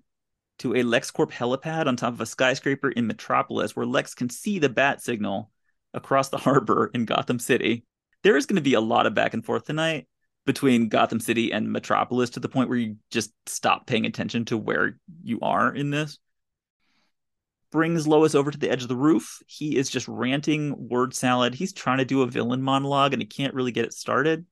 to 0.58 0.72
a 0.72 0.82
LexCorp 0.82 1.30
helipad 1.30 1.86
on 1.86 1.96
top 1.96 2.12
of 2.12 2.20
a 2.20 2.26
skyscraper 2.26 2.90
in 2.90 3.06
Metropolis 3.06 3.74
where 3.74 3.86
Lex 3.86 4.14
can 4.14 4.28
see 4.28 4.58
the 4.58 4.68
bat 4.68 5.02
signal 5.02 5.50
across 5.92 6.28
the 6.28 6.38
harbor 6.38 6.90
in 6.94 7.04
Gotham 7.04 7.38
City. 7.38 7.84
There 8.22 8.36
is 8.36 8.46
going 8.46 8.56
to 8.56 8.62
be 8.62 8.74
a 8.74 8.80
lot 8.80 9.06
of 9.06 9.14
back 9.14 9.34
and 9.34 9.44
forth 9.44 9.64
tonight 9.64 10.06
between 10.46 10.88
Gotham 10.88 11.20
City 11.20 11.52
and 11.52 11.72
Metropolis 11.72 12.30
to 12.30 12.40
the 12.40 12.48
point 12.48 12.68
where 12.68 12.78
you 12.78 12.96
just 13.10 13.32
stop 13.46 13.86
paying 13.86 14.06
attention 14.06 14.44
to 14.46 14.58
where 14.58 14.98
you 15.22 15.40
are 15.40 15.74
in 15.74 15.90
this. 15.90 16.18
Brings 17.70 18.06
Lois 18.06 18.34
over 18.34 18.50
to 18.50 18.58
the 18.58 18.70
edge 18.70 18.82
of 18.82 18.88
the 18.88 18.96
roof. 18.96 19.42
He 19.46 19.76
is 19.76 19.90
just 19.90 20.06
ranting 20.06 20.88
word 20.88 21.14
salad. 21.14 21.54
He's 21.54 21.72
trying 21.72 21.98
to 21.98 22.04
do 22.04 22.22
a 22.22 22.26
villain 22.26 22.62
monologue 22.62 23.12
and 23.12 23.22
he 23.22 23.26
can't 23.26 23.54
really 23.54 23.72
get 23.72 23.84
it 23.84 23.94
started. 23.94 24.44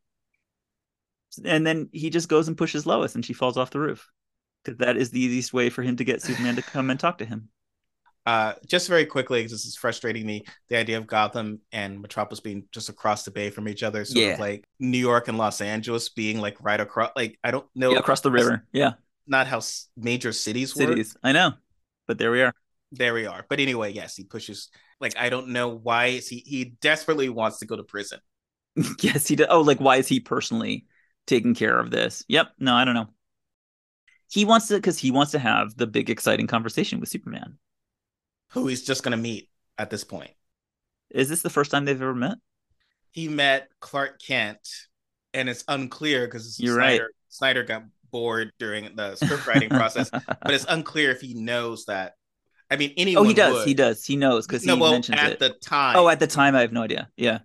And 1.45 1.67
then 1.67 1.89
he 1.93 2.11
just 2.11 2.29
goes 2.29 2.49
and 2.49 2.57
pushes 2.59 2.87
Lois 2.87 3.15
and 3.15 3.25
she 3.25 3.33
falls 3.33 3.57
off 3.57 3.71
the 3.71 3.81
roof 3.81 4.11
because 4.65 4.79
that 4.79 4.97
is 4.97 5.11
the 5.11 5.21
easiest 5.21 5.53
way 5.53 5.71
for 5.71 5.83
him 5.83 5.97
to 5.97 6.05
get 6.05 6.23
Superman 6.23 6.57
to 6.57 6.63
come 6.63 6.91
and 6.91 6.99
talk 7.01 7.19
to 7.19 7.25
him. 7.25 7.49
Uh, 8.25 8.55
just 8.67 8.87
very 8.89 9.05
quickly, 9.05 9.43
'cause 9.43 9.51
this 9.51 9.65
is 9.67 9.75
frustrating 9.75 10.25
me. 10.25 10.45
The 10.69 10.77
idea 10.77 10.97
of 10.99 11.09
Gotham 11.09 11.61
and 11.73 12.01
Metropolis 12.01 12.39
being 12.39 12.69
just 12.71 12.89
across 12.89 13.25
the 13.25 13.33
bay 13.33 13.51
from 13.51 13.69
each 13.69 13.83
other, 13.83 14.05
sort 14.05 14.19
Yeah. 14.19 14.35
of 14.35 14.39
like 14.41 14.65
New 14.79 14.99
York 14.99 15.27
and 15.27 15.37
Los 15.39 15.61
Angeles 15.61 16.09
being 16.09 16.41
like 16.41 16.63
right 16.63 16.79
across. 16.79 17.11
Like 17.17 17.39
I 17.43 17.51
don't 17.51 17.67
know, 17.75 17.91
Yeah, 17.91 17.99
across 17.99 18.21
the 18.21 18.31
river. 18.31 18.65
Yeah, 18.73 18.93
not 19.27 19.49
how 19.49 19.61
major 19.97 20.33
cities 20.33 20.77
work. 20.77 20.91
cities. 20.91 21.17
I 21.25 21.33
know, 21.33 21.55
but 22.07 22.19
there 22.19 22.31
we 22.31 22.43
are. 22.43 22.55
There 22.93 23.15
we 23.15 23.27
are. 23.27 23.45
But 23.49 23.59
anyway, 23.59 23.93
yes, 23.93 24.15
he 24.15 24.23
pushes. 24.23 24.69
Like 25.01 25.17
I 25.19 25.29
don't 25.29 25.49
know 25.49 25.71
why 25.71 26.07
is 26.07 26.29
he 26.29 26.45
he 26.47 26.65
desperately 26.81 27.29
wants 27.29 27.59
to 27.59 27.67
go 27.67 27.75
to 27.77 27.83
prison. 27.83 28.21
yes, 29.01 29.27
he 29.27 29.35
does. 29.35 29.49
Oh, 29.51 29.63
like 29.63 29.81
why 29.81 29.97
is 29.97 30.07
he 30.07 30.21
personally 30.21 30.87
taking 31.27 31.55
care 31.55 31.79
of 31.79 31.91
this? 31.91 32.25
Yep. 32.29 32.53
No, 32.59 32.75
I 32.75 32.85
don't 32.85 32.95
know. 32.95 33.09
He 34.31 34.45
wants 34.45 34.69
to 34.69 34.75
because 34.75 34.99
he 34.99 35.11
wants 35.11 35.33
to 35.33 35.39
have 35.39 35.77
the 35.77 35.87
big 35.87 36.09
exciting 36.09 36.47
conversation 36.47 37.01
with 37.01 37.09
Superman. 37.09 37.59
Who 38.53 38.67
he's 38.67 38.83
just 38.83 39.03
gonna 39.03 39.17
meet 39.17 39.49
at 39.79 39.91
this 39.91 40.05
point. 40.05 40.31
Is 41.11 41.29
this 41.29 41.43
the 41.43 41.51
first 41.51 41.71
time 41.71 41.85
they've 41.85 42.01
ever 42.01 42.15
met? 42.15 42.39
He 43.11 43.29
met 43.29 43.69
Clark 43.81 44.21
Kent, 44.23 44.67
and 45.35 45.49
it's 45.49 45.65
unclear 45.69 46.27
because 46.27 46.59
You're 46.59 46.77
Snyder 46.77 47.03
right. 47.05 47.11
Snyder 47.29 47.63
got 47.63 47.85
bored 48.11 48.53
during 48.59 48.95
the 48.97 49.17
script 49.17 49.47
writing 49.47 49.69
process, 49.69 50.11
but 50.11 50.51
it's 50.51 50.67
unclear 50.69 51.11
if 51.11 51.21
he 51.21 51.35
knows 51.35 51.85
that. 51.87 52.15
I 52.71 52.77
mean, 52.77 52.95
anyone. 52.97 53.27
oh, 53.27 53.29
he 53.29 53.35
does. 53.35 53.53
would. 53.53 53.69
He 53.69 53.75
does. 53.75 54.05
He 54.05 54.17
knows 54.17 54.47
because 54.47 54.65
no, 54.65 54.77
he 54.77 54.81
well, 54.81 54.93
mentions 54.93 55.19
at 55.19 55.33
it. 55.33 55.39
the 55.39 55.51
time. 55.51 55.97
oh, 55.97 56.09
at 56.09 56.21
the 56.21 56.27
time, 56.27 56.57
I 56.57 56.63
have 56.63 56.73
no 56.73 56.83
idea. 56.83 57.11
Yeah. 57.17 57.41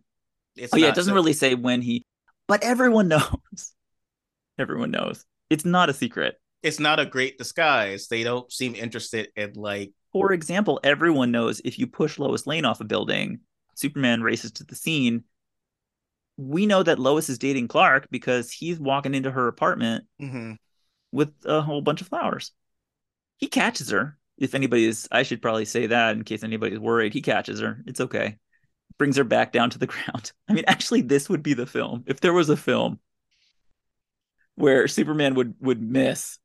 it's 0.55 0.73
oh, 0.73 0.77
yeah. 0.77 0.87
It 0.87 0.95
doesn't 0.95 1.11
so- 1.11 1.15
really 1.15 1.33
say 1.33 1.53
when 1.53 1.81
he, 1.81 2.05
but 2.47 2.63
everyone 2.63 3.07
knows. 3.09 3.73
everyone 4.57 4.91
knows. 4.91 5.25
It's 5.49 5.65
not 5.65 5.89
a 5.89 5.93
secret. 5.93 6.35
It's 6.63 6.79
not 6.79 6.99
a 6.99 7.05
great 7.05 7.37
disguise. 7.37 8.07
They 8.07 8.23
don't 8.23 8.51
seem 8.51 8.75
interested 8.75 9.29
in 9.35 9.53
like. 9.53 9.91
For 10.11 10.33
example, 10.33 10.79
everyone 10.83 11.31
knows 11.31 11.61
if 11.63 11.77
you 11.77 11.85
push 11.85 12.17
Lois 12.17 12.47
Lane 12.47 12.65
off 12.65 12.81
a 12.81 12.85
building, 12.85 13.41
Superman 13.75 14.23
races 14.23 14.51
to 14.53 14.63
the 14.63 14.75
scene. 14.75 15.23
We 16.37 16.65
know 16.65 16.81
that 16.83 16.99
Lois 16.99 17.29
is 17.29 17.37
dating 17.37 17.67
Clark 17.67 18.07
because 18.09 18.51
he's 18.51 18.79
walking 18.79 19.13
into 19.13 19.31
her 19.31 19.47
apartment 19.47 20.05
mhm. 20.21 20.57
with 21.11 21.33
a 21.45 21.61
whole 21.61 21.81
bunch 21.81 22.01
of 22.01 22.07
flowers. 22.07 22.51
He 23.37 23.47
catches 23.47 23.89
her. 23.89 24.17
If 24.37 24.53
anybody 24.55 24.85
is, 24.85 25.07
I 25.11 25.23
should 25.23 25.41
probably 25.41 25.65
say 25.65 25.87
that 25.87 26.15
in 26.15 26.23
case 26.23 26.43
anybody's 26.43 26.79
worried. 26.79 27.13
He 27.13 27.21
catches 27.21 27.59
her. 27.59 27.83
It's 27.87 28.01
okay. 28.01 28.37
Brings 28.97 29.17
her 29.17 29.23
back 29.23 29.51
down 29.51 29.69
to 29.71 29.77
the 29.79 29.87
ground. 29.93 30.31
I 30.49 30.53
mean, 30.53 30.63
actually, 30.67 31.01
this 31.01 31.29
would 31.29 31.43
be 31.43 31.53
the 31.53 31.67
film. 31.67 32.03
If 32.07 32.19
there 32.19 32.33
was 32.33 32.49
a 32.49 32.57
film 32.57 32.99
where 34.55 34.87
Superman 34.87 35.35
would 35.35 35.55
would 35.59 35.81
miss 35.81 36.39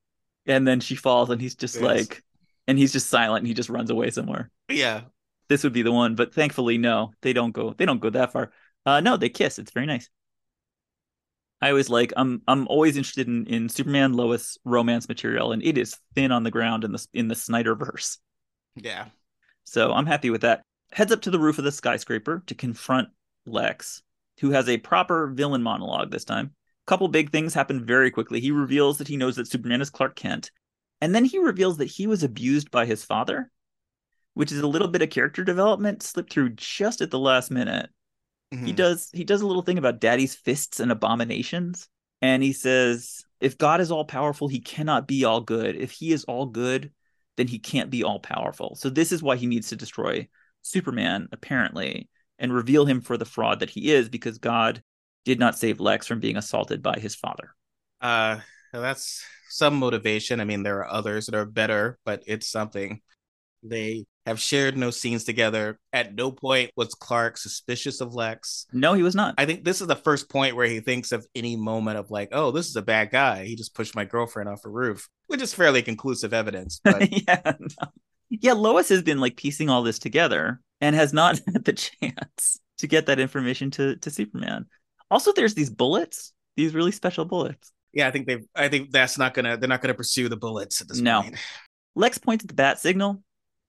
and 0.47 0.67
then 0.67 0.81
she 0.81 0.95
falls 0.97 1.31
and 1.31 1.41
he's 1.41 1.55
just 1.55 1.77
Yes. 1.77 1.83
like 1.83 2.23
and 2.69 2.79
he's 2.79 2.93
just 2.93 3.09
silent 3.09 3.41
and 3.43 3.47
he 3.49 3.55
just 3.55 3.71
runs 3.71 3.91
away 3.91 4.11
somewhere. 4.11 4.51
Yeah. 4.69 5.03
This 5.49 5.65
would 5.65 5.73
be 5.73 5.83
the 5.83 5.93
one, 5.93 6.15
but 6.15 6.35
thankfully 6.35 6.79
no, 6.79 7.13
they 7.23 7.33
don't 7.33 7.53
go 7.53 7.75
they 7.77 7.87
don't 7.87 8.01
go 8.01 8.11
that 8.11 8.33
far. 8.33 8.53
Uh 8.85 9.01
no, 9.01 9.17
they 9.17 9.29
kiss. 9.31 9.59
It's 9.59 9.73
very 9.73 9.87
nice. 9.87 10.09
I 11.61 11.71
always 11.71 11.89
like 11.89 12.13
I'm 12.17 12.43
I'm 12.47 12.67
always 12.69 12.97
interested 12.97 13.29
in 13.29 13.47
in 13.47 13.69
Superman 13.69 14.13
Lois 14.13 14.59
romance 14.65 15.09
material 15.09 15.53
and 15.53 15.63
it 15.65 15.79
is 15.79 15.97
thin 16.15 16.33
on 16.33 16.43
the 16.43 16.51
ground 16.51 16.85
in 16.85 16.93
the 16.93 17.07
in 17.15 17.29
the 17.29 17.35
Snyderverse. 17.35 18.19
Yeah. 18.77 19.07
So 19.65 19.93
I'm 19.93 20.07
happy 20.07 20.31
with 20.31 20.43
that. 20.43 20.65
Heads 20.93 21.11
up 21.11 21.23
to 21.23 21.31
the 21.31 21.39
roof 21.39 21.59
of 21.59 21.65
the 21.65 21.73
skyscraper 21.73 22.43
to 22.47 22.55
confront 22.55 23.09
Lex, 23.47 24.03
who 24.41 24.51
has 24.51 24.69
a 24.69 24.77
proper 24.77 25.29
villain 25.29 25.63
monologue 25.63 26.11
this 26.11 26.25
time. 26.25 26.53
A 26.87 26.89
couple 26.91 27.09
big 27.09 27.31
things 27.31 27.55
happen 27.55 27.85
very 27.85 28.11
quickly. 28.11 28.41
He 28.41 28.51
reveals 28.51 28.99
that 28.99 29.09
he 29.09 29.17
knows 29.17 29.37
that 29.37 29.49
Superman 29.49 29.81
is 29.81 29.89
Clark 29.89 30.17
Kent, 30.17 30.51
and 31.01 31.15
then 31.15 31.25
he 31.25 31.39
reveals 31.39 31.79
that 31.79 31.87
he 31.87 32.07
was 32.07 32.23
abused 32.23 32.71
by 32.71 32.85
his 32.85 33.05
father, 33.05 33.51
which 34.35 34.53
is 34.53 34.61
a 34.61 34.67
little 34.67 34.89
bit 34.89 35.01
of 35.01 35.09
character 35.09 35.43
development 35.45 36.03
slipped 36.03 36.33
through 36.33 36.51
just 36.51 37.01
at 37.01 37.11
the 37.11 37.19
last 37.19 37.51
minute. 37.51 37.89
He 38.51 38.73
Mhm. 38.73 38.77
does 38.77 39.11
he 39.13 39.25
does 39.25 39.41
a 39.41 39.47
little 39.47 39.63
thing 39.63 39.79
about 39.79 40.01
daddy's 40.01 40.35
fists 40.35 40.79
and 40.79 40.93
abominations, 40.93 41.89
and 42.21 42.43
he 42.43 42.53
says 42.53 43.25
if 43.41 43.57
God 43.57 43.81
is 43.81 43.91
all 43.91 44.05
powerful, 44.05 44.47
he 44.47 44.61
cannot 44.61 45.09
be 45.09 45.25
all 45.25 45.41
good. 45.41 45.75
If 45.75 45.91
he 45.93 46.13
is 46.13 46.25
all 46.25 46.47
good, 46.47 46.93
then 47.37 47.49
he 47.49 47.59
can't 47.59 47.91
be 47.91 48.05
all 48.05 48.21
powerful. 48.21 48.75
So 48.75 48.91
this 48.91 49.11
is 49.11 49.23
why 49.23 49.37
he 49.37 49.47
needs 49.47 49.69
to 49.71 49.77
destroy 49.77 50.29
Superman 50.63 51.29
apparently 51.33 52.09
and 52.39 52.53
reveal 52.53 52.87
him 52.87 53.01
for 53.01 53.17
the 53.17 53.25
fraud 53.25 53.61
that 53.61 53.71
he 53.71 53.93
is 53.93 54.09
because 54.09 54.39
God 54.39 54.83
did 55.25 55.39
not 55.39 55.59
save 55.59 55.81
Lex 55.81 56.07
from 56.07 56.21
being 56.21 56.37
assaulted 56.37 56.83
by 56.83 56.99
his 56.99 57.15
father. 57.15 57.55
Uh, 58.01 58.41
that's 58.73 59.25
some 59.49 59.77
motivation. 59.77 60.41
I 60.41 60.45
mean, 60.45 60.63
there 60.63 60.79
are 60.79 60.91
others 60.91 61.27
that 61.27 61.35
are 61.35 61.45
better, 61.45 61.99
but 62.05 62.25
it's 62.27 62.49
something. 62.49 63.01
They 63.63 64.07
have 64.27 64.41
shared 64.41 64.77
no 64.77 64.91
scenes 64.91 65.25
together. 65.25 65.79
At 65.93 66.15
no 66.15 66.33
point 66.33 66.73
was 66.77 66.95
Clark 66.95 67.37
suspicious 67.37 68.01
of 68.01 68.15
Lex. 68.15 68.67
No, 68.73 68.95
he 68.95 69.03
was 69.03 69.15
not. 69.15 69.35
I 69.39 69.47
think 69.47 69.65
this 69.65 69.81
is 69.81 69.87
the 69.87 69.95
first 69.95 70.29
point 70.29 70.57
where 70.57 70.67
he 70.67 70.81
thinks 70.81 71.13
of 71.13 71.27
any 71.35 71.55
moment 71.55 71.99
of 71.99 72.11
like, 72.11 72.31
oh, 72.33 72.51
this 72.51 72.69
is 72.69 72.77
a 72.77 72.83
bad 72.83 73.11
guy. 73.11 73.45
He 73.45 73.55
just 73.55 73.75
pushed 73.75 73.95
my 73.95 74.05
girlfriend 74.05 74.49
off 74.49 74.65
a 74.65 74.69
roof, 74.69 75.09
which 75.29 75.43
is 75.43 75.55
fairly 75.55 75.83
conclusive 75.83 76.33
evidence. 76.33 76.81
But 76.83 77.09
yeah. 77.29 77.53
No. 77.61 77.89
Yeah, 78.41 78.55
Lois 78.55 78.89
has 78.89 79.03
been 79.03 79.21
like 79.21 79.37
piecing 79.37 79.69
all 79.69 79.83
this 79.83 79.99
together 79.99 80.61
and 80.81 80.97
has 80.97 81.13
not 81.13 81.41
had 81.53 81.65
the 81.65 81.73
chance 81.73 82.59
to 82.79 82.87
get 82.87 83.07
that 83.07 83.21
information 83.21 83.71
to 83.73 83.97
to 83.97 84.11
Superman. 84.11 84.67
Also, 85.11 85.33
there's 85.33 85.55
these 85.55 85.71
bullets, 85.71 86.33
these 86.57 86.75
really 86.75 86.93
special 86.93 87.25
bullets. 87.25 87.73
yeah, 87.93 88.09
I 88.09 88.11
think 88.11 88.27
they've. 88.27 88.45
I 88.55 88.69
think 88.69 88.91
that's 88.91 89.19
not 89.19 89.35
gonna 89.35 89.57
they're 89.57 89.69
not 89.69 89.83
gonna 89.83 89.95
pursue 89.95 90.29
the 90.29 90.37
bullets 90.37 90.81
at 90.81 90.89
this 90.89 91.01
No. 91.01 91.23
point. 91.23 91.37
Lex 91.95 92.17
points 92.19 92.45
at 92.45 92.49
the 92.49 92.55
bat 92.55 92.79
signal 92.79 93.23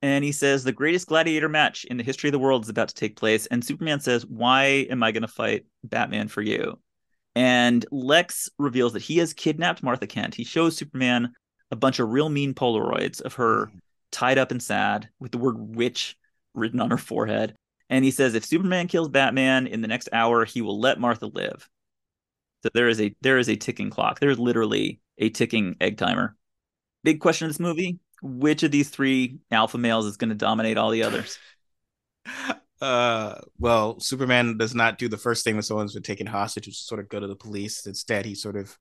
and 0.03 0.25
he 0.25 0.33
says 0.33 0.65
the 0.65 0.73
greatest 0.73 1.07
gladiator 1.07 1.47
match 1.47 1.85
in 1.85 1.95
the 1.95 2.03
history 2.03 2.27
of 2.27 2.33
the 2.33 2.39
world 2.39 2.63
is 2.63 2.69
about 2.69 2.89
to 2.89 2.93
take 2.93 3.15
place. 3.15 3.45
And 3.45 3.63
Superman 3.63 4.01
says, 4.01 4.25
Why 4.25 4.85
am 4.89 5.01
I 5.01 5.13
going 5.13 5.21
to 5.21 5.29
fight 5.29 5.65
Batman 5.85 6.27
for 6.27 6.41
you? 6.41 6.77
And 7.35 7.85
Lex 7.89 8.49
reveals 8.59 8.93
that 8.93 9.01
he 9.01 9.19
has 9.19 9.33
kidnapped 9.33 9.81
Martha 9.81 10.05
Kent. 10.05 10.35
He 10.35 10.43
shows 10.43 10.75
Superman 10.75 11.31
a 11.71 11.77
bunch 11.77 11.99
of 11.99 12.09
real 12.09 12.27
mean 12.27 12.53
Polaroids 12.53 13.21
of 13.21 13.35
her 13.35 13.67
mm-hmm. 13.67 13.77
Tied 14.13 14.37
up 14.37 14.51
and 14.51 14.63
sad 14.63 15.09
with 15.19 15.31
the 15.31 15.37
word 15.37 15.57
witch 15.57 16.15
written 16.53 16.79
on 16.79 16.91
her 16.91 16.97
forehead. 16.97 17.55
And 17.89 18.05
he 18.05 18.11
says, 18.11 18.33
if 18.33 18.45
Superman 18.45 18.87
kills 18.87 19.09
Batman 19.09 19.67
in 19.67 19.81
the 19.81 19.87
next 19.87 20.09
hour, 20.13 20.45
he 20.45 20.61
will 20.61 20.79
let 20.79 20.99
Martha 20.99 21.27
live. 21.27 21.69
So 22.63 22.69
there 22.73 22.87
is 22.87 23.01
a 23.01 23.13
there 23.21 23.37
is 23.39 23.49
a 23.49 23.57
ticking 23.57 23.89
clock. 23.89 24.19
There's 24.19 24.39
literally 24.39 25.01
a 25.17 25.29
ticking 25.29 25.75
egg 25.81 25.97
timer. 25.97 26.37
Big 27.03 27.19
question 27.19 27.47
of 27.47 27.49
this 27.51 27.59
movie: 27.59 27.99
Which 28.21 28.63
of 28.63 28.71
these 28.71 28.89
three 28.89 29.39
alpha 29.51 29.77
males 29.77 30.05
is 30.05 30.15
going 30.15 30.29
to 30.29 30.35
dominate 30.35 30.77
all 30.77 30.91
the 30.91 31.03
others? 31.03 31.37
Uh, 32.81 33.39
well, 33.57 33.97
Superman 34.01 34.57
does 34.57 34.75
not 34.75 34.97
do 34.97 35.07
the 35.07 35.17
first 35.17 35.45
thing 35.45 35.55
when 35.55 35.63
someone's 35.63 35.93
been 35.93 36.03
taken 36.03 36.27
hostage, 36.27 36.67
which 36.67 36.75
is 36.75 36.85
sort 36.85 36.99
of 36.99 37.07
go 37.07 37.17
to 37.17 37.27
the 37.27 37.35
police. 37.35 37.85
Instead, 37.85 38.25
he 38.25 38.35
sort 38.35 38.57
of 38.57 38.77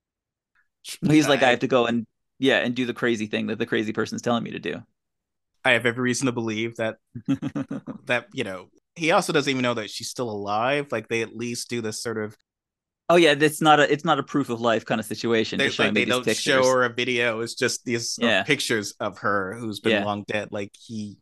He's 1.06 1.28
like, 1.28 1.42
I 1.42 1.50
have 1.50 1.60
to 1.60 1.68
go 1.68 1.86
and 1.86 2.06
yeah, 2.38 2.58
and 2.58 2.74
do 2.74 2.86
the 2.86 2.94
crazy 2.94 3.26
thing 3.26 3.46
that 3.46 3.58
the 3.58 3.66
crazy 3.66 3.92
person's 3.92 4.22
telling 4.22 4.42
me 4.42 4.50
to 4.50 4.58
do. 4.58 4.82
I 5.64 5.72
have 5.72 5.86
every 5.86 6.02
reason 6.02 6.26
to 6.26 6.32
believe 6.32 6.76
that 6.76 6.96
that 8.06 8.26
you 8.32 8.44
know 8.44 8.68
he 8.94 9.10
also 9.12 9.32
doesn't 9.32 9.50
even 9.50 9.62
know 9.62 9.74
that 9.74 9.90
she's 9.90 10.08
still 10.10 10.30
alive. 10.30 10.88
Like 10.90 11.08
they 11.08 11.22
at 11.22 11.34
least 11.36 11.70
do 11.70 11.80
this 11.80 12.02
sort 12.02 12.18
of 12.18 12.36
oh 13.08 13.16
yeah, 13.16 13.34
it's 13.38 13.60
not 13.60 13.80
a 13.80 13.92
it's 13.92 14.04
not 14.04 14.18
a 14.18 14.22
proof 14.22 14.50
of 14.50 14.60
life 14.60 14.84
kind 14.84 14.98
of 15.00 15.06
situation. 15.06 15.58
they, 15.58 15.70
like, 15.70 15.94
they 15.94 16.04
don't 16.04 16.24
pictures. 16.24 16.42
show 16.42 16.64
her 16.64 16.84
a 16.84 16.92
video. 16.92 17.40
It's 17.40 17.54
just 17.54 17.84
these 17.84 18.18
uh, 18.22 18.26
Yeah. 18.26 18.42
pictures 18.42 18.94
of 19.00 19.18
her 19.18 19.54
who's 19.58 19.80
been 19.80 19.92
Yeah. 19.92 20.04
long 20.04 20.24
dead. 20.26 20.48
Like 20.50 20.72
he, 20.78 21.18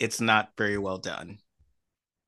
it's 0.00 0.20
not 0.20 0.50
very 0.56 0.78
well 0.78 0.98
done. 0.98 1.38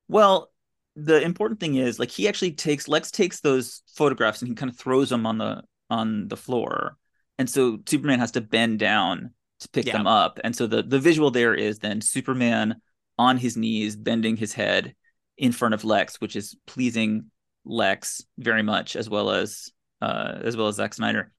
Well, 0.09 0.51
the 0.95 1.21
important 1.21 1.61
thing 1.61 1.75
is 1.77 1.99
like 1.99 2.11
he 2.11 2.29
actually 2.29 2.53
takes 2.53 2.89
Lex 2.89 3.11
takes 3.11 3.41
those 3.41 3.83
photographs 3.95 4.41
and 4.41 4.49
he 4.49 4.55
kind 4.55 4.71
of 4.71 4.79
throws 4.79 5.11
them 5.11 5.27
on 5.27 5.39
the 5.39 5.63
on 5.91 6.29
the 6.29 6.37
floor. 6.37 6.97
And 7.39 7.51
so 7.51 7.79
Superman 7.87 8.19
has 8.21 8.33
to 8.33 8.41
bend 8.41 8.79
down 8.79 9.33
to 9.61 9.69
pick 9.71 9.87
Yeah. 9.87 9.93
them 9.95 10.07
up. 10.07 10.39
And 10.45 10.55
so 10.55 10.67
the 10.67 10.83
the 10.83 10.99
visual 10.99 11.31
there 11.31 11.55
is 11.55 11.79
then 11.79 12.01
Superman 12.01 12.77
on 13.19 13.39
his 13.39 13.57
knees 13.57 13.97
bending 13.97 14.37
his 14.37 14.53
head 14.53 14.95
in 15.39 15.53
front 15.53 15.75
of 15.75 15.85
Lex, 15.85 16.21
which 16.21 16.37
is 16.37 16.57
pleasing 16.67 17.31
Lex 17.65 18.23
very 18.39 18.63
much 18.63 18.97
as 18.97 19.09
well 19.09 19.31
as 19.31 19.71
uh 20.03 20.39
as 20.43 20.57
well 20.57 20.69
as 20.69 20.77
Zack 20.77 20.95
Snyder. 20.95 21.33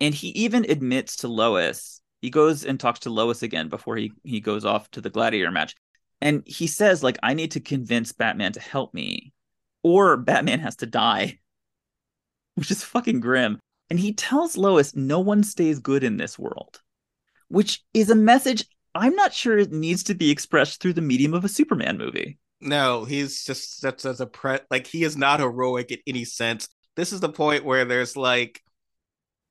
And 0.00 0.14
he 0.14 0.28
even 0.28 0.64
admits 0.70 1.16
to 1.18 1.28
Lois. 1.28 2.00
He 2.22 2.30
goes 2.30 2.64
and 2.64 2.80
talks 2.80 3.00
to 3.00 3.10
Lois 3.10 3.42
again 3.42 3.68
before 3.68 3.96
he 3.96 4.12
he 4.24 4.40
goes 4.40 4.64
off 4.64 4.90
to 4.92 5.00
the 5.00 5.10
gladiator 5.10 5.50
match 5.50 5.74
and 6.20 6.42
he 6.46 6.66
says 6.66 7.02
like 7.02 7.18
i 7.22 7.32
need 7.32 7.52
to 7.52 7.60
convince 7.60 8.12
batman 8.12 8.52
to 8.52 8.60
help 8.60 8.92
me 8.92 9.32
or 9.82 10.16
batman 10.18 10.58
has 10.60 10.76
to 10.76 10.86
die 10.86 11.38
which 12.56 12.70
is 12.70 12.84
fucking 12.84 13.20
grim 13.20 13.58
and 13.88 13.98
he 13.98 14.12
tells 14.12 14.56
lois 14.56 14.94
no 14.94 15.20
one 15.20 15.42
stays 15.42 15.78
good 15.78 16.04
in 16.04 16.18
this 16.18 16.38
world 16.38 16.80
which 17.50 17.82
is 17.92 18.08
a 18.10 18.14
message 18.14 18.64
i'm 18.94 19.14
not 19.14 19.34
sure 19.34 19.58
it 19.58 19.70
needs 19.70 20.02
to 20.02 20.14
be 20.14 20.30
expressed 20.30 20.80
through 20.80 20.94
the 20.94 21.02
medium 21.02 21.34
of 21.34 21.44
a 21.44 21.48
superman 21.48 21.98
movie 21.98 22.38
No, 22.62 23.06
he's 23.06 23.44
just 23.44 23.80
such 23.80 24.04
as 24.04 24.20
a 24.20 24.26
pre 24.26 24.58
like 24.70 24.86
he 24.86 25.02
is 25.02 25.16
not 25.16 25.40
heroic 25.40 25.90
in 25.90 25.98
any 26.06 26.26
sense. 26.26 26.68
This 26.94 27.10
is 27.10 27.20
the 27.20 27.32
point 27.32 27.64
where 27.64 27.86
there's 27.86 28.16
like 28.18 28.60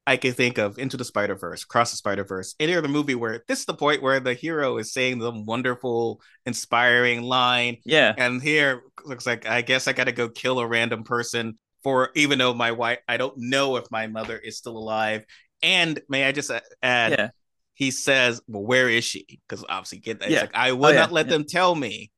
I 0.06 0.18
can 0.18 0.34
think 0.34 0.60
of 0.60 0.78
Into 0.78 0.96
the 0.96 1.04
Spider 1.06 1.36
Verse, 1.36 1.66
Cross 1.66 1.90
the 1.90 1.98
Spider 1.98 2.24
Verse, 2.24 2.54
any 2.60 2.76
other 2.76 2.88
movie 2.88 3.16
where 3.16 3.44
this 3.48 3.62
is 3.62 3.66
the 3.66 3.74
point 3.74 4.04
where 4.04 4.20
the 4.20 4.36
hero 4.36 4.78
is 4.78 4.94
saying 4.94 5.18
the 5.18 5.32
wonderful, 5.32 6.22
inspiring 6.46 7.24
line, 7.24 7.78
yeah 7.84 8.14
and 8.16 8.44
here 8.44 8.84
looks 9.06 9.26
like 9.26 9.48
I 9.48 9.62
guess 9.64 9.88
I 9.88 9.94
got 9.94 10.06
to 10.06 10.12
go 10.12 10.30
kill 10.30 10.60
a 10.60 10.68
random 10.68 11.04
person 11.04 11.58
for 11.82 12.12
even 12.14 12.38
though 12.38 12.54
my 12.54 12.72
wife 12.74 13.00
I 13.08 13.18
don't 13.18 13.38
know 13.38 13.78
if 13.78 13.90
my 13.90 14.06
mother 14.06 14.38
is 14.38 14.58
still 14.58 14.78
alive. 14.78 15.26
And 15.64 16.00
may 16.08 16.26
I 16.26 16.32
just 16.32 16.52
add, 16.84 17.12
yeah 17.12 17.30
he 17.80 17.90
says, 17.92 18.42
"Well, 18.48 18.62
where 18.64 18.88
is 18.90 19.04
she?" 19.06 19.26
Because 19.48 19.66
obviously, 19.68 20.00
get 20.00 20.20
that. 20.20 20.30
Yeah. 20.30 20.42
Like 20.42 20.52
I 20.54 20.70
oh, 20.72 20.76
will 20.76 20.86
Oh, 20.88 20.90
yeah, 20.90 21.00
not 21.00 21.12
let 21.12 21.26
yeah. 21.26 21.32
them 21.32 21.46
tell 21.46 21.74
me. 21.74 22.12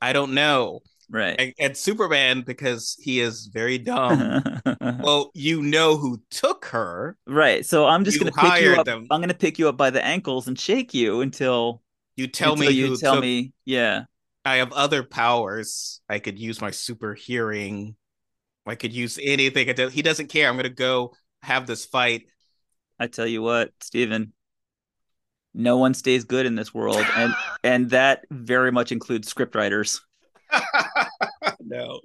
I 0.00 0.12
don't 0.12 0.32
know. 0.32 0.80
right 1.10 1.34
And, 1.40 1.52
and 1.58 1.76
Superman, 1.76 2.42
because 2.46 2.96
he 3.02 3.20
is 3.20 3.50
very 3.52 3.78
dumb. 3.78 4.42
well, 5.00 5.30
you 5.34 5.60
know 5.62 5.96
who 5.96 6.22
took 6.30 6.66
her. 6.66 7.16
right 7.26 7.66
so 7.66 7.86
i'm 7.86 8.04
just 8.04 8.18
gonna 8.20 8.30
pick 8.32 8.62
you 8.62 8.74
up 8.80 8.86
them. 8.86 9.06
i'm 9.10 9.20
gonna 9.20 9.34
pick 9.34 9.58
you 9.58 9.68
up 9.68 9.76
by 9.76 9.90
the 9.90 10.04
ankles 10.04 10.46
and 10.48 10.58
shake 10.58 10.94
you 10.94 11.20
until 11.20 11.82
You 12.16 12.28
tell 12.28 12.52
until 12.52 12.68
me 12.70 12.74
you 12.74 12.86
who 12.88 12.96
tell 12.96 13.14
took. 13.14 13.22
me 13.22 13.52
yeah 13.64 14.04
I 14.44 14.56
have 14.56 14.72
other 14.72 15.02
powers. 15.02 16.00
I 16.08 16.20
could 16.20 16.38
use 16.38 16.60
my 16.62 16.70
super 16.70 17.12
hearing. 17.12 17.96
I 18.66 18.76
could 18.76 18.94
use 18.94 19.18
anything. 19.22 19.66
He 19.90 20.00
doesn't 20.02 20.28
care. 20.28 20.48
I'm 20.48 20.56
gonna 20.56 20.70
go 20.70 21.12
have 21.42 21.66
this 21.66 21.84
fight. 21.84 22.22
I 22.98 23.08
tell 23.08 23.26
you 23.26 23.42
what, 23.42 23.72
Stephen, 23.80 24.32
no 25.54 25.76
one 25.76 25.94
stays 25.94 26.24
good 26.24 26.46
in 26.46 26.54
this 26.54 26.72
world, 26.72 27.04
and 27.16 27.34
and 27.64 27.90
that 27.90 28.24
very 28.30 28.72
much 28.72 28.92
includes 28.92 29.32
scriptwriters. 29.32 30.00
no. 31.60 32.00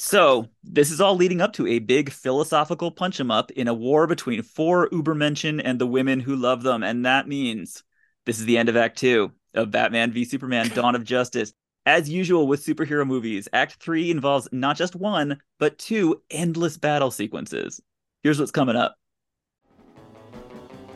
So 0.00 0.48
this 0.62 0.90
is 0.90 1.00
all 1.00 1.16
leading 1.16 1.40
up 1.40 1.52
to 1.54 1.66
a 1.66 1.80
big 1.80 2.10
philosophical 2.10 2.90
punch 2.90 3.18
'em 3.18 3.30
up 3.30 3.50
in 3.52 3.68
a 3.68 3.74
war 3.74 4.06
between 4.06 4.42
four 4.42 4.88
Ubermenschen 4.90 5.60
and 5.64 5.80
the 5.80 5.86
women 5.86 6.20
who 6.20 6.36
love 6.36 6.62
them, 6.62 6.82
and 6.82 7.04
that 7.04 7.26
means 7.26 7.82
this 8.26 8.38
is 8.38 8.44
the 8.44 8.58
end 8.58 8.68
of 8.68 8.76
Act 8.76 8.98
Two 8.98 9.32
of 9.54 9.70
Batman 9.70 10.12
v 10.12 10.24
Superman: 10.24 10.68
Dawn 10.74 10.94
of 10.94 11.04
Justice. 11.04 11.52
As 11.86 12.08
usual 12.08 12.46
with 12.46 12.64
superhero 12.64 13.06
movies, 13.06 13.48
Act 13.52 13.74
Three 13.82 14.10
involves 14.10 14.48
not 14.52 14.76
just 14.76 14.94
one 14.94 15.40
but 15.58 15.78
two 15.78 16.22
endless 16.30 16.76
battle 16.76 17.10
sequences. 17.10 17.80
Here's 18.22 18.38
what's 18.38 18.50
coming 18.52 18.76
up. 18.76 18.96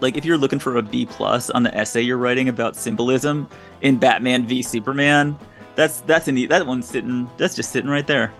Like 0.02 0.16
if 0.16 0.24
you're 0.24 0.36
looking 0.36 0.58
for 0.58 0.76
a 0.76 0.82
B 0.82 1.06
plus 1.06 1.48
on 1.50 1.62
the 1.62 1.74
essay 1.74 2.02
you're 2.02 2.18
writing 2.18 2.48
about 2.48 2.76
symbolism 2.76 3.48
in 3.80 3.96
Batman 3.96 4.46
v 4.46 4.60
Superman, 4.60 5.38
that's 5.74 6.00
that's 6.00 6.28
an 6.28 6.36
e- 6.36 6.46
that 6.46 6.66
one's 6.66 6.86
sitting 6.86 7.30
that's 7.38 7.54
just 7.54 7.70
sitting 7.70 7.90
right 7.90 8.06
there. 8.06 8.32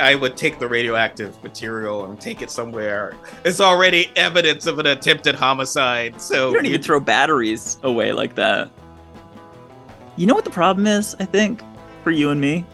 I 0.00 0.16
would 0.16 0.36
take 0.36 0.58
the 0.58 0.66
radioactive 0.66 1.40
material 1.44 2.06
and 2.06 2.20
take 2.20 2.42
it 2.42 2.50
somewhere. 2.50 3.14
It's 3.44 3.60
already 3.60 4.10
evidence 4.16 4.66
of 4.66 4.80
an 4.80 4.86
attempted 4.86 5.36
homicide. 5.36 6.20
So 6.20 6.48
You 6.48 6.54
don't 6.54 6.66
even 6.66 6.82
throw 6.82 6.98
batteries 6.98 7.78
away 7.84 8.12
like 8.12 8.34
that. 8.34 8.70
You 10.16 10.26
know 10.26 10.34
what 10.34 10.44
the 10.44 10.50
problem 10.50 10.86
is, 10.88 11.14
I 11.20 11.24
think, 11.24 11.62
for 12.02 12.10
you 12.10 12.30
and 12.30 12.40
me? 12.40 12.64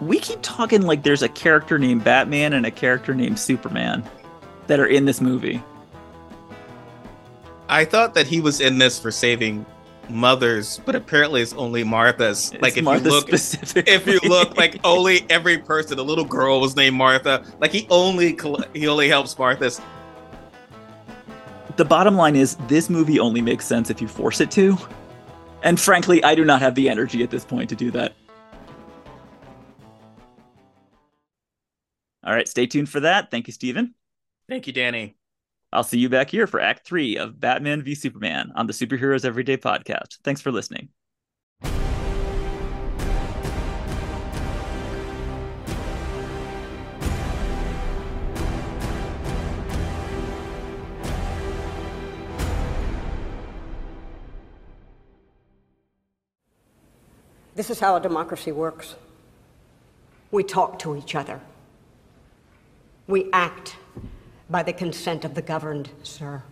We 0.00 0.18
keep 0.18 0.38
talking 0.42 0.82
like 0.82 1.02
there's 1.02 1.22
a 1.22 1.28
character 1.28 1.78
named 1.78 2.02
Batman 2.02 2.52
and 2.52 2.66
a 2.66 2.70
character 2.72 3.14
named 3.14 3.38
Superman 3.38 4.02
that 4.66 4.80
are 4.80 4.86
in 4.86 5.04
this 5.04 5.20
movie. 5.20 5.62
I 7.68 7.84
thought 7.84 8.14
that 8.14 8.26
he 8.26 8.40
was 8.40 8.60
in 8.60 8.78
this 8.78 8.98
for 8.98 9.10
saving 9.10 9.66
mothers, 10.08 10.80
but 10.86 10.94
apparently 10.94 11.42
it's 11.42 11.52
only 11.52 11.84
Martha's. 11.84 12.52
It's 12.52 12.62
like 12.62 12.76
if 12.76 12.84
Martha 12.84 13.04
you 13.04 13.10
look 13.10 13.28
if 13.30 14.06
you 14.06 14.20
look 14.24 14.56
like 14.56 14.80
only 14.84 15.26
every 15.28 15.58
person, 15.58 15.96
the 15.96 16.04
little 16.04 16.24
girl 16.24 16.60
was 16.60 16.76
named 16.76 16.96
Martha. 16.96 17.44
Like 17.60 17.72
he 17.72 17.86
only 17.90 18.38
he 18.72 18.88
only 18.88 19.08
helps 19.08 19.38
Martha's. 19.38 19.80
the 21.76 21.84
bottom 21.84 22.16
line 22.16 22.36
is 22.36 22.56
this 22.68 22.88
movie 22.88 23.20
only 23.20 23.42
makes 23.42 23.66
sense 23.66 23.90
if 23.90 24.00
you 24.00 24.08
force 24.08 24.40
it 24.40 24.50
to. 24.52 24.76
And 25.62 25.78
frankly, 25.78 26.22
I 26.24 26.34
do 26.34 26.44
not 26.44 26.62
have 26.62 26.74
the 26.74 26.88
energy 26.88 27.22
at 27.22 27.30
this 27.30 27.44
point 27.44 27.68
to 27.70 27.76
do 27.76 27.90
that. 27.90 28.14
All 32.24 32.34
right, 32.34 32.48
stay 32.48 32.66
tuned 32.66 32.88
for 32.88 33.00
that. 33.00 33.30
Thank 33.30 33.46
you, 33.46 33.52
Stephen. 33.52 33.94
Thank 34.48 34.66
you, 34.66 34.72
Danny. 34.72 35.17
I'll 35.72 35.84
see 35.84 35.98
you 35.98 36.08
back 36.08 36.30
here 36.30 36.46
for 36.46 36.60
Act 36.60 36.86
3 36.86 37.16
of 37.16 37.40
Batman 37.40 37.82
v 37.82 37.94
Superman 37.94 38.52
on 38.54 38.66
the 38.66 38.72
Superheroes 38.72 39.24
Everyday 39.24 39.58
podcast. 39.58 40.18
Thanks 40.24 40.40
for 40.40 40.50
listening. 40.50 40.88
This 57.54 57.70
is 57.70 57.80
how 57.80 57.96
a 57.96 58.00
democracy 58.00 58.52
works. 58.52 58.94
We 60.30 60.44
talk 60.44 60.78
to 60.78 60.96
each 60.96 61.14
other. 61.14 61.40
We 63.08 63.28
act 63.32 63.76
by 64.50 64.62
the 64.62 64.72
consent 64.72 65.24
of 65.24 65.34
the 65.34 65.42
governed, 65.42 65.90
sir. 66.02 66.42